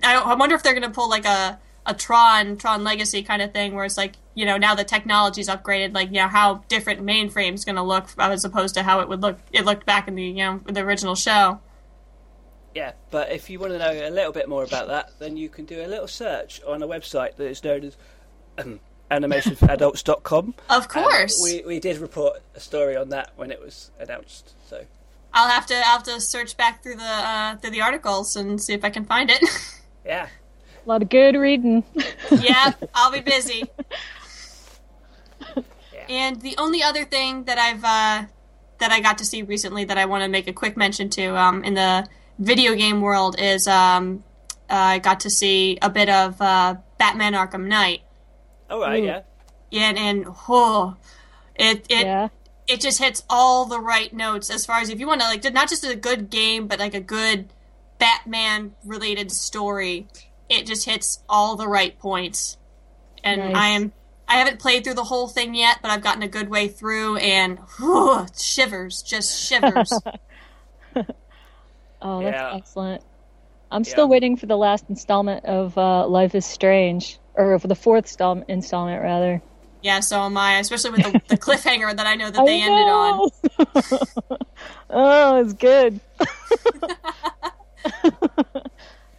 [0.04, 3.42] I, I wonder if they're going to pull like a a Tron Tron Legacy kind
[3.42, 6.64] of thing, where it's like you know now the technology's upgraded, like you know how
[6.68, 10.08] different mainframe's going to look as opposed to how it would look it looked back
[10.08, 11.60] in the you know the original show.
[12.76, 15.48] Yeah, but if you want to know a little bit more about that, then you
[15.50, 17.98] can do a little search on a website that is known as
[19.12, 20.56] animationforadults.com.
[20.70, 21.40] Of And course.
[21.44, 24.54] we, we did report a story on that when it was announced.
[24.68, 24.84] So
[25.34, 28.62] I'll have to I'll have to search back through the uh, through the articles and
[28.62, 29.44] see if I can find it.
[30.06, 30.28] yeah,
[30.86, 31.84] A lot of good reading.
[32.32, 33.64] yeah, I'll be busy.
[36.10, 38.28] And the only other thing that I've uh,
[38.78, 41.36] that I got to see recently that I want to make a quick mention to
[41.38, 42.08] um, in the
[42.40, 44.24] video game world is um,
[44.70, 48.04] I got to see a bit of uh, Batman Arkham Knight.
[48.70, 49.22] All right, yeah.
[49.70, 50.96] Yeah, and, and oh,
[51.56, 52.30] it it yeah.
[52.68, 55.54] it just hits all the right notes as far as if you want to like
[55.54, 57.50] not just a good game but like a good
[58.00, 60.08] Batman related story.
[60.50, 62.58] It just hits all the right points,
[63.24, 63.56] and Nice.
[63.56, 63.92] I am
[64.30, 67.18] I haven't played through the whole thing yet, but I've gotten a good way through,
[67.18, 69.92] and whew, shivers, just shivers.
[72.02, 72.56] Oh, that's Yeah.
[72.56, 73.04] excellent.
[73.72, 74.12] I'm still Yeah.
[74.12, 78.44] waiting for the last installment of uh, Life is Strange, or for the fourth install-
[78.48, 79.42] installment, rather.
[79.82, 82.66] yeah, so am I, especially with the, the cliffhanger that I know that they I
[82.66, 83.30] ended on.
[84.90, 86.00] oh, it's good.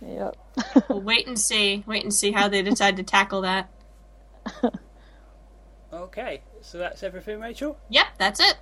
[0.06, 0.36] yep.
[0.88, 3.70] We'll wait and see, wait and see how they decide to tackle that.
[5.92, 7.78] Okay, so that's everything, Rachel.
[7.88, 8.56] Yep, that's it.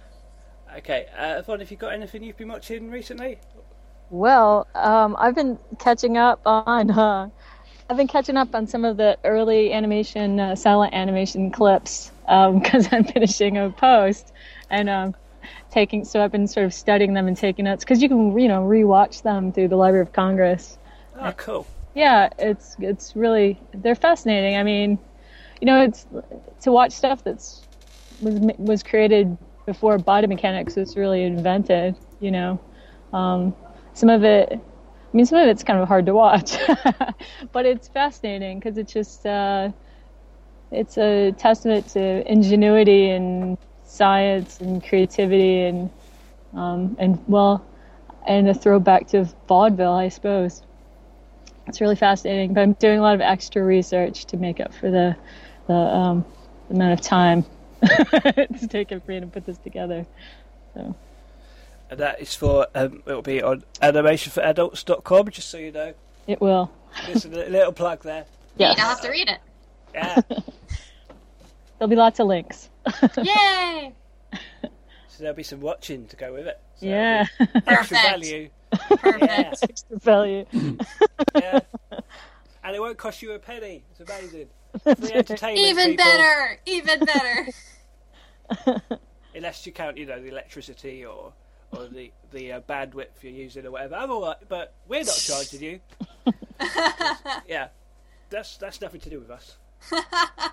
[0.78, 3.38] Okay, uh, Yvonne, have you got anything you've been watching recently?
[4.10, 6.90] Well, um, I've been catching up on.
[6.90, 7.30] Uh,
[7.88, 12.88] I've been catching up on some of the early animation, uh, silent animation clips because
[12.90, 14.32] I'm finishing a post
[14.70, 15.14] and um,
[15.70, 16.04] taking.
[16.04, 18.62] So I've been sort of studying them and taking notes because you can, you know,
[18.62, 20.78] rewatch them through the Library of Congress.
[21.20, 21.66] Oh, cool.
[21.94, 24.56] Yeah, it's it's really they're fascinating.
[24.56, 24.98] I mean,
[25.60, 26.06] you know, it's
[26.62, 27.62] to watch stuff that's
[28.20, 31.94] was was created before body mechanics was really invented.
[32.18, 32.60] You know,
[33.12, 33.54] um,
[33.94, 34.60] some of it.
[35.16, 36.58] I mean, some of it's kind of hard to watch,
[37.52, 39.70] but it's fascinating because it's just uh,
[40.70, 45.88] it's a testament to ingenuity and science and creativity and
[46.52, 47.64] um, and well,
[48.26, 50.62] and a throwback to vaudeville, I suppose
[51.66, 52.52] it's really fascinating.
[52.52, 55.16] But I'm doing a lot of extra research to make up for the
[55.66, 56.26] the, um,
[56.68, 57.42] the amount of time
[57.82, 60.04] it's taken for me to put this together.
[60.74, 60.94] So
[61.90, 65.94] And that is for, um, it'll be on animationforadults.com, just so you know.
[66.26, 66.70] it will.
[67.06, 68.24] Just a little plug there.
[68.56, 69.38] Yes, I'll have to read it.
[69.94, 70.20] Yeah.
[71.78, 72.70] there'll be lots of links.
[73.18, 73.92] Yay!
[74.32, 76.58] so there'll be some watching to go with it.
[76.76, 77.90] So yeah, Extra Perfect.
[78.02, 78.50] value.
[78.70, 79.62] Perfect.
[79.62, 80.44] extra value.
[81.34, 81.60] Yeah.
[82.64, 83.82] and it won't cost you a penny.
[83.92, 84.48] It's amazing.
[84.82, 85.66] Free entertainment.
[85.66, 86.04] Even people.
[86.04, 86.60] better.
[86.66, 87.48] Even better.
[89.34, 91.32] Unless you count, you know, the electricity or
[91.72, 93.96] or the the uh, bandwidth you're using or whatever.
[93.96, 95.80] I'm all right, but we're not charging you.
[97.48, 97.68] yeah,
[98.30, 99.56] that's that's nothing to do with us.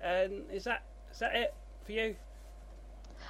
[0.00, 0.82] and is that
[1.12, 1.54] is that it
[1.84, 2.16] for you?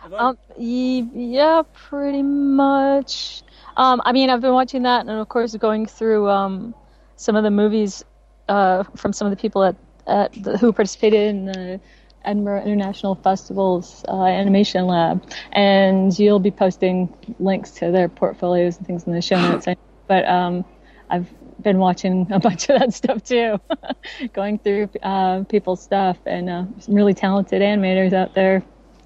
[0.04, 0.20] Yvonne?
[0.20, 3.42] Um, yeah, pretty much.
[3.76, 6.74] Um, I mean, I've been watching that, and of course, going through um,
[7.16, 8.04] some of the movies
[8.48, 9.76] uh, from some of the people at,
[10.06, 11.80] at the, who participated in the
[12.24, 15.22] Edinburgh International Festival's uh, animation lab,
[15.52, 19.66] and you'll be posting links to their portfolios and things in the show notes.
[20.06, 20.64] But um,
[21.08, 21.28] I've
[21.62, 23.60] been watching a bunch of that stuff too,
[24.32, 28.62] going through uh, people's stuff, and uh, some really talented animators out there,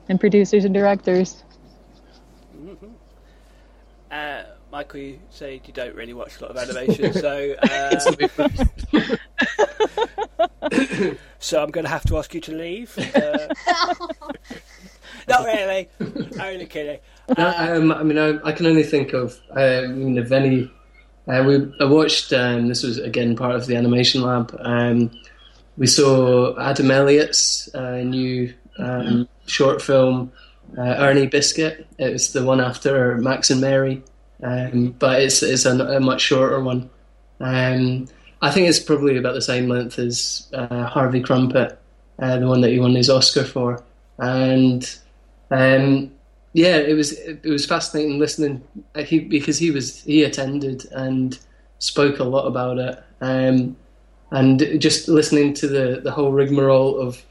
[0.08, 1.42] and producers and directors.
[4.10, 4.44] Uh,
[4.74, 7.96] Michael, you said you don't really watch a lot of animation, so uh,
[11.38, 12.98] so I'm going to have to ask you to leave.
[12.98, 13.46] Uh,
[15.28, 15.88] not really.
[16.40, 16.98] Only kidding.
[17.38, 20.68] No, um, I mean, I, I can only think of, uh, I mean, of any.
[21.28, 22.32] Uh, we I watched.
[22.32, 24.56] Um, this was again part of the animation lab.
[24.58, 25.12] Um,
[25.76, 30.32] we saw Adam Elliott's uh, new um, short film,
[30.76, 31.86] uh, Ernie Biscuit.
[31.96, 34.02] It was the one after Max and Mary,
[34.42, 36.90] um, but it's it's a, a much shorter one.
[37.40, 38.08] Um,
[38.42, 41.76] I think it's probably about the same length as uh, Harvey Krumpet,
[42.18, 43.82] uh, the one that he won his Oscar for,
[44.18, 44.98] and.
[45.50, 46.10] Um,
[46.54, 48.62] yeah, it was it was fascinating listening
[48.94, 51.38] uh, he, because he was he attended and
[51.80, 53.76] spoke a lot about it, um,
[54.30, 57.22] and just listening to the the whole rigmarole of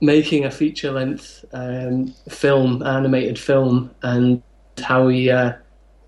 [0.00, 4.42] making a feature length um, film, animated film, and
[4.82, 5.52] how he uh,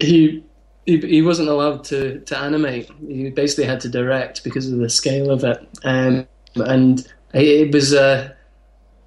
[0.00, 0.44] he.
[0.86, 2.90] He, he wasn't allowed to, to animate.
[3.06, 7.92] He basically had to direct because of the scale of it, um, and it was
[7.92, 8.32] uh,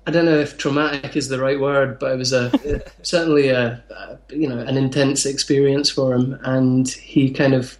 [0.06, 2.52] I don't know if traumatic is the right word, but it was a
[3.04, 7.78] certainly a, a, you know an intense experience for him, and he kind of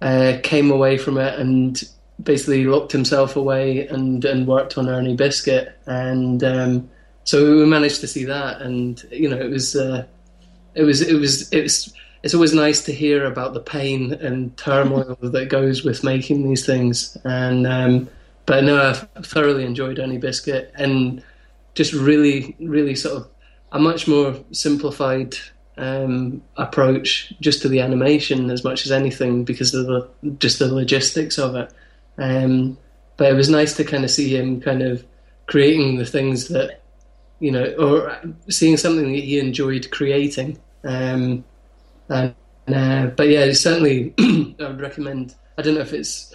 [0.00, 1.82] uh, came away from it and
[2.22, 6.88] basically locked himself away and and worked on Ernie Biscuit, and um,
[7.24, 10.06] so we managed to see that, and you know it was uh,
[10.74, 11.92] it was it was it was
[12.22, 16.66] it's always nice to hear about the pain and turmoil that goes with making these
[16.66, 17.16] things.
[17.24, 18.08] And um,
[18.46, 21.22] but no, I thoroughly enjoyed Ernie Biscuit and
[21.74, 23.28] just really, really sort of
[23.72, 25.36] a much more simplified
[25.76, 30.08] um, approach just to the animation as much as anything because of the
[30.38, 31.72] just the logistics of it.
[32.16, 32.78] Um,
[33.16, 35.04] but it was nice to kind of see him kind of
[35.46, 36.82] creating the things that
[37.40, 38.18] you know, or
[38.48, 40.58] seeing something that he enjoyed creating.
[40.84, 41.44] Um,
[42.08, 42.34] and,
[42.68, 45.34] uh, but yeah, certainly I would recommend.
[45.56, 46.34] I don't know if it's.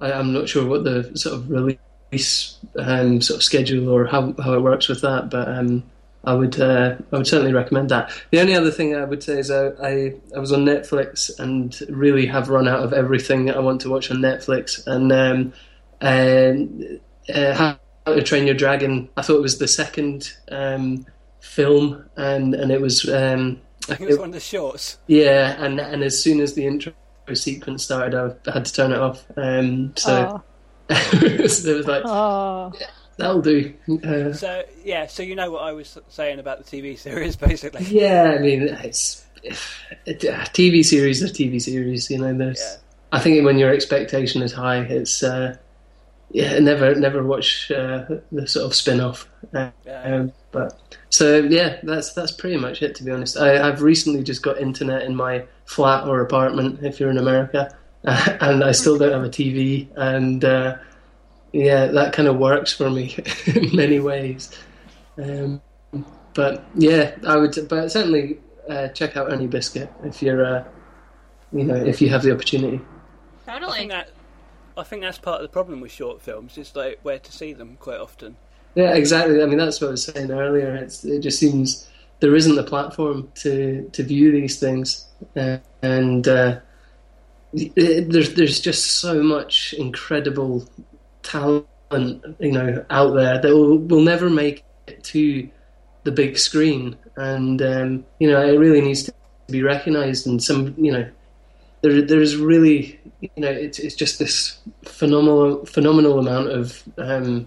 [0.00, 4.34] I, am not sure what the sort of release um, sort of schedule or how
[4.42, 5.84] how it works with that, but um,
[6.24, 8.10] I would uh, I would certainly recommend that.
[8.30, 11.78] The only other thing I would say is I, I, I was on Netflix and
[11.88, 15.52] really have run out of everything I want to watch on Netflix, and um,
[16.00, 17.00] and
[17.32, 19.08] uh, How to Train Your Dragon.
[19.16, 21.06] I thought it was the second um,
[21.40, 24.98] film, and and it was um, I think it was one of the shorts.
[25.06, 26.92] Yeah, and and as soon as the intro
[27.34, 28.14] sequence started,
[28.46, 29.24] I had to turn it off.
[29.36, 30.42] Um, so
[30.88, 32.86] it, was, it was like, yeah,
[33.16, 33.74] that'll do.
[34.02, 37.84] Uh, so yeah, so you know what I was saying about the TV series, basically.
[37.84, 42.10] Yeah, I mean, it's it, uh, TV series are TV series.
[42.10, 42.60] You know, there's.
[42.60, 42.76] Yeah.
[43.12, 45.56] I think when your expectation is high, it's uh,
[46.34, 49.28] yeah, never never watch uh, the sort of spin off.
[49.54, 50.02] Uh, yeah.
[50.02, 52.96] um, but so yeah, that's that's pretty much it.
[52.96, 56.98] To be honest, I, have recently just got internet in my flat or apartment if
[56.98, 57.72] you're in America,
[58.04, 60.76] uh, and I still don't have a TV, and uh,
[61.52, 63.16] yeah, that kind of works for me
[63.46, 64.50] in many ways.
[65.16, 65.62] Um,
[66.34, 70.64] but yeah, I would, but certainly uh, check out Ernie Biscuit if you're, uh,
[71.52, 72.80] you know, if you have the opportunity.
[73.46, 73.88] Totally.
[74.76, 76.58] I think, that's part of the problem with short films.
[76.58, 78.36] Is like where to see them quite often.
[78.74, 79.42] Yeah, exactly.
[79.42, 80.74] I mean, that's what I was saying earlier.
[80.74, 81.88] It's, it just seems
[82.20, 85.06] there isn't a platform to, to view these things,
[85.36, 86.60] uh, and uh,
[87.52, 90.68] it, there's there's just so much incredible
[91.22, 91.66] talent,
[92.40, 95.48] you know, out there that will will never make it to
[96.02, 99.14] the big screen, and um, you know, it really needs to
[99.48, 100.26] be recognised.
[100.26, 101.08] And some, you know,
[101.84, 107.46] there there's really, you know, it's it's just this phenomenal phenomenal amount of um,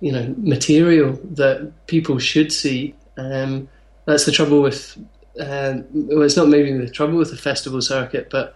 [0.00, 2.94] you know material that people should see.
[3.16, 3.68] Um,
[4.04, 4.98] that's the trouble with.
[5.40, 8.54] Uh, well, it's not maybe the trouble with the festival circuit, but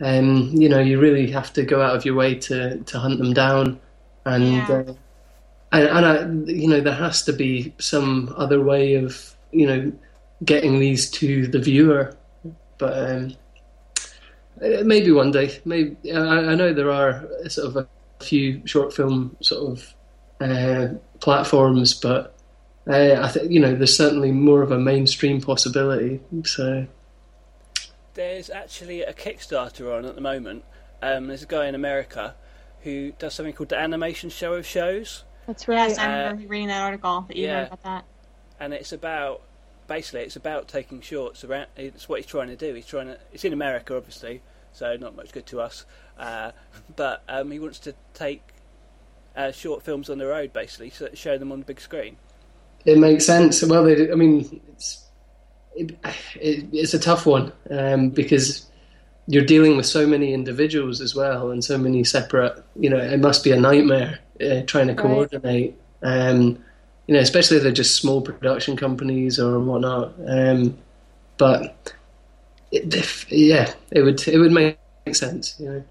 [0.00, 3.18] um, you know you really have to go out of your way to to hunt
[3.18, 3.80] them down,
[4.24, 4.68] and yeah.
[4.68, 4.94] uh,
[5.72, 9.92] and, and I, you know there has to be some other way of you know
[10.44, 12.16] getting these to the viewer,
[12.78, 13.34] but um,
[14.60, 15.60] maybe one day.
[15.64, 17.88] Maybe I, I know there are sort of a
[18.24, 19.94] few short film sort of
[20.40, 22.36] uh, platforms, but
[22.86, 26.20] uh, I think you know there's certainly more of a mainstream possibility.
[26.44, 26.86] So
[28.14, 30.64] there's actually a Kickstarter on at the moment.
[31.02, 32.34] Um, there's a guy in America
[32.82, 35.24] who does something called the Animation Show of Shows.
[35.46, 35.88] That's right.
[35.88, 38.04] Yes, I remember uh, reading that article that you yeah, about that.
[38.60, 39.42] And it's about
[39.86, 41.66] basically it's about taking shorts around.
[41.76, 42.74] It's what he's trying to do.
[42.74, 43.18] He's trying to.
[43.32, 44.42] It's in America, obviously,
[44.72, 45.84] so not much good to us.
[46.18, 46.52] Uh,
[46.96, 48.42] but um, he wants to take
[49.36, 52.16] uh, short films on the road, basically, so show them on the big screen.
[52.84, 53.62] It makes sense.
[53.62, 55.04] Well, they, I mean, it's
[55.74, 55.96] it,
[56.36, 58.66] it, it's a tough one um, because
[59.26, 62.62] you're dealing with so many individuals as well and so many separate.
[62.76, 65.76] You know, it must be a nightmare uh, trying to coordinate.
[66.02, 66.28] Right.
[66.28, 66.62] Um,
[67.06, 70.14] you know, especially if they're just small production companies or whatnot.
[70.26, 70.76] Um,
[71.36, 71.94] but
[72.72, 74.78] it, yeah, it would it would make
[75.12, 75.58] sense.
[75.58, 75.84] You know.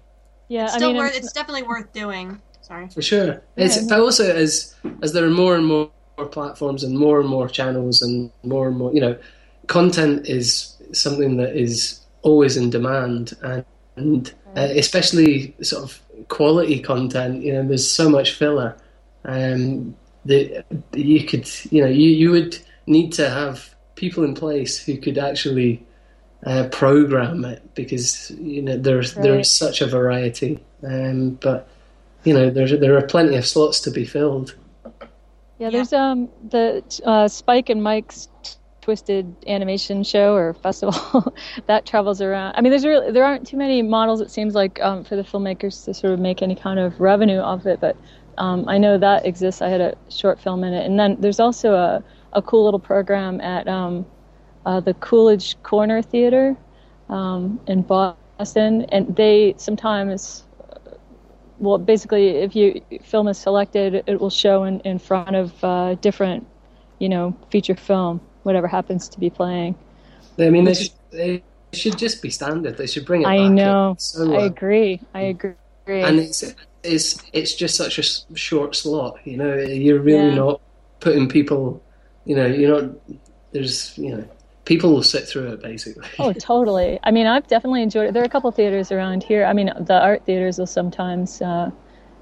[0.48, 2.40] Yeah, it's still I mean, worth, it's definitely worth doing.
[2.60, 2.88] Sorry.
[2.88, 3.42] For sure.
[3.56, 5.90] It's but also as as there are more and more
[6.30, 9.16] platforms and more and more channels and more and more, you know,
[9.66, 13.64] content is something that is always in demand and,
[13.96, 17.42] and uh, especially sort of quality content.
[17.42, 18.76] You know, there's so much filler.
[19.24, 19.94] Um,
[20.26, 24.98] that you could, you know, you, you would need to have people in place who
[24.98, 25.84] could actually
[26.46, 29.22] uh, program it because you know there's right.
[29.22, 30.62] there's such a variety.
[30.82, 31.68] Um, but
[32.24, 34.54] you know, there there are plenty of slots to be filled.
[35.58, 38.28] Yeah, there's um the uh, Spike and Mike's
[38.82, 41.34] Twisted Animation Show or festival
[41.66, 42.54] that travels around.
[42.56, 44.20] I mean, there's really, there aren't too many models.
[44.20, 47.38] It seems like um, for the filmmakers to sort of make any kind of revenue
[47.38, 47.96] off it, but
[48.38, 49.62] Um, I know that exists.
[49.62, 52.04] I had a short film in it, and then there's also a
[52.34, 54.04] a cool little program at um,
[54.66, 56.56] uh, the Coolidge Corner Theater
[57.08, 60.44] um, in Boston, and they sometimes,
[61.58, 65.94] well, basically, if you film is selected, it will show in, in front of uh,
[65.96, 66.46] different,
[66.98, 69.74] you know, feature film, whatever happens to be playing.
[70.38, 71.42] I mean, they should, they
[71.72, 72.76] should just be standard.
[72.76, 73.26] They should bring it.
[73.26, 73.94] I know.
[73.98, 75.00] So, I uh, agree.
[75.14, 75.54] I agree.
[75.86, 76.42] and it's
[76.84, 79.18] it's it's just such a short slot.
[79.26, 80.34] You know, you're really Yeah.
[80.34, 80.62] not
[81.00, 81.84] putting people.
[82.24, 82.96] You know, you're not.
[83.52, 84.28] There's you know,
[84.64, 86.08] people will sit through it basically.
[86.18, 86.98] Oh, totally.
[87.02, 88.12] I mean, I've definitely enjoyed it.
[88.14, 89.44] There are a couple theaters around here.
[89.44, 91.70] I mean, the art theaters will sometimes uh,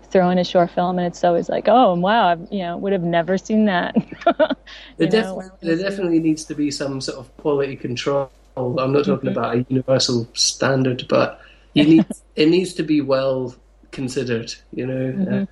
[0.05, 2.93] throw in a short film, and it's always like, oh, wow, I, you know, would
[2.93, 3.95] have never seen that.
[4.99, 8.31] There definitely, there definitely needs to be some sort of quality control.
[8.57, 9.29] I'm not talking Mm-hmm.
[9.29, 11.41] about a universal standard, but
[11.75, 12.07] you need
[12.37, 13.55] it needs to be well
[13.93, 14.55] considered.
[14.73, 15.35] You know, Mm-hmm.
[15.35, 15.47] uh,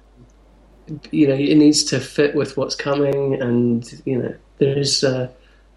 [1.13, 5.05] you know, it needs to fit with what's coming, and you know, there's.
[5.05, 5.29] Uh,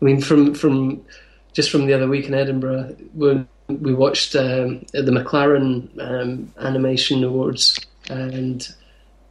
[0.01, 1.05] I mean, from from
[1.53, 7.23] just from the other week in Edinburgh, when we watched um, the McLaren um, Animation
[7.23, 7.79] Awards,
[8.09, 8.67] and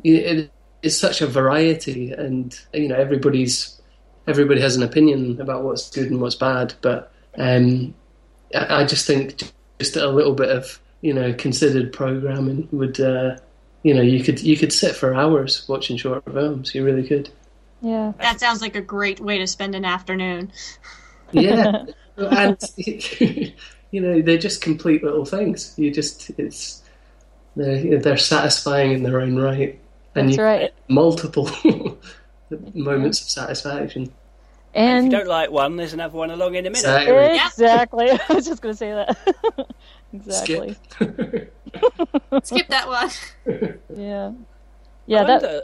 [0.05, 0.51] it,
[0.83, 3.81] it's such a variety, and you know, everybody's
[4.29, 7.93] everybody has an opinion about what's good and what's bad, but um,
[8.55, 9.43] I, I just think
[9.81, 13.37] just a little bit of you know considered programming would uh,
[13.83, 16.75] you know you could you could sit for hours watching short films.
[16.75, 17.29] You really could.
[17.83, 18.13] yeah.
[18.19, 20.53] That sounds like a great way to spend an afternoon.
[21.33, 21.85] Yeah,
[22.17, 25.75] and you know they're just complete little things.
[25.77, 26.83] You just it's
[27.57, 29.79] they're they're satisfying in their own right,
[30.15, 30.71] and That's you right.
[30.89, 31.51] multiple
[32.75, 34.05] moments of satisfaction.
[34.05, 34.11] If
[34.75, 36.79] And if you don't like one, there's another one along in a minute.
[36.79, 37.37] Exactly.
[37.37, 38.11] exactly.
[38.11, 39.69] I was just going to say that.
[40.13, 40.77] Exactly.
[40.91, 41.55] Skip.
[42.43, 43.11] Skip that one.
[43.95, 44.33] Yeah.
[45.15, 45.25] I Yeah.
[45.25, 45.43] That.
[45.43, 45.63] wonder,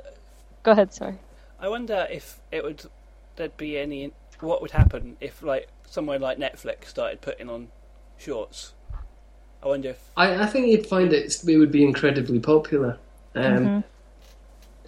[0.63, 0.93] Go ahead.
[0.93, 1.19] Sorry.
[1.61, 2.85] I wonder if it would
[3.37, 7.69] there'd be any what would happen if like somewhere like Netflix started putting on
[8.17, 8.75] shorts.
[9.63, 12.99] I wonder if I, I think you'd find it it would be incredibly popular.
[13.35, 13.85] Um,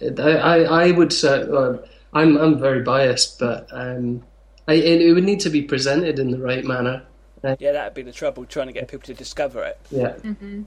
[0.01, 0.19] Mm-hmm.
[0.19, 0.57] I, I
[0.87, 1.77] I would say uh,
[2.13, 4.23] I'm I'm very biased, but um,
[4.67, 7.03] I, it, it would need to be presented in the right manner.
[7.43, 9.79] Yeah, that'd be the trouble trying to get people to discover it.
[9.89, 10.63] Yeah, Mm-hmm.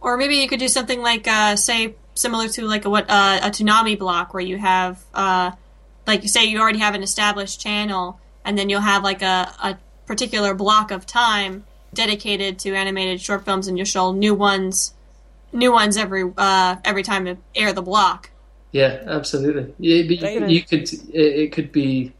[0.00, 3.40] Or maybe you could do something like, uh, say, similar to like a what uh,
[3.42, 5.52] a Toonami block, where you have, uh,
[6.06, 9.50] like, you say you already have an established channel, and then you'll have like a,
[9.62, 11.64] a particular block of time
[11.94, 14.92] dedicated to animated short films, and you'll show new ones,
[15.54, 18.28] new ones every uh, every time to air the block.
[18.72, 19.72] yeah, absolutely.
[19.78, 22.12] Yeah, but you, you could it, it could be.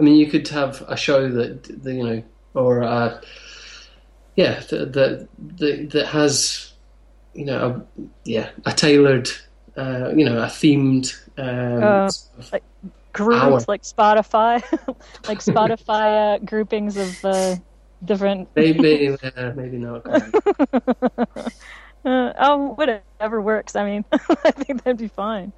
[0.00, 2.22] I mean, you could have a show that the, you know,
[2.58, 3.20] or uh,
[4.36, 5.28] yeah, that that
[5.58, 6.72] that that has
[7.34, 9.30] you know, a, yeah, a tailored,
[9.76, 11.14] uh, you know, a themed.
[11.38, 12.64] Um, Uh, sort of- like
[13.12, 13.60] Groups Hour.
[13.68, 14.62] like Spotify,
[15.28, 17.56] like Spotify uh, groupings of uh,
[18.04, 18.48] different.
[18.56, 20.02] maybe, uh, maybe not.
[22.04, 23.74] Uh, oh, whatever works.
[23.74, 25.52] I mean, I think that'd be fine.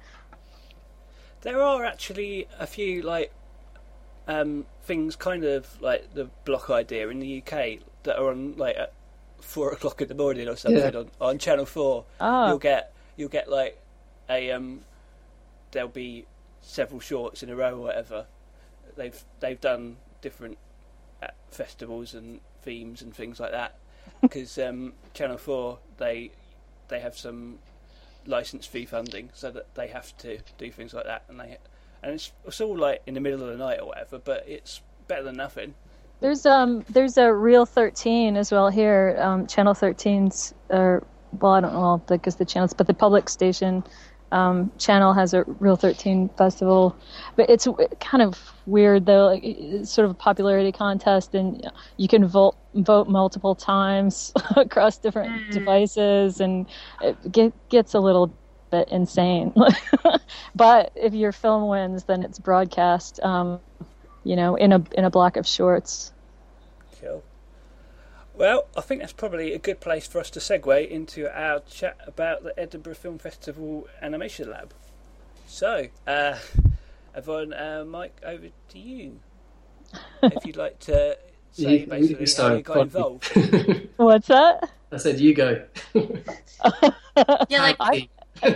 [1.41, 3.31] There are actually a few like
[4.39, 8.77] um, things, kind of like the block idea in the UK that are on like
[8.77, 8.93] at
[9.39, 10.99] four o'clock in the morning or something Yeah.
[10.99, 12.05] on, on Channel Four.
[12.19, 12.49] Oh.
[12.49, 13.79] You'll get you'll get like
[14.29, 14.81] a um,
[15.71, 16.25] there'll be
[16.61, 18.25] several shorts in a row or whatever.
[18.95, 20.57] They've they've done different
[21.23, 23.75] uh, festivals and themes and things like that
[24.21, 26.31] because um, Channel Four they
[26.87, 27.59] they have some
[28.25, 31.57] license fee funding, so that they have to do things like that, and they
[32.03, 34.81] and it's it's all like in the middle of the night or whatever, but it's
[35.07, 35.73] better than nothing.
[36.19, 39.17] There's um there's a Reel 13 as well here.
[39.19, 41.03] Um, Channel 13's or
[41.39, 43.83] well I don't know because the channels, but the public station
[44.31, 46.95] um, channel has a Reel 13 festival.
[47.35, 47.67] But it's
[47.99, 49.27] kind of weird though.
[49.27, 54.97] Like, it's sort of a popularity contest, and you can vote vote multiple times across
[54.97, 56.65] different devices, and
[57.01, 58.33] it get, gets a little
[58.71, 59.53] bit insane.
[60.55, 63.19] but if your film wins, then it's broadcast.
[63.21, 63.59] Um,
[64.23, 66.11] you know, in a in a block of shorts.
[66.99, 67.23] Cool.
[68.33, 71.97] Well, I think that's probably a good place for us to segue into our chat
[72.07, 74.73] about the Edinburgh Film Festival Animation Lab.
[75.47, 76.37] So, uh,
[77.13, 79.19] Yvonne, uh, Mike, over to you.
[80.23, 81.17] if you'd like to
[81.51, 83.27] say You- you basically how you got involved.
[83.97, 84.69] What's that?
[84.93, 85.63] I said you go.
[85.93, 88.09] Yeah, like I,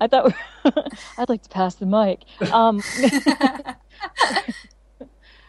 [0.00, 0.32] I thought we
[1.18, 2.22] I'd like to pass the mic.
[2.52, 2.80] Um,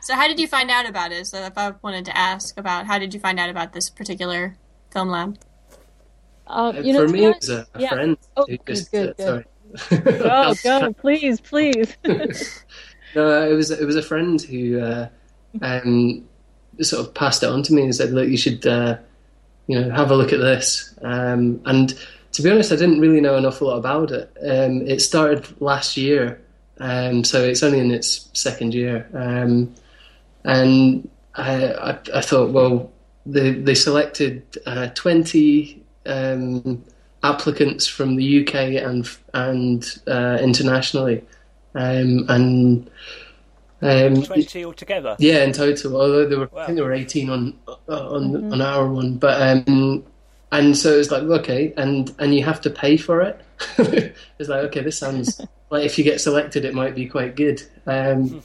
[0.01, 1.25] So, how did you find out about it?
[1.25, 4.55] So, if I wanted to ask about how did you find out about this particular
[4.91, 5.39] film lab?
[6.45, 7.89] Um, you know, For me, it was a, a yeah.
[7.89, 9.45] friend Oh, who good, good, uh, good.
[9.89, 10.03] sorry.
[10.19, 11.95] Go, go, please, please.
[13.15, 15.09] No, it was it was a friend who uh,
[15.63, 16.23] um,
[16.81, 18.97] sort of passed it on to me and said, "Look, you should, uh,
[19.65, 21.97] you know, have a look at this." Um, and
[22.35, 24.29] to be honest, I didn't really know an awful lot about it.
[24.41, 26.41] Um, it started last year,
[26.79, 29.09] um, so it's only in its second year.
[29.13, 29.73] Um,
[30.43, 32.91] and I, I, I thought, well,
[33.25, 36.83] they they selected uh, twenty um,
[37.23, 41.23] applicants from the UK and and uh, internationally,
[41.73, 42.89] um, and.
[43.81, 45.15] Um, 20 altogether.
[45.19, 46.01] yeah, in total.
[46.01, 47.53] Although there were, I think there were eighteen on
[47.87, 50.03] on on our one, but um,
[50.55, 53.41] and so it's like okay, and and you have to pay for it.
[54.39, 57.61] it's like okay, this sounds like if you get selected, it might be quite good.
[57.85, 58.41] Um,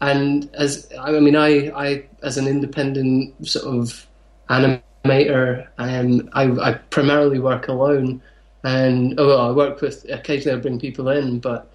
[0.00, 4.06] and as I mean, I I as an independent sort of
[4.48, 8.22] animator, um, I, I primarily work alone,
[8.62, 11.72] and oh, well, I work with occasionally I bring people in, but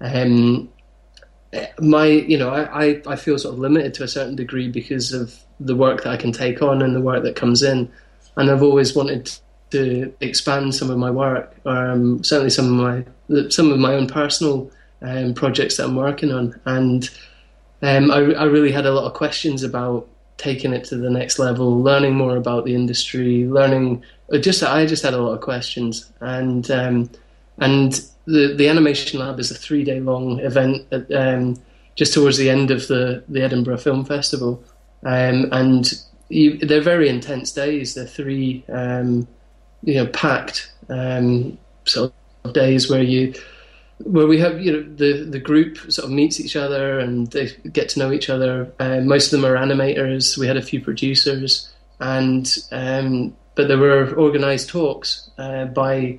[0.00, 0.68] um,
[1.80, 5.12] my you know I, I, I feel sort of limited to a certain degree because
[5.14, 7.90] of the work that I can take on and the work that comes in,
[8.36, 9.30] and I've always wanted
[9.70, 14.06] to expand some of my work, um, certainly some of my some of my own
[14.06, 17.10] personal um, projects that I'm working on, and
[17.82, 20.06] um, I, I really had a lot of questions about
[20.36, 24.02] taking it to the next level, learning more about the industry, learning.
[24.32, 27.10] uh, Just I just had a lot of questions, and um,
[27.58, 27.92] and
[28.26, 31.60] the the animation lab is a three day long event at, um,
[31.94, 34.62] just towards the end of the the Edinburgh Film Festival,
[35.04, 35.92] um, and
[36.32, 37.94] you, they're very intense days.
[37.94, 39.28] They're three um,
[39.82, 42.12] you know packed um, sort
[42.44, 43.34] of days where you
[43.98, 47.48] where we have you know the the group sort of meets each other and they
[47.72, 48.72] get to know each other.
[48.78, 50.38] Uh, most of them are animators.
[50.38, 56.18] We had a few producers, and um, but there were organised talks uh, by.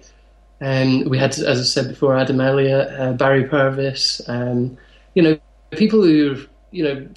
[0.61, 4.77] Um, we had, as I said before, Adam Elliott, uh, Barry Purves, um,
[5.14, 5.38] you know,
[5.72, 6.38] people who
[6.73, 7.07] you know,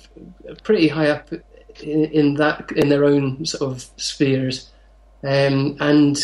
[0.62, 1.30] pretty high up
[1.82, 4.70] in, in that in their own sort of spheres,
[5.22, 6.18] um, and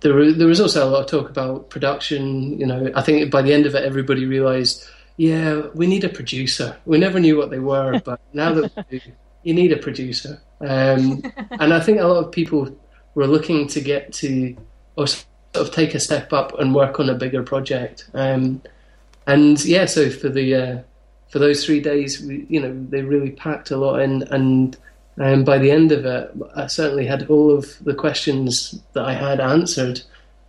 [0.00, 2.58] there, were, there was also a lot of talk about production.
[2.58, 4.84] You know, I think by the end of it, everybody realised,
[5.16, 6.76] yeah, we need a producer.
[6.84, 9.12] We never knew what they were, but now that we do,
[9.42, 10.40] you need a producer.
[10.60, 12.76] Um, and I think a lot of people
[13.14, 14.56] were looking to get to
[14.96, 18.08] or sort of take a step up and work on a bigger project.
[18.14, 18.62] Um,
[19.26, 20.78] and yeah, so for the uh,
[21.30, 24.76] for those three days, we, you know, they really packed a lot in, and
[25.18, 29.14] um, by the end of it, I certainly had all of the questions that I
[29.14, 30.02] had answered,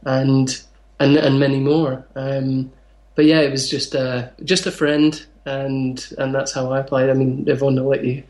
[0.04, 0.62] and
[1.00, 2.06] and and many more.
[2.16, 2.72] Um,
[3.16, 7.10] but yeah, it was just uh, just a friend, and and that's how I applied.
[7.10, 8.24] I mean, Yvonne, I'll let you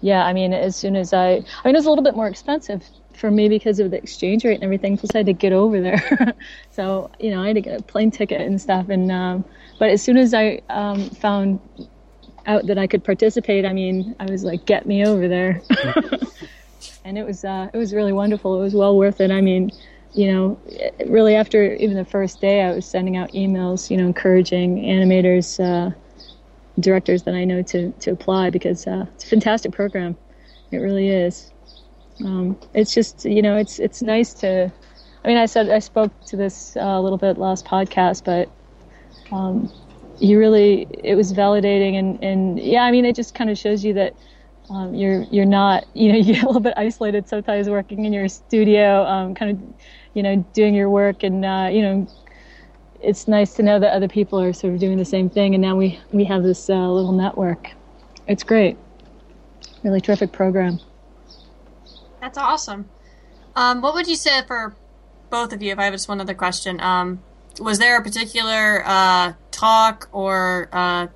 [0.00, 1.34] yeah, I mean, as soon as I, I
[1.64, 2.82] mean, it was a little bit more expensive
[3.14, 4.96] for me because of the exchange rate and everything.
[4.96, 6.34] Plus, I had to get over there,
[6.70, 8.88] so you know, I had to get a plane ticket and stuff.
[8.88, 9.44] And um,
[9.78, 11.60] but as soon as I um, found
[12.46, 15.62] out that I could participate, I mean, I was like, get me over there.
[17.04, 18.58] and it was uh, it was really wonderful.
[18.58, 19.30] It was well worth it.
[19.30, 19.70] I mean,
[20.12, 23.96] you know, it- really after even the first day, I was sending out emails, you
[23.96, 25.94] know, encouraging animators, uh,
[26.80, 30.16] directors that I know to to apply because uh, it's a fantastic program.
[30.70, 31.52] It really is.
[32.24, 34.70] Um, it's just you know, it's it's nice to.
[35.24, 38.50] I mean, I said I spoke to this uh, a little bit last podcast, but
[39.32, 39.72] um,
[40.18, 43.84] you really it was validating and and yeah i mean it just kind of shows
[43.84, 44.14] you that
[44.70, 48.12] um, you're you're not you know you get a little bit isolated sometimes working in
[48.12, 49.84] your studio um, kind of
[50.14, 52.08] you know doing your work and uh, you know
[53.00, 55.62] it's nice to know that other people are sort of doing the same thing and
[55.62, 57.70] now we we have this uh, little network
[58.26, 58.76] it's great
[59.82, 60.80] really terrific program
[62.24, 62.88] That's awesome.
[63.54, 64.74] Um, what would you say for
[65.28, 65.72] both of you?
[65.72, 67.22] If I have just one other question, um,
[67.60, 69.34] was there a particular uh,
[69.64, 71.06] talk or uh,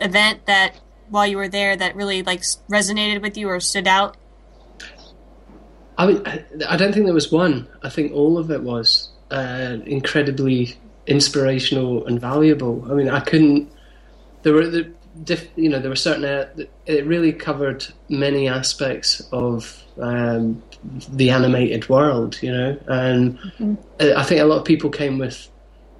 [0.00, 0.74] event that
[1.10, 4.16] while you were there that really like resonated with you or stood out?
[5.96, 6.22] I, mean,
[6.68, 7.68] I don't think there was one.
[7.82, 10.76] I think all of it was uh, incredibly
[11.06, 12.84] inspirational and valuable.
[12.90, 13.70] I mean, I couldn't.
[14.42, 14.90] There were the
[15.22, 16.48] diff, you know there were certain uh,
[16.86, 20.60] it really covered many aspects of um,
[21.10, 22.42] the animated world.
[22.42, 25.48] You know, and uh, I think a lot of people came with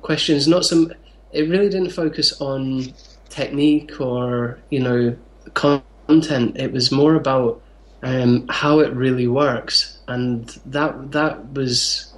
[0.03, 0.49] questions.
[0.49, 0.93] Not some.
[1.35, 2.94] It really didn't focus on
[3.28, 5.16] technique or you know
[5.55, 6.56] content.
[6.56, 7.61] It was more about
[8.02, 12.12] um, how it really works, and that that was,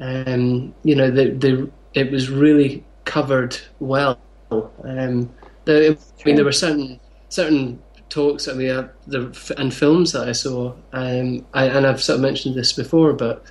[0.00, 4.18] um, you know, the the it was really covered well.
[4.50, 5.30] Um,
[5.64, 10.28] the, I mean, there were certain certain talks that we had the, and films that
[10.28, 13.44] I saw, um, I, and I've sort of mentioned this before, but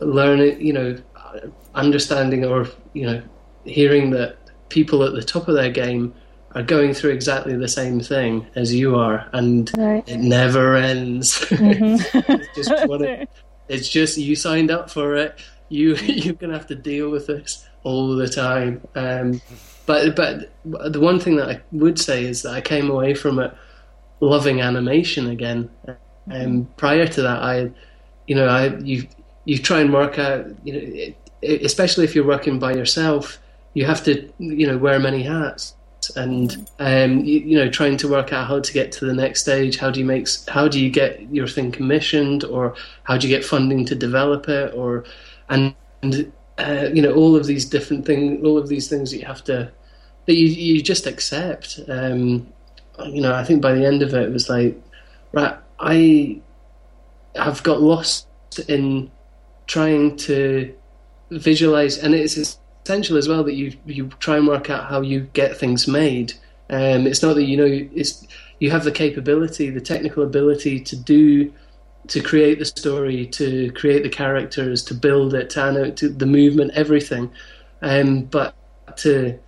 [0.00, 0.96] learning, you know,
[1.74, 3.22] understanding or you know,
[3.64, 4.36] hearing that
[4.68, 6.14] people at the top of their game
[6.54, 10.08] are going through exactly the same thing as you are, and Right.
[10.08, 11.38] it never ends.
[11.50, 12.32] Mm-hmm.
[12.32, 12.70] it's just
[13.02, 13.28] it,
[13.68, 15.38] it's just you signed up for it.
[15.68, 18.80] You you're gonna have to deal with this all the time.
[18.94, 19.40] Um,
[19.86, 20.50] but but
[20.92, 23.52] the one thing that I would say is that I came away from it
[24.20, 25.68] loving animation again.
[26.30, 27.70] Um, prior to that, I
[28.26, 29.06] you know I you
[29.44, 31.16] you try and work out you know it-
[31.62, 33.38] especially if you're working by yourself,
[33.74, 35.74] you have to you know wear many hats.
[36.16, 39.40] And um, you, you know trying to work out how to get to the next
[39.40, 42.74] stage how do you make how do you get your thing commissioned or
[43.04, 45.04] how do you get funding to develop it or
[45.48, 49.16] and, and uh, you know all of these different things all of these things that
[49.16, 49.72] you have to
[50.26, 51.80] that you, you just accept.
[51.88, 52.52] Um,
[53.06, 54.78] you know I think by the end of it it was like
[55.32, 56.40] right I
[57.34, 58.26] have got lost
[58.68, 59.10] in
[59.66, 60.74] trying to
[61.30, 65.20] visualize and it's essential as well that you you try and work out how you
[65.32, 66.34] get things made.
[66.70, 68.26] Um, it's not that you know it's
[68.60, 71.52] you have the capability the technical ability to do
[72.08, 76.72] to create the story to create the characters to build it to, to the movement
[76.74, 77.30] everything.
[77.82, 78.54] Um, but
[78.98, 79.38] to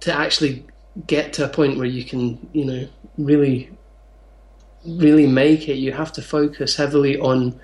[0.00, 0.64] to actually
[1.06, 3.70] get to a point where you can you know really
[4.86, 7.58] really make it you have to focus heavily on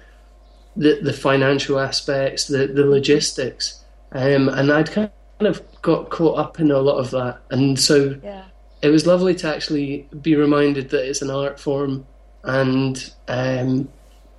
[0.76, 3.82] the the financial aspects, the the logistics,
[4.12, 5.10] um, and I'd kind
[5.46, 8.44] of got caught up in a lot of that, and so Yeah.
[8.82, 12.06] it was lovely to actually be reminded that it's an art form,
[12.44, 13.88] and um,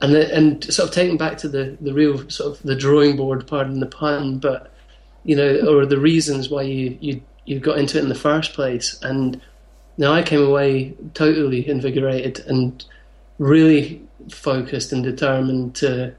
[0.01, 3.47] and and sort of taken back to the the real sort of the drawing board,
[3.47, 4.71] pardon the pun, but
[5.23, 8.53] you know, or the reasons why you you you got into it in the first
[8.53, 9.39] place, and
[9.97, 12.83] now I came away totally invigorated and
[13.39, 16.13] really focused and determined to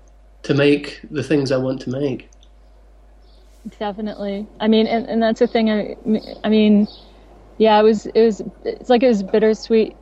[0.44, 2.28] to make the things I want to make.
[3.78, 4.48] Definitely.
[4.60, 5.70] I mean, and, and that's the thing.
[5.70, 5.96] I,
[6.44, 6.86] I mean,
[7.58, 9.96] yeah, it was it was it's like it was bittersweet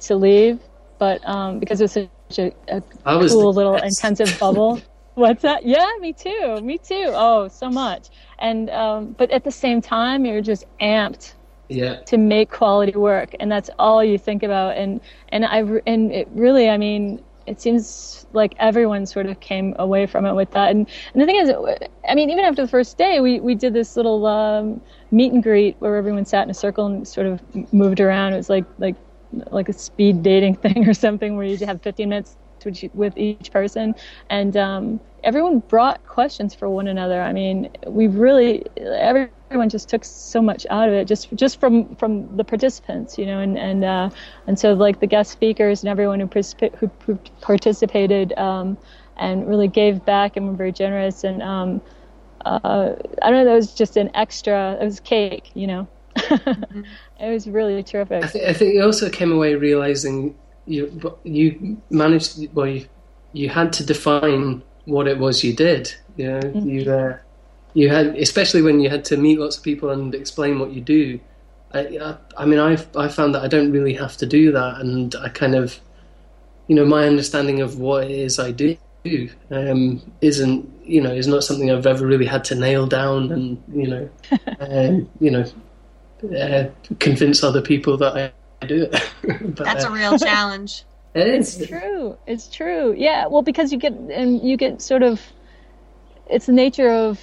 [0.00, 0.60] to leave,
[0.98, 2.52] but um, because it was such a,
[3.16, 4.80] was cool little intensive bubble.
[5.14, 5.64] What's that?
[5.66, 6.60] Yeah, me too.
[6.62, 7.12] Me too.
[7.14, 8.08] Oh, so much.
[8.38, 11.34] And um, but at the same time, you're just amped
[11.68, 14.76] Yeah, to make quality work, and that's all you think about.
[14.76, 15.00] And
[15.30, 20.06] and I and it really, I mean, it seems like everyone sort of came away
[20.06, 20.70] from it with that.
[20.70, 21.50] And and the thing is,
[22.08, 24.80] I mean, even after the first day, we we did this little um,
[25.10, 27.40] meet and greet where everyone sat in a circle and sort of
[27.72, 28.34] moved around.
[28.34, 28.96] It was like like
[29.50, 32.36] like a speed dating thing or something where you have 15 minutes
[32.66, 33.94] each- with each person
[34.30, 40.04] and um, everyone brought questions for one another i mean we really everyone just took
[40.04, 43.84] so much out of it just just from from the participants you know and and
[43.84, 44.10] uh,
[44.46, 46.28] and so like the guest speakers and everyone who,
[46.78, 48.76] who, who participated um,
[49.16, 51.80] and really gave back and were very generous and um,
[52.44, 53.44] uh, I don't know.
[53.44, 54.76] That was just an extra.
[54.80, 55.88] It was cake, you know.
[56.16, 56.86] it
[57.20, 58.24] was really terrific.
[58.24, 60.36] I, th- I think you also came away realizing
[60.68, 62.86] you you managed well you,
[63.32, 65.94] you had to define what it was you did.
[66.16, 67.18] You know, you uh,
[67.74, 70.80] you had especially when you had to meet lots of people and explain what you
[70.80, 71.20] do.
[71.72, 74.80] I, I, I mean, I I found that I don't really have to do that,
[74.80, 75.78] and I kind of,
[76.66, 78.76] you know, my understanding of what it is I do
[79.50, 83.62] um, isn't you know is not something I've ever really had to nail down and
[83.72, 84.10] you know,
[84.60, 85.44] um, you know,
[86.36, 86.68] uh,
[86.98, 88.32] convince other people that
[88.66, 89.10] do it.
[89.56, 90.84] but, That's a uh, real challenge.
[91.14, 91.60] it is.
[91.60, 92.18] It's true.
[92.26, 92.94] It's true.
[92.96, 93.26] Yeah.
[93.26, 95.20] Well, because you get and you get sort of.
[96.30, 97.18] It's the nature of,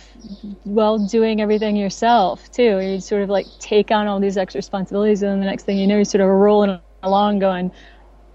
[0.65, 2.79] well, doing everything yourself too.
[2.79, 5.77] You sort of like take on all these extra responsibilities, and then the next thing
[5.77, 7.71] you know, you're sort of rolling along, going,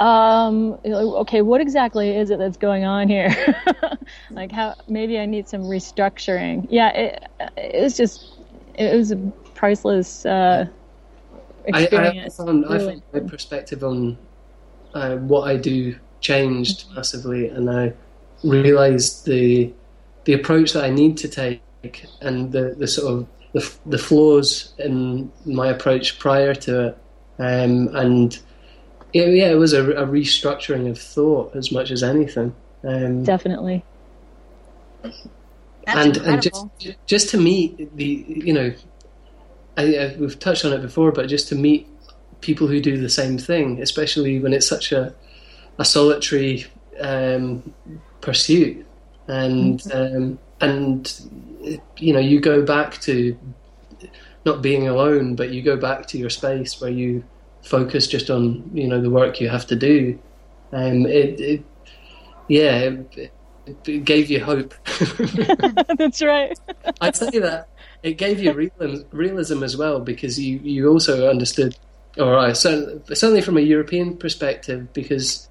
[0.01, 3.29] um, okay, what exactly is it that's going on here?
[4.31, 6.67] like how maybe I need some restructuring.
[6.71, 7.25] Yeah, it,
[7.59, 8.39] it was just
[8.75, 9.17] it was a
[9.55, 10.67] priceless uh,
[11.73, 12.37] I, I experience.
[12.37, 14.19] found, I found my perspective on
[14.95, 17.93] uh, what I do changed massively, and I
[18.43, 19.73] realised the
[20.25, 21.63] the approach that I need to take
[22.21, 26.99] and the, the sort of the, the flaws in my approach prior to it,
[27.39, 28.39] um, and
[29.13, 32.55] yeah, yeah, it was a, a restructuring of thought as much as anything.
[32.85, 33.85] Um, Definitely.
[35.03, 35.27] That's
[35.87, 36.67] and and just
[37.07, 38.73] just to meet the you know
[39.77, 41.87] I, I, we've touched on it before but just to meet
[42.41, 45.15] people who do the same thing, especially when it's such a
[45.79, 46.67] a solitary
[47.01, 47.75] um,
[48.21, 48.87] pursuit,
[49.29, 53.37] and um, and you know you go back to
[54.45, 57.25] not being alone, but you go back to your space where you
[57.63, 60.19] focus just on you know the work you have to do,
[60.73, 61.65] and it, it
[62.49, 62.91] yeah.
[63.17, 63.33] It,
[63.87, 64.75] it gave you hope.
[65.97, 66.59] That's right.
[67.01, 67.69] I'd say that
[68.03, 71.77] it gave you realism, realism as well because you, you also understood,
[72.17, 75.49] or I certainly, from a European perspective, because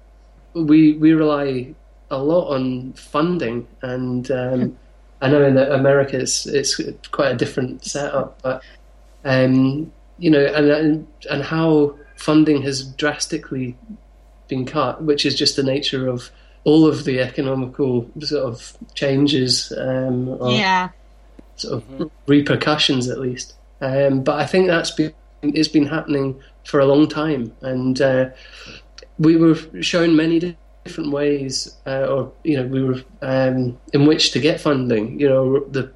[0.54, 1.74] we we rely
[2.10, 4.78] a lot on funding, and um,
[5.20, 8.62] I know in America it's it's quite a different setup, but
[9.24, 13.76] um, you know, and, and and how funding has drastically
[14.48, 16.30] been cut, which is just the nature of
[16.64, 19.72] all of the economical sort of changes.
[19.76, 20.90] Um, or Yeah.
[21.60, 23.54] Sort of repercussions, at least.
[23.80, 28.30] Um, but I think that's been it's been happening for a long time, and uh,
[29.18, 34.32] we were shown many different ways, uh, or you know, we were um, in which
[34.32, 35.18] to get funding.
[35.18, 35.90] You know, the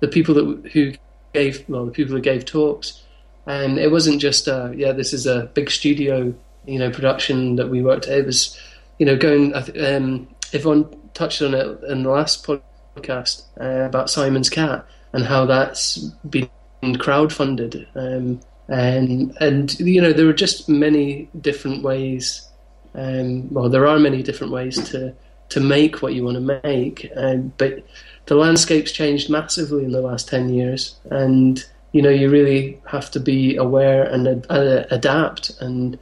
[0.00, 0.92] the people that who
[1.32, 3.02] gave well, the people who gave talks,
[3.46, 6.34] and it wasn't just uh, yeah, this is a big studio,
[6.66, 8.06] you know, production that we worked.
[8.06, 8.18] At.
[8.18, 8.58] It was
[8.98, 9.54] you know, going.
[9.54, 14.86] Um, Yvonne touched on it in the last podcast uh, about Simon's Cat
[15.16, 15.96] and how that's
[16.28, 16.50] been
[16.82, 18.38] crowdfunded, um,
[18.68, 22.46] and and you know there are just many different ways.
[22.94, 25.14] Um, well, there are many different ways to
[25.48, 27.82] to make what you want to make, um, but
[28.26, 33.10] the landscape's changed massively in the last ten years, and you know you really have
[33.12, 35.98] to be aware and ad- uh, adapt and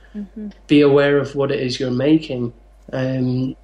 [0.66, 2.52] be aware of what it is you're making
[2.92, 3.54] um,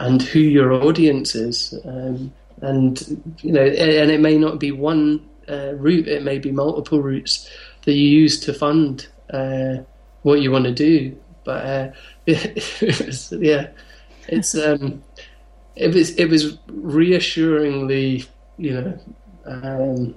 [0.00, 1.74] and who your audience is.
[1.84, 6.52] Um, and you know, and it may not be one uh, route; it may be
[6.52, 7.48] multiple routes
[7.84, 9.76] that you use to fund uh,
[10.22, 11.16] what you want to do.
[11.44, 11.90] But uh,
[12.26, 13.68] it's, yeah,
[14.28, 15.02] it's um,
[15.76, 18.24] it was it was reassuringly,
[18.58, 18.98] you know.
[19.46, 20.14] Um,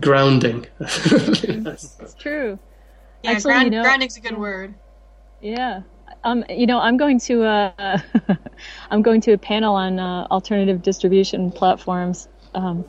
[0.00, 0.66] grounding.
[0.80, 2.58] It's true.
[3.22, 4.74] Yeah, Actually, ground, you know- grounding's a good word.
[5.40, 5.82] Yeah.
[6.24, 7.98] Um, you know, I'm going to uh,
[8.90, 12.84] I'm going to a panel on uh, alternative distribution platforms um,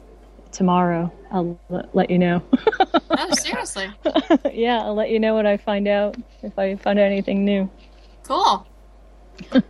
[0.51, 1.11] tomorrow.
[1.31, 2.41] I'll let, let you know.
[3.21, 3.91] Oh, seriously.
[4.53, 7.69] yeah, I'll let you know what I find out if I find out anything new.
[8.23, 8.65] Cool.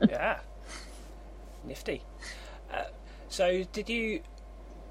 [0.07, 0.39] yeah,
[1.63, 2.03] nifty.
[2.71, 2.83] Uh,
[3.27, 4.21] so, did you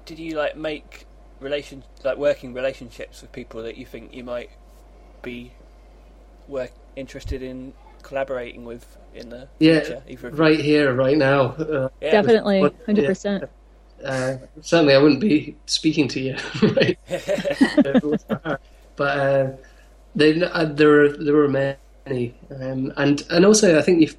[0.05, 1.05] did you like make
[1.39, 4.49] relation like working relationships with people that you think you might
[5.21, 5.53] be
[6.47, 7.73] work interested in
[8.03, 10.03] collaborating with in the yeah, future?
[10.07, 11.41] Either right here, right now.
[11.53, 12.11] Uh, Yeah.
[12.11, 13.07] Definitely, hundred yeah.
[13.07, 13.43] percent.
[14.05, 16.97] uh, certainly, I wouldn't be speaking to you, right?
[17.07, 18.59] If it was for her.
[18.95, 19.51] but uh,
[20.15, 24.17] they, uh, there were there were many, um, and and also I think you've.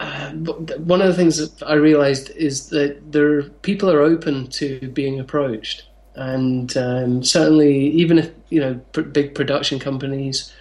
[0.00, 4.88] Uh, one of the things that I realised is that there people are open to
[4.90, 10.52] being approached, and um, certainly even if you know pr- big production companies,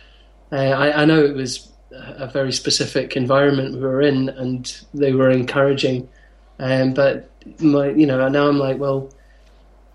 [0.51, 5.13] uh, I, I know it was a very specific environment we were in, and they
[5.13, 6.07] were encouraging.
[6.59, 9.09] Um, but my, you know, now I'm like, well,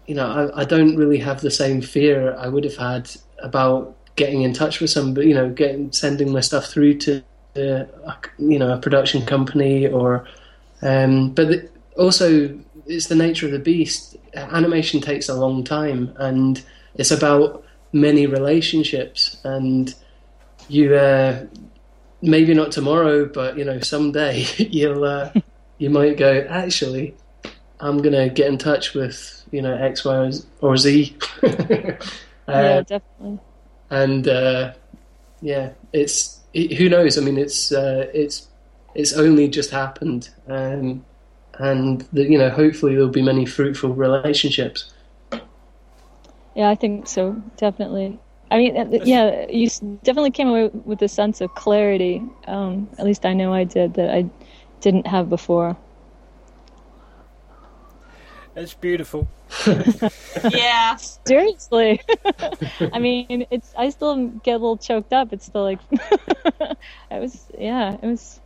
[0.06, 3.10] you know, I, I don't really have the same fear I would have had
[3.43, 7.23] about getting in touch with somebody, you know, getting sending my stuff through to,
[7.56, 7.85] uh,
[8.39, 10.27] you know, a production company or,
[10.82, 14.16] um, but also it's the nature of the beast.
[14.35, 16.62] Animation takes a long time, and
[16.94, 19.94] it's about many relationships, and
[20.69, 21.44] you uh,
[22.23, 25.32] maybe not tomorrow, but you know, someday you'll uh,
[25.78, 27.15] you might go actually.
[27.81, 31.16] I'm gonna get in touch with you know X, Y, or Z.
[31.43, 31.99] yeah,
[32.49, 33.39] uh, definitely.
[33.90, 34.73] and uh,
[35.40, 37.19] yeah, it's it, who knows.
[37.19, 38.49] I mean, it's uh, it's
[38.94, 41.05] it's only just happened, um,
[41.59, 44.93] and the, you know, hopefully there'll be many fruitful relationships.
[46.55, 47.43] Yeah, I think so.
[47.57, 48.19] Definitely.
[48.53, 49.66] I mean, uh, yeah, you
[50.05, 52.23] definitely came away with a sense of clarity.
[52.47, 54.29] Um, at least I know I did that I
[54.83, 55.74] didn't have before.
[58.55, 59.27] It's beautiful.
[60.51, 60.97] Yeah.
[60.97, 62.01] Seriously.
[62.93, 63.73] I mean, it's.
[63.77, 65.33] I still get a little choked up.
[65.33, 66.77] It's still like, it
[67.11, 67.47] was.
[67.59, 68.41] Yeah, it was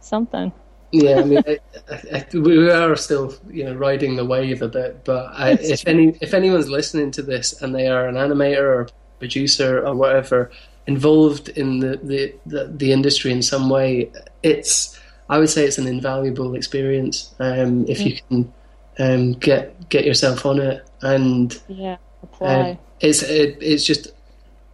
[0.00, 0.52] something.
[0.92, 1.58] Yeah, I mean, I,
[1.90, 5.86] I, I, we are still you know riding the wave a bit, but I, if
[5.86, 8.88] any if anyone's listening to this and they are an animator or
[9.18, 10.50] producer or whatever
[10.86, 14.10] involved in the the, the, the industry in some way,
[14.42, 18.52] it's I would say it's an invaluable experience um, if you can
[18.98, 22.70] um, get get yourself on it and Yeah, apply.
[22.70, 24.12] um, it's it, it's just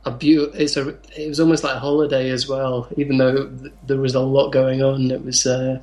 [0.04, 0.52] a beaut.
[0.54, 0.88] It's a.
[1.16, 2.88] It was almost like a holiday as well.
[2.96, 5.46] Even though th- there was a lot going on, it was.
[5.46, 5.80] Uh,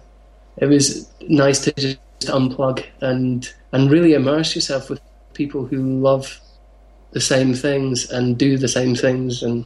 [0.57, 4.99] it was nice to just unplug and and really immerse yourself with
[5.33, 6.39] people who love
[7.17, 9.65] the same things and do the same things and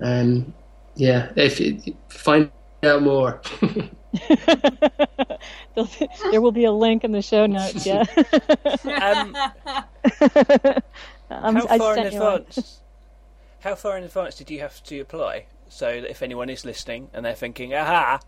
[0.00, 0.54] um,
[0.94, 2.52] yeah, if you find
[2.84, 3.42] out more.
[6.30, 7.84] there will be a link in the show notes.
[7.84, 8.04] Yeah.
[8.86, 9.36] Um,
[11.30, 12.42] I'm, how I far in sent you one.
[12.42, 12.80] advance?
[13.60, 15.46] How far in advance did you have to apply?
[15.68, 18.20] So that if anyone is listening and they're thinking, "Aha,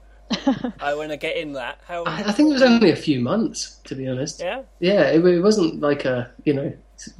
[0.80, 2.02] I want to get in that," how?
[2.04, 4.40] I, I think it was only a few months, to be honest.
[4.40, 4.62] Yeah.
[4.80, 6.72] Yeah, it, it wasn't like a you know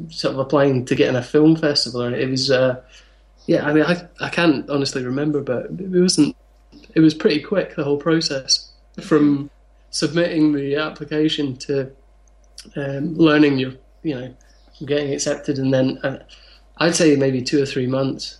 [0.08, 2.02] sort of applying to get in a film festival.
[2.02, 2.82] Or it was, uh,
[3.46, 3.66] yeah.
[3.66, 6.36] I mean, I I can't honestly remember, but it wasn't.
[6.94, 8.70] It was pretty quick the whole process
[9.02, 9.50] from
[9.90, 11.90] submitting the application to
[12.76, 13.72] um, learning your
[14.02, 14.34] you know
[14.84, 16.18] getting accepted, and then uh,
[16.78, 18.38] I'd say maybe two or three months.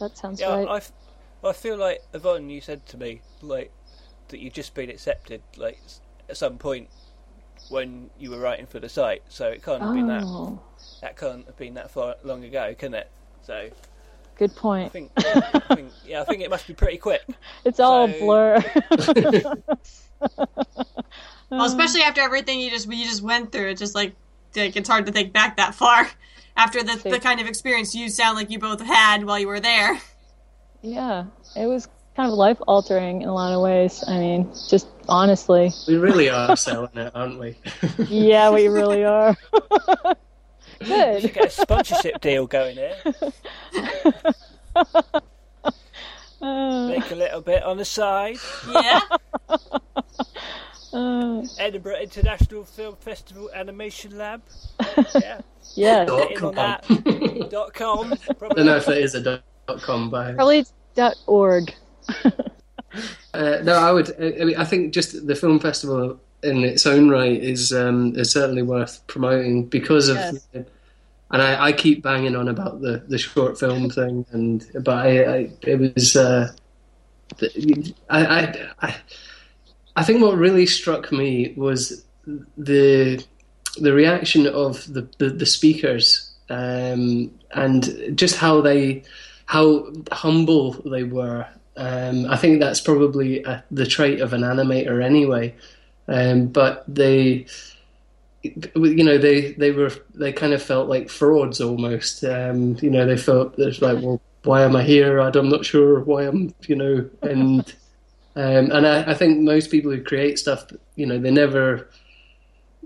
[0.00, 0.68] That sounds Yeah, right.
[0.68, 0.92] I, f-
[1.44, 3.72] I feel like Yvonne, you said to me like
[4.28, 5.78] that you'd just been accepted like
[6.28, 6.88] at some point
[7.70, 10.60] when you were writing for the site, so it can't have been that Oh,
[11.00, 13.10] that can't have been that far long ago, can it?
[13.42, 13.68] So
[14.36, 14.92] good I point.
[14.92, 17.22] think, I think yeah, I think it must be pretty quick.
[17.64, 18.62] It's all So- blur.
[21.50, 24.14] Well, especially after everything you just you just went through, it's just like
[24.56, 26.08] like it's hard to think back that far
[26.56, 29.60] after the the kind of experience you sound like you both had while you were
[29.60, 30.00] there.
[30.82, 31.86] yeah, it was
[32.16, 34.02] kind of life altering in a lot of ways.
[34.06, 35.72] I mean, just honestly.
[35.88, 37.56] We really are selling it, aren't we?
[38.08, 39.36] Yeah, we really are.
[40.80, 42.96] You get a sponsorship deal going here.
[46.42, 46.42] Uh,
[46.88, 48.36] Make a little bit on the side.
[48.70, 49.00] Yeah.
[50.92, 54.42] uh, Edinburgh International Film Festival Animation Lab.
[55.14, 55.40] Yeah,
[55.74, 56.54] yeah, Dot get in on com.
[56.54, 57.50] that.
[57.50, 58.12] dot com.
[58.12, 58.16] I
[58.54, 59.42] don't know if it is a dot
[59.80, 61.72] com, but probably it's dot org.
[63.34, 64.08] Uh, no, I would.
[64.22, 68.14] I I mean, I think just the film festival in its own right is um,
[68.14, 70.16] is certainly worth promoting because of.
[70.16, 70.46] Yes.
[71.32, 75.24] And I, I keep banging on about the, the short film thing, and but I,
[75.24, 76.14] I it was.
[76.14, 76.52] Uh,
[77.38, 78.94] the- I, I I
[79.96, 82.04] I think what really struck me was
[82.56, 83.20] the
[83.80, 89.02] the reaction of the the, the speakers um, and just how they
[89.46, 91.46] how humble they were.
[91.76, 95.54] Um, I think that's probably uh the trait of an animator anyway.
[96.06, 97.46] Um, but they,
[98.42, 102.22] you know, they they were they kind of felt like frauds almost.
[102.24, 105.18] Um, you know, they felt it's like, well, why am I here?
[105.18, 107.60] I'm not sure why I'm, you know, and
[108.36, 111.88] um, and I, I think most people who create stuff, you know, they never,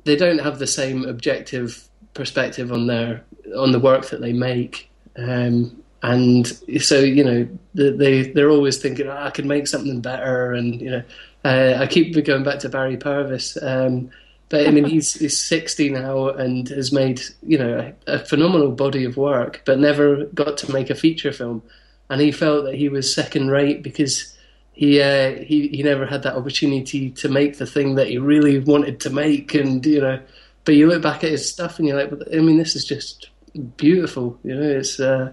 [0.04, 3.24] they don't have the same objective perspective on their
[3.56, 4.90] on the work that they make.
[5.16, 6.46] Um, and
[6.80, 10.52] so you know they they're always thinking "Ah, I could make something better.
[10.52, 11.02] And you know
[11.44, 14.10] uh, I keep going back to Barry Purves um,
[14.48, 18.70] but I mean he's he's 60 now and has made you know a, a phenomenal
[18.70, 21.62] body of work but never got to make a feature film.
[22.10, 24.34] And he felt that he was second rate because
[24.72, 28.60] he uh, he he never had that opportunity to make the thing that he really
[28.60, 29.54] wanted to make.
[29.54, 30.20] And you know
[30.64, 33.30] but you look back at his stuff and you're like I mean this is just
[33.76, 34.38] beautiful.
[34.44, 35.32] You know it's uh,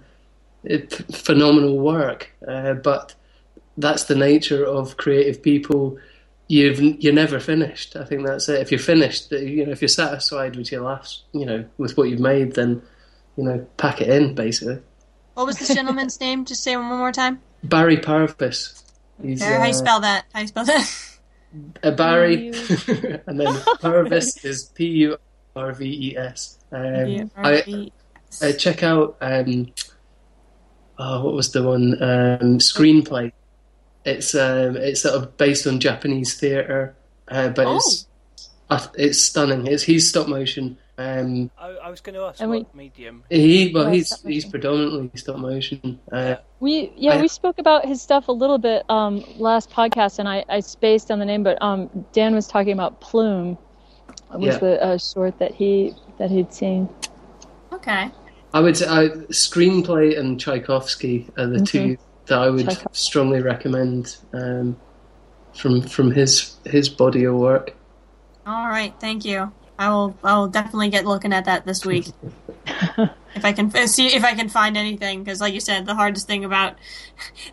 [1.11, 2.31] phenomenal work.
[2.47, 3.15] Uh, but
[3.77, 5.97] that's the nature of creative people.
[6.47, 7.95] You've you're never finished.
[7.95, 8.61] I think that's it.
[8.61, 12.09] If you're finished, you know, if you're satisfied with your last, you know, with what
[12.09, 12.81] you've made, then
[13.35, 14.35] you know, pack it in.
[14.35, 14.79] Basically,
[15.33, 16.45] What was this gentleman's name?
[16.45, 17.41] Just say one more time.
[17.63, 18.83] Barry Purves.
[19.21, 20.25] He's How you uh, spell that?
[20.33, 21.19] How do you spell that?
[21.83, 22.47] uh, Barry,
[23.27, 25.17] and then Purves is P U
[25.55, 26.59] R V E S.
[26.71, 27.89] Um, I,
[28.41, 29.71] uh, check out um,
[30.97, 33.31] oh, what was the one um, screenplay
[34.05, 36.95] it's um, it's sort of based on japanese theater
[37.29, 38.07] uh, but it's
[38.69, 42.49] uh, it's stunning it's he's stop motion um, I, I was going to ask And
[42.51, 43.23] what we- medium.
[43.29, 48.01] he well he's he's predominantly stop motion uh, We yeah I- we spoke about his
[48.01, 51.61] stuff a little bit um, last podcast, and I, I spaced on the name, but
[51.61, 53.57] um, Dan was talking about Plume,
[54.31, 54.57] was Yeah.
[54.59, 56.87] the uh, short that he that he'd seen.
[57.73, 58.09] Okay.
[58.55, 64.17] I would say uh, screenplay and tchaikovsky are the two that i would strongly recommend
[64.33, 64.75] um,
[65.53, 67.75] from from his his body of work
[68.47, 68.93] All right.
[68.99, 69.51] Thank you.
[69.79, 70.13] I will.
[70.23, 72.05] I will definitely get looking at that this week.
[73.35, 76.27] if I can see if I can find anything, because like you said, the hardest
[76.27, 76.77] thing about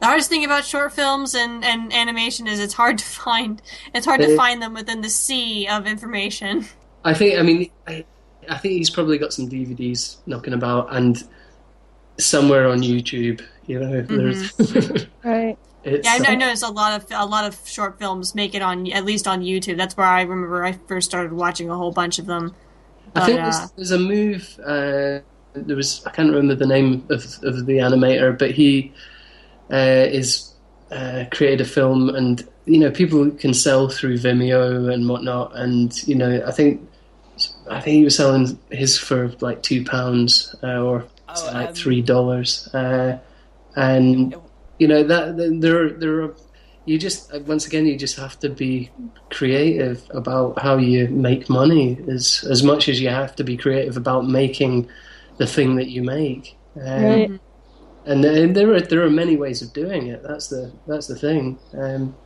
[0.01, 3.63] the hardest thing about short films and, and animation is it's hard to find.
[3.95, 6.67] It's hard to It- find them within the sea of information.
[7.05, 7.39] I think.
[7.41, 8.05] I mean, I,
[8.49, 11.23] I think he's probably got some DVDs knocking about, and
[12.19, 13.43] somewhere on YouTube.
[13.67, 14.53] You know, there's
[15.25, 15.57] Right.
[15.85, 18.63] it's, Yeah, I, I noticed a lot of a lot of short films make it
[18.63, 19.77] on at least on YouTube.
[19.77, 22.55] That's where I remember I first started watching a whole bunch of them.
[23.15, 24.61] I think there's, uh, there's a move.
[24.65, 25.21] Uh,
[25.55, 28.93] there was I can't remember the name of, of the animator, but he
[29.71, 30.55] uh, is
[30.91, 36.07] uh, created a film, and you know people can sell through Vimeo and whatnot, and
[36.07, 36.89] you know I think
[37.71, 41.75] I think he was selling his for like two pounds uh, or Oh, like um,
[41.75, 43.19] three dollars, uh,
[43.77, 44.35] and
[44.79, 46.37] you know that that there there are
[46.85, 48.91] you just once again you just have to be
[49.31, 53.97] creative about how you make money as as much as you have to be creative
[53.97, 54.89] about making
[55.39, 56.59] the thing that you make.
[56.81, 57.41] Um, Right.
[58.05, 61.17] and, and there are there are many ways of doing it that's the that's the
[61.17, 61.59] thing.
[61.75, 62.19] Um,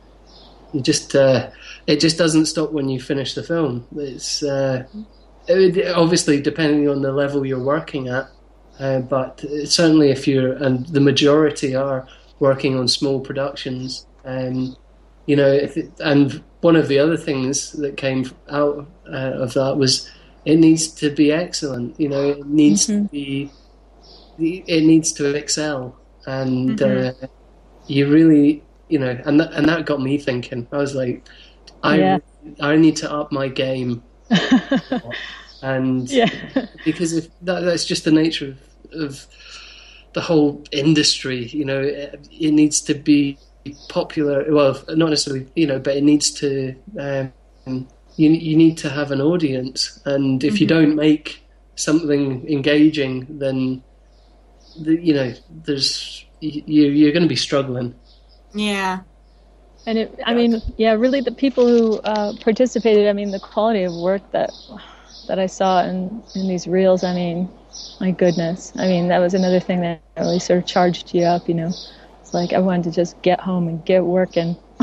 [0.73, 1.49] you just uh,
[1.87, 3.87] it just doesn't stop when you finish the film.
[3.95, 4.85] It's uh,
[5.47, 8.29] it, obviously depending on the level you're working at
[8.79, 12.07] uh, but certainly if you're and the majority are
[12.39, 14.75] working on small productions um,
[15.25, 19.53] you know if it, and one of the other things that came out uh, of
[19.53, 20.09] that was
[20.45, 23.51] it needs to be excellent you know it needs to be
[24.39, 25.95] it needs to excel.
[26.25, 27.13] And uh,
[27.87, 30.67] you really you know and that, and that got me thinking.
[30.71, 31.27] I was like
[31.83, 32.17] i Yeah.
[32.61, 34.01] i need to up my game
[35.61, 36.29] and Yeah.
[36.85, 38.55] because if that, that's just the nature
[38.93, 39.27] of, of
[40.13, 41.45] the whole industry.
[41.45, 43.37] You know, it, it needs to be
[43.89, 44.45] popular.
[44.51, 46.75] Well, not necessarily, you know, but it needs to.
[46.99, 51.43] Um, you you need to have an audience, and if you don't make
[51.75, 53.83] something engaging, then
[54.81, 55.33] the, you know
[55.65, 57.93] there's you you're going to be struggling.
[58.53, 59.01] Yeah.
[59.87, 63.07] And it, I mean, yeah, really, the people who uh, participated.
[63.07, 64.51] I mean, the quality of work that
[65.29, 67.05] that I saw in in these reels.
[67.05, 67.47] I mean,
[68.01, 68.73] my goodness.
[68.75, 71.47] I mean, that was another thing that really sort of charged you up.
[71.47, 71.71] You know,
[72.19, 74.57] it's like I wanted to just get home and get working.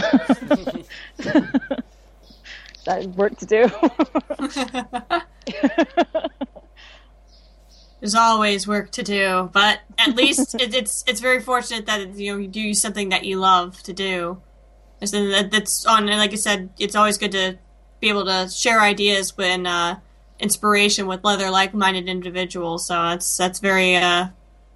[2.86, 3.70] that work to do.
[8.01, 12.32] There's always work to do, but at least it, it's it's very fortunate that you
[12.32, 14.40] know you do something that you love to do.
[15.05, 17.59] And so that, that's on, and like I said, it's always good to
[18.01, 19.98] be able to share ideas when uh,
[20.39, 22.86] inspiration with other like-minded individuals.
[22.86, 24.28] So that's that's very uh,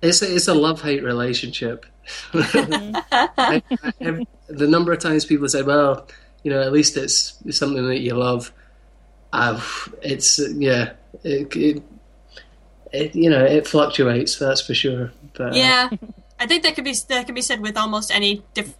[0.02, 1.86] It's a, it's a love hate relationship.
[2.34, 6.06] I, I have, the number of times people say, "Well,
[6.42, 8.52] you know, at least it's, it's something that you love."
[9.32, 9.60] Uh,
[10.02, 10.92] it's yeah,
[11.22, 11.82] it, it,
[12.92, 14.38] it you know it fluctuates.
[14.38, 15.12] That's for sure.
[15.34, 15.90] But, uh, yeah.
[16.40, 18.76] I think that could be that could be said with almost any different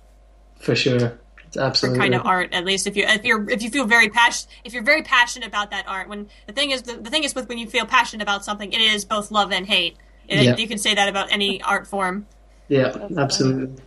[0.58, 1.18] for sure,
[1.56, 2.00] absolutely.
[2.00, 2.52] kind of art.
[2.52, 5.48] At least if you if you're if you feel very passionate if you're very passionate
[5.48, 6.08] about that art.
[6.08, 8.72] When the thing is the, the thing is with when you feel passionate about something,
[8.72, 9.96] it is both love and hate.
[10.28, 10.56] It, Yeah.
[10.56, 12.26] You can say that about any art form.
[12.68, 13.82] Yeah, absolutely.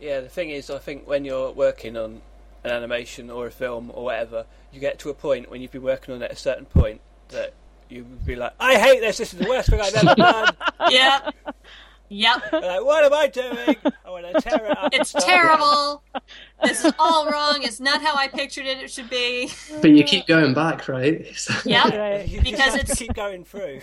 [0.00, 2.22] Yeah, the thing is, I think when you're working on
[2.64, 5.82] an animation or a film or whatever, you get to a point when you've been
[5.82, 7.54] working on it at a certain point that
[7.88, 10.56] you would be like, I hate this, this is the worst thing I've ever done.
[10.90, 11.34] Yep.
[12.10, 12.52] Yep.
[12.52, 13.76] Like, what am I doing?
[14.04, 14.94] I want to tear it up.
[14.94, 16.02] It's terrible.
[16.62, 17.58] This is all wrong.
[17.62, 18.78] It's not how I pictured it.
[18.78, 19.50] It should be.
[19.82, 21.26] But you keep going back, right?
[21.36, 21.84] So- Yep.
[21.94, 22.28] Right.
[22.28, 23.80] You just Because to it's- keep going through.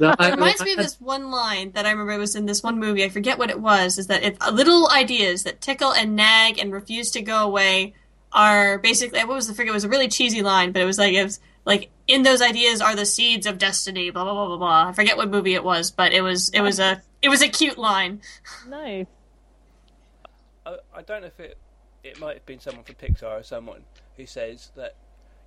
[0.00, 2.46] No, I- It reminds I me of this one line that I remember was in
[2.46, 3.04] this one movie.
[3.04, 3.98] I forget what it was.
[3.98, 7.94] Is that if uh, little ideas that tickle and nag and refuse to go away
[8.32, 9.70] are basically what was the figure?
[9.72, 12.42] It was a really cheesy line, but it was like it was like in those
[12.42, 14.10] ideas are the seeds of destiny.
[14.10, 14.88] Blah blah blah blah blah.
[14.88, 17.48] I forget what movie it was, but it was it was a it was a
[17.48, 18.20] cute line.
[18.68, 19.06] nice.
[20.66, 21.58] I, I don't know if it
[22.02, 23.82] it might have been someone from Pixar or someone
[24.16, 24.94] who says that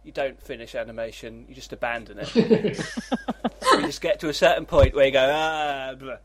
[0.04, 2.34] you don't finish animation, you just abandon it.
[2.36, 6.16] you just get to a certain point where you go, ah, blah.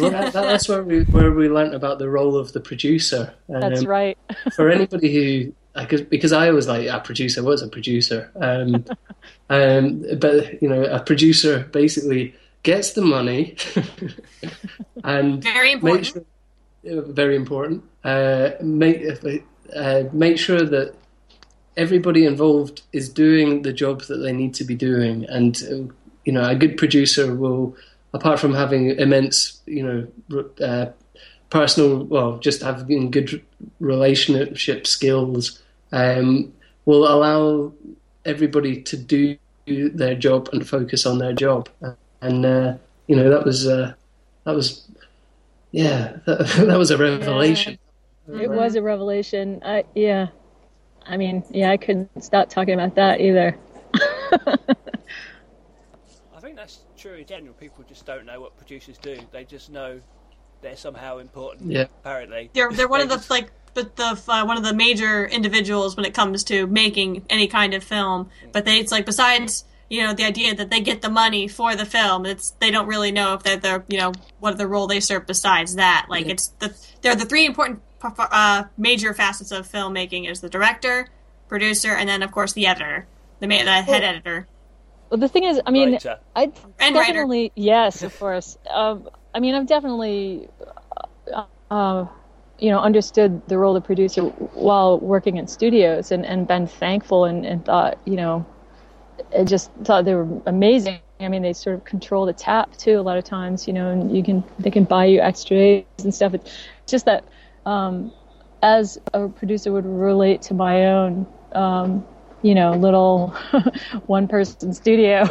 [0.00, 3.32] well, that, that's where we where we learnt about the role of the producer.
[3.48, 4.18] That's Um, right.
[4.52, 8.84] for anybody who I could, because I was like a producer was a producer, um,
[9.50, 13.56] um, but you know a producer basically gets the money
[15.04, 16.06] and Very important.
[16.06, 16.24] sure,
[16.98, 17.84] uh, very important.
[18.04, 19.04] Uh, make
[19.74, 20.94] uh, make sure that
[21.76, 25.92] everybody involved is doing the job that they need to be doing, and uh,
[26.24, 27.76] you know a good producer will,
[28.12, 30.86] apart from having immense, you know, uh,
[31.50, 33.42] personal, well, just having good
[33.80, 35.60] relationship skills,
[35.92, 36.52] um,
[36.84, 37.72] will allow
[38.24, 39.36] everybody to do
[39.66, 41.68] their job and focus on their job.
[42.20, 43.94] And uh, you know that was uh,
[44.44, 44.88] that was
[45.72, 47.78] yeah that, that was a revelation.
[48.28, 49.60] It was a revelation.
[49.64, 50.28] I yeah.
[51.06, 53.56] I mean, yeah, I couldn't stop talking about that either.
[53.94, 54.56] I
[56.40, 57.54] think that's true in general.
[57.54, 59.18] People just don't know what producers do.
[59.32, 60.00] They just know
[60.62, 61.70] they're somehow important.
[61.70, 61.84] Yeah.
[62.00, 65.24] Apparently, They're they're one They of the like the, the uh, one of the major
[65.26, 68.30] individuals when it comes to making any kind of film.
[68.52, 71.74] But they it's like besides you know the idea that they get the money for
[71.76, 74.86] the film, it's they don't really know if they're the you know what the role
[74.86, 76.06] they serve besides that.
[76.08, 81.08] Like it's the they're the three important uh, major facets of filmmaking is the director,
[81.48, 83.06] producer, and then of course the editor,
[83.40, 84.46] the, ma- the head editor.
[85.10, 85.98] Well, the thing is, I mean,
[86.36, 87.12] I And writer.
[87.12, 88.56] definitely yes, of course.
[88.70, 90.48] Um, I mean, I've definitely,
[91.32, 92.06] uh, uh,
[92.58, 97.24] you know, understood the role of producer while working in studios, and, and been thankful
[97.24, 98.44] and, and thought, you know,
[99.36, 101.00] I just thought they were amazing.
[101.20, 103.90] I mean, they sort of control the tap too a lot of times, you know,
[103.90, 106.34] and you can they can buy you extras and stuff.
[106.34, 106.50] It's
[106.86, 107.24] just that
[107.66, 108.12] um,
[108.62, 112.04] as a producer would relate to my own, um,
[112.42, 113.28] you know, little
[114.06, 115.28] one person studio.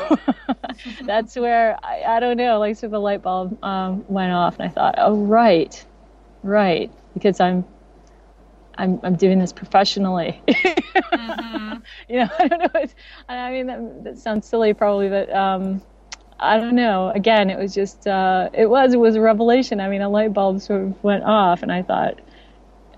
[1.04, 4.70] That's where I, I don't know, like so the light bulb um, went off, and
[4.70, 5.84] I thought, oh right,
[6.44, 7.66] right, because I'm
[8.78, 10.42] I'm I'm doing this professionally.
[12.08, 12.82] You know, I don't know.
[12.82, 12.96] It's,
[13.28, 15.82] I mean, that, that sounds silly, probably, but um,
[16.40, 17.10] I don't know.
[17.10, 19.80] Again, it was just uh, it was it was a revelation.
[19.80, 22.20] I mean, a light bulb sort of went off, and I thought,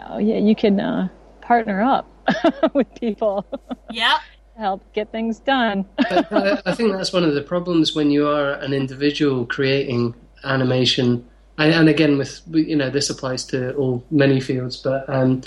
[0.07, 1.09] oh yeah, you can uh,
[1.41, 2.07] partner up
[2.73, 3.45] with people
[3.91, 4.17] Yeah.
[4.57, 5.85] help get things done.
[5.99, 11.25] I, I think that's one of the problems when you are an individual creating animation,
[11.57, 15.41] and, and again, with you know, this applies to all many fields, but um,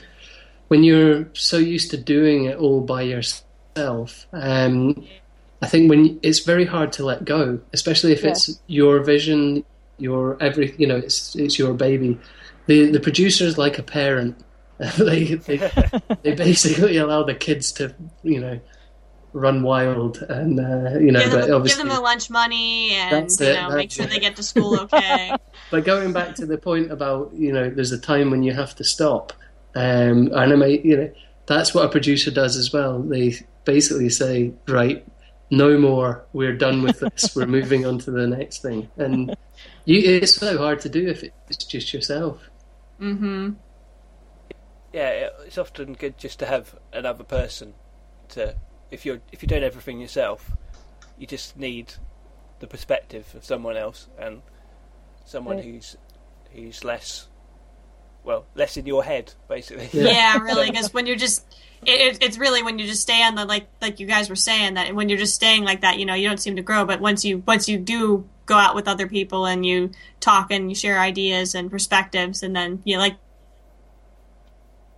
[0.68, 5.04] when you're so used to doing it all by yourself, um,
[5.62, 8.30] I think when it's very hard to let go, especially if Yeah.
[8.30, 9.64] it's your vision,
[9.98, 12.18] your every, you know, it's it's your baby.
[12.66, 14.36] The the producer is like a parent.
[14.98, 15.56] they, they
[16.22, 18.60] they basically allow the kids to, you know,
[19.32, 23.28] run wild and uh, you know, Give but them, give them the lunch money and
[23.28, 24.10] That's you it, make sure it.
[24.10, 25.36] they get to school okay.
[25.70, 28.74] But going back to the point about you know, there's a time when you have
[28.76, 29.32] to stop.
[29.76, 31.12] Um, animate, you know,
[31.46, 33.02] that's what a producer does as well.
[33.02, 33.34] They
[33.64, 35.04] basically say, right,
[35.50, 36.24] no more.
[36.32, 37.34] We're done with this.
[37.34, 38.88] We're moving on to the next thing.
[38.96, 39.34] And
[39.84, 42.38] you, it's so hard to do if it's just yourself.
[43.00, 43.54] mm-hmm.
[44.94, 47.74] Yeah, it's often good just to have another person
[48.30, 48.54] to.
[48.90, 50.52] If you're if you're doing everything yourself,
[51.18, 51.94] you just need
[52.60, 54.42] the perspective of someone else and
[55.24, 55.64] someone Right.
[55.64, 55.96] who's
[56.52, 57.26] who's less
[58.22, 59.88] well less in your head basically.
[59.92, 61.44] Yeah, really, because when you're just,
[61.84, 64.36] it, it, it's really when you just stay on the like like you guys were
[64.36, 66.84] saying that when you're just staying like that, you know, you don't seem to grow.
[66.84, 69.90] But once you once you do go out with other people and you
[70.20, 73.16] talk and you share ideas and perspectives, and then you know, like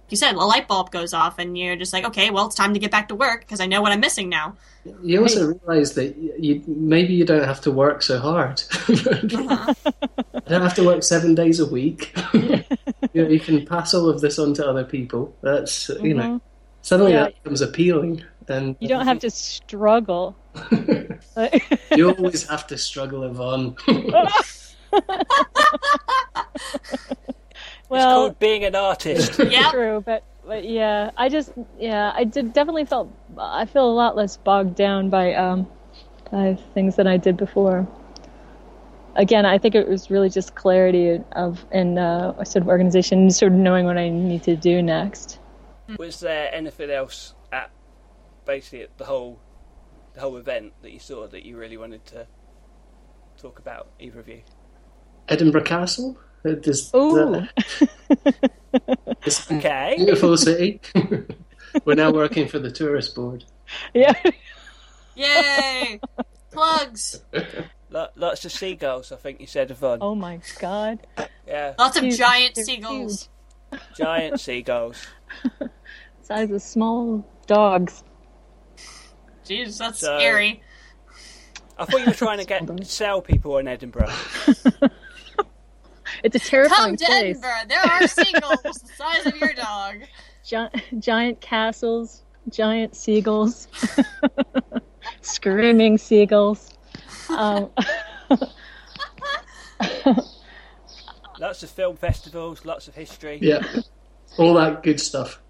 [0.09, 2.75] you said, a light bulb goes off, and you're just like, okay, well, it's time
[2.75, 4.57] to get back to work because I know what I'm missing now.
[5.03, 8.63] You also realise that you maybe you don't have to work so hard.
[8.89, 9.75] Uh-huh.
[10.35, 12.17] you don't have to work seven days a week.
[12.35, 12.63] you,
[13.15, 15.37] know, you can pass all of this on to other people.
[15.43, 16.37] That's you know mm-hmm.
[16.83, 17.25] suddenly Yeah.
[17.25, 20.37] that becomes appealing, and You don't have to struggle.
[21.97, 23.77] you always have to struggle, Yvonne.
[27.87, 29.39] It's well, called being an artist.
[29.49, 33.95] yeah, true, but but yeah, I just yeah, I did definitely felt I feel a
[33.95, 35.69] lot less bogged down by um
[36.33, 37.87] by things than I did before.
[39.15, 43.53] Again, I think it was really just clarity of and uh, sort of organization, sort
[43.53, 45.39] of knowing what I need to do next.
[45.97, 47.71] Was there anything else at
[48.45, 49.39] basically at the whole
[50.15, 52.27] the whole event that you saw that you really wanted to
[53.39, 54.43] talk about, either of you?
[55.29, 56.19] Edinburgh Castle.
[56.47, 57.47] Uh, Does, Ooh.
[57.61, 58.51] that-
[59.25, 59.95] it's a Okay.
[59.97, 60.81] beautiful city.
[61.85, 63.45] We're now working for the tourist board.
[63.95, 64.13] Yeah,
[65.15, 66.01] Yay!
[66.53, 67.23] Plugs.
[67.91, 69.99] Lo- lots of seagulls, I think you said, Yvonne.
[70.01, 71.07] oh my god,
[71.47, 72.19] Yeah, Lots of Huge.
[72.19, 73.29] giant They're seagulls.
[73.97, 75.07] giant seagulls.
[76.23, 78.03] size of small dogs.
[79.47, 80.63] Jeez, that's So- scary.
[81.79, 84.11] I thought you were trying to get sell people in Edinburgh.
[86.23, 87.21] It's a Come terrifying to place.
[87.39, 87.69] Edinburgh.
[87.69, 90.03] There are seagulls the size of your dog.
[90.45, 93.69] Gi- giant castles, giant seagulls,
[95.23, 96.71] screaming seagulls.
[97.29, 97.71] Um,
[101.39, 103.39] Lots of film festivals, lots of history.
[103.43, 103.61] Yeah,
[104.39, 105.43] all that good stuff.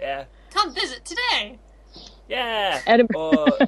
[0.00, 1.58] Yeah, Come visit today.
[2.28, 2.80] Yeah.
[2.86, 3.18] Edinburgh.
[3.20, 3.58] Or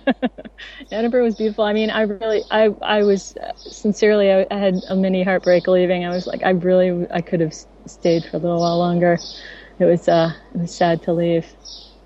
[0.93, 1.64] Edinburgh was beautiful.
[1.64, 5.66] I mean, I really, I, I was uh, sincerely, I, I had a mini heartbreak
[5.66, 6.05] leaving.
[6.05, 7.55] I was like, I really, I could have
[7.86, 9.18] stayed for a little while longer.
[9.78, 11.47] It was, uh, it was sad to leave.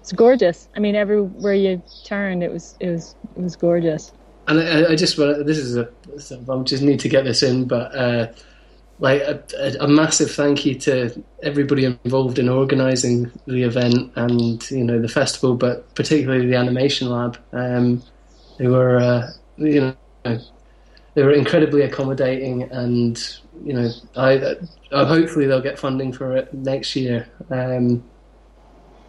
[0.01, 0.69] It's gorgeous.
[0.75, 4.13] I mean, everywhere you turned, it was, it was, it was gorgeous.
[4.49, 5.89] and I, I just want this is a
[6.51, 8.29] I just need to get this in, but uh,
[9.01, 14.69] like a, a, a massive thank you to everybody involved in organising the event and
[14.71, 17.39] you know the festival, but particularly the animation lab.
[17.53, 18.03] Um,
[18.59, 19.95] they were uh, you
[20.25, 20.39] know
[21.15, 23.19] they were incredibly accommodating, and
[23.65, 24.57] you know I,
[24.93, 28.03] uh, hopefully they'll get funding for it next year um,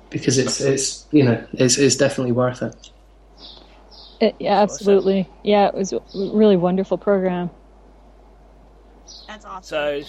[0.10, 2.91] because it's it's you know it's it's definitely worth it.
[4.22, 5.30] It, yeah, absolutely.
[5.44, 7.49] Yeah, it was a really wonderful program.
[9.27, 9.64] That's awesome.
[9.64, 10.02] So,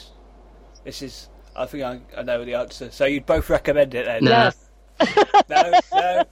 [0.84, 1.28] this is.
[1.56, 2.90] I think I, I know the answer.
[2.90, 4.24] So you'd both recommend it then?
[4.24, 4.30] Nah.
[4.30, 4.70] Yes.
[5.48, 6.24] No, no.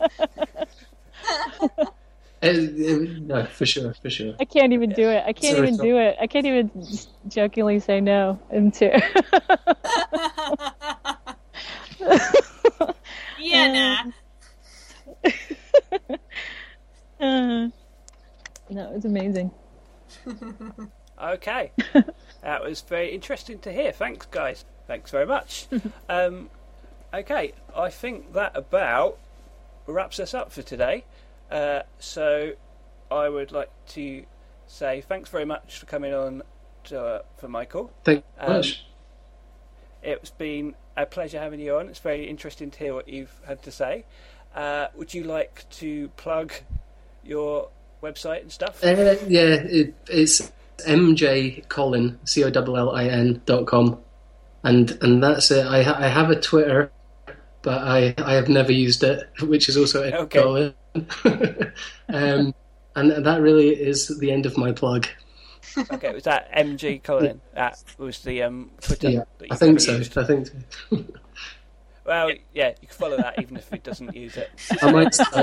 [2.41, 4.35] Uh, no, for sure, for sure.
[4.39, 5.25] I can't even do it.
[5.27, 5.87] I can't Sorry, even Tom.
[5.87, 6.17] do it.
[6.21, 6.71] I can't even
[7.27, 8.39] jokingly say no.
[8.51, 8.85] Into
[13.41, 14.03] yeah,
[15.25, 15.31] nah.
[17.21, 17.67] Uh,
[18.71, 19.51] no, it was amazing.
[21.21, 21.73] Okay,
[22.43, 23.93] that was very interesting to hear.
[23.93, 24.65] Thanks, guys.
[24.87, 25.67] Thanks very much.
[26.09, 26.51] um,
[27.13, 29.19] okay, I think that about
[29.87, 31.05] wraps us up for today.
[31.51, 32.53] Uh, so,
[33.11, 34.25] I would like to
[34.67, 36.43] say thanks very much for coming on
[36.85, 37.91] to, uh, for Michael.
[38.05, 38.85] Thank you very Um, much.
[40.03, 41.89] It's been a pleasure having you on.
[41.89, 44.05] It's very interesting to hear what you've had to say.
[44.55, 46.53] Uh, would you like to plug
[47.25, 47.71] your
[48.03, 48.83] website and stuff?
[48.85, 50.53] Uh, yeah, it, it's
[50.87, 53.99] mjcollin c o l l i n dot com,
[54.63, 55.67] and and that's it.
[55.67, 56.91] I ha- I have a Twitter,
[57.63, 60.41] but I I have never used it, which is also Okay.
[60.41, 60.75] Collin.
[62.09, 62.55] um,
[62.97, 65.07] and that really is the end of my plug.
[65.93, 67.41] okay, was that MG Colin?
[67.55, 69.11] That was the um, Twitter.
[69.11, 69.97] Yeah, that I think so.
[69.97, 70.17] used.
[70.19, 70.55] I think so.
[72.09, 74.51] Well, yeah, you can follow that even if he doesn't use it.
[74.81, 75.15] I might.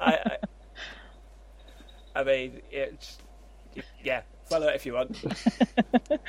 [0.00, 0.36] I, I,
[2.14, 3.18] I mean, it's
[4.04, 5.16] yeah, follow it if you want.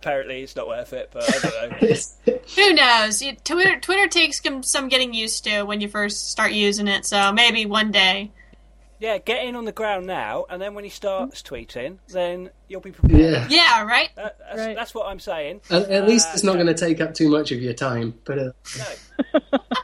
[0.00, 1.82] Apparently, it's not worth it, but I don't
[2.26, 2.38] know.
[2.56, 3.22] Who knows?
[3.22, 7.06] You, Twitter Twitter takes some, some getting used to when you first start using it.
[7.06, 8.32] So maybe one day.
[8.98, 12.80] Yeah, get in on the ground now, and then when he starts tweeting, then you'll
[12.80, 13.20] be prepared.
[13.20, 13.46] yeah.
[13.48, 14.10] Yeah, right.
[14.14, 14.76] That, that's, Right.
[14.76, 15.60] that's what I'm saying.
[15.70, 18.14] At, at least Uh, it's not going to take up too much of your time.
[18.24, 19.58] But uh, No.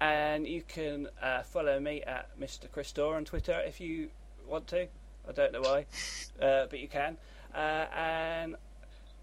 [0.00, 2.68] and you can uh, follow me at Mr.
[2.68, 4.08] Christor on Twitter if you
[4.46, 4.88] want to.
[5.28, 5.86] I don't know why,
[6.40, 7.16] uh, but you can.
[7.54, 8.56] Uh, and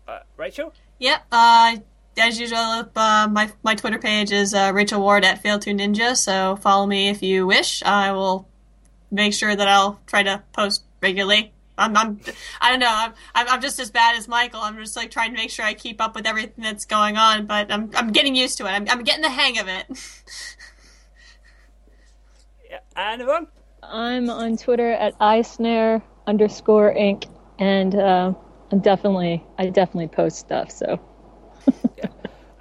[0.07, 0.73] uh, Rachel?
[0.99, 1.25] Yep.
[1.31, 1.77] Uh,
[2.17, 6.15] as usual, uh, my my Twitter page is uh, Rachel Ward at Fail to Ninja.
[6.15, 7.81] So follow me if you wish.
[7.83, 8.47] I will
[9.11, 11.53] make sure that I'll try to post regularly.
[11.75, 12.19] I'm, I'm
[12.61, 12.89] I don't know.
[12.89, 14.61] I'm, I'm I'm just as bad as Michael.
[14.61, 17.47] I'm just like trying to make sure I keep up with everything that's going on.
[17.47, 18.69] But I'm I'm getting used to it.
[18.69, 19.87] I'm I'm getting the hang of it.
[22.73, 22.79] Yeah.
[22.95, 23.47] And Yvonne?
[23.83, 27.29] I'm on Twitter at isnare underscore inc,
[27.59, 28.33] and uh,
[28.71, 30.71] I'm definitely I definitely post stuff.
[30.71, 30.99] So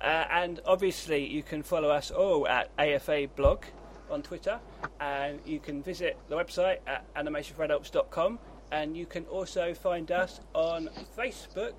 [0.03, 3.65] Uh, and obviously, you can follow us all at AFA blog
[4.11, 4.59] on Twitter,
[4.99, 8.41] and you can visit the website at animationforadults.com,
[8.73, 11.75] and you can also find us on Facebook,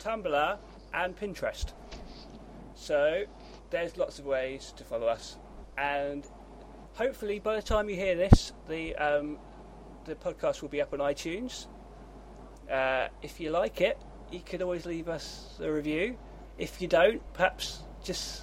[0.00, 0.58] Tumblr,
[0.92, 1.72] and Pinterest.
[2.74, 3.22] So
[3.70, 5.38] there's lots of ways to follow us,
[5.78, 6.26] and
[6.94, 9.38] hopefully by the time you hear this, the um,
[10.04, 11.66] the podcast will be up on iTunes.
[12.70, 13.98] Uh, if you like it,
[14.30, 16.16] you could always leave us a review.
[16.58, 18.42] If you don't, perhaps just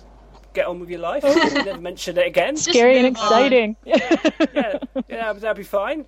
[0.53, 1.23] get on with your life.
[1.53, 2.57] Never mention it again.
[2.57, 3.75] scary and exciting.
[3.85, 6.05] yeah, yeah, that'd be fine.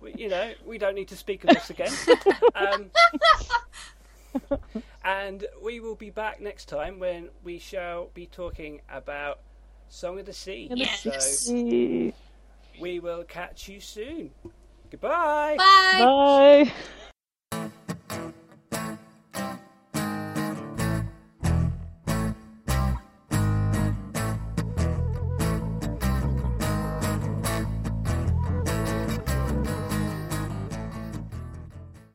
[0.00, 1.92] We- You know, we don't need to speak of this again.
[2.54, 2.90] Um,
[5.04, 9.40] and we will be back next time when we shall be talking about
[9.88, 10.68] Song of the Sea.
[10.74, 11.46] Yes.
[11.46, 11.52] So
[12.80, 14.30] we will catch you soon.
[14.90, 15.56] Goodbye.
[15.58, 15.94] Bye.
[15.98, 16.72] Bye.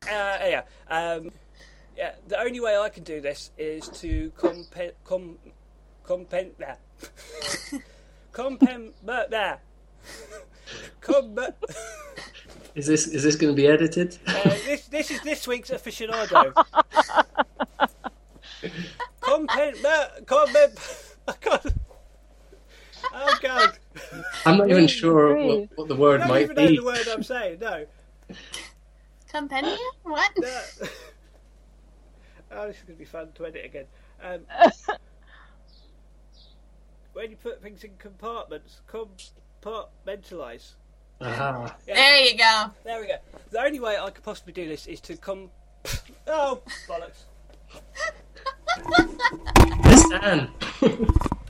[0.07, 0.63] Uh, yeah.
[0.89, 1.31] Um,
[1.97, 2.11] yeah.
[2.27, 5.37] The only way I can do this is to compen com
[6.05, 6.51] compen
[7.71, 7.79] nah.
[8.33, 9.57] compen but nah.
[11.01, 11.51] Com- uh,
[12.75, 14.17] is this is this going to be edited?
[14.65, 16.53] this this is this week's aficionado.
[19.21, 21.07] Compen but compen.
[21.27, 21.73] I can't.
[23.13, 23.77] Oh God!
[24.45, 26.77] I'm not even sure what, what the I word don't might even know be.
[26.77, 27.59] the word I'm saying.
[27.59, 27.85] No.
[29.31, 29.77] Compendium?
[30.03, 30.31] What?
[30.37, 30.47] No.
[32.51, 33.85] oh, this is going to be fun to edit again.
[34.23, 34.41] Um,
[37.13, 39.09] when you put things in compartments, com,
[39.61, 40.73] compartmentalise.
[41.21, 41.75] Aha.
[41.85, 42.71] There you go.
[42.83, 43.15] There we go.
[43.51, 45.49] The only way I could possibly do this is to come.
[46.27, 47.25] Oh bollocks!
[49.83, 50.49] Miss Anne.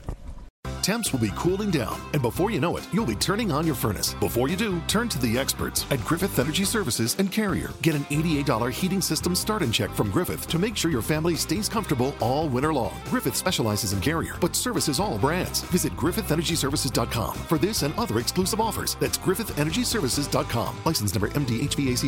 [0.82, 3.76] Temps will be cooling down, and before you know it, you'll be turning on your
[3.76, 4.14] furnace.
[4.16, 7.70] Before you do, turn to the experts at Griffith Energy Services and Carrier.
[7.82, 11.36] Get an $88 heating system start and check from Griffith to make sure your family
[11.36, 13.00] stays comfortable all winter long.
[13.06, 15.62] Griffith specializes in Carrier, but services all brands.
[15.70, 18.96] Visit GriffithEnergyServices.com for this and other exclusive offers.
[19.00, 20.78] That's GriffithEnergyServices.com.
[20.84, 22.02] License number MDHVAC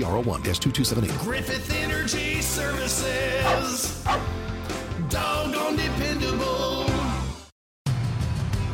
[0.59, 4.03] 2278 Griffith Energy Services.
[5.09, 6.72] Doggone dependable.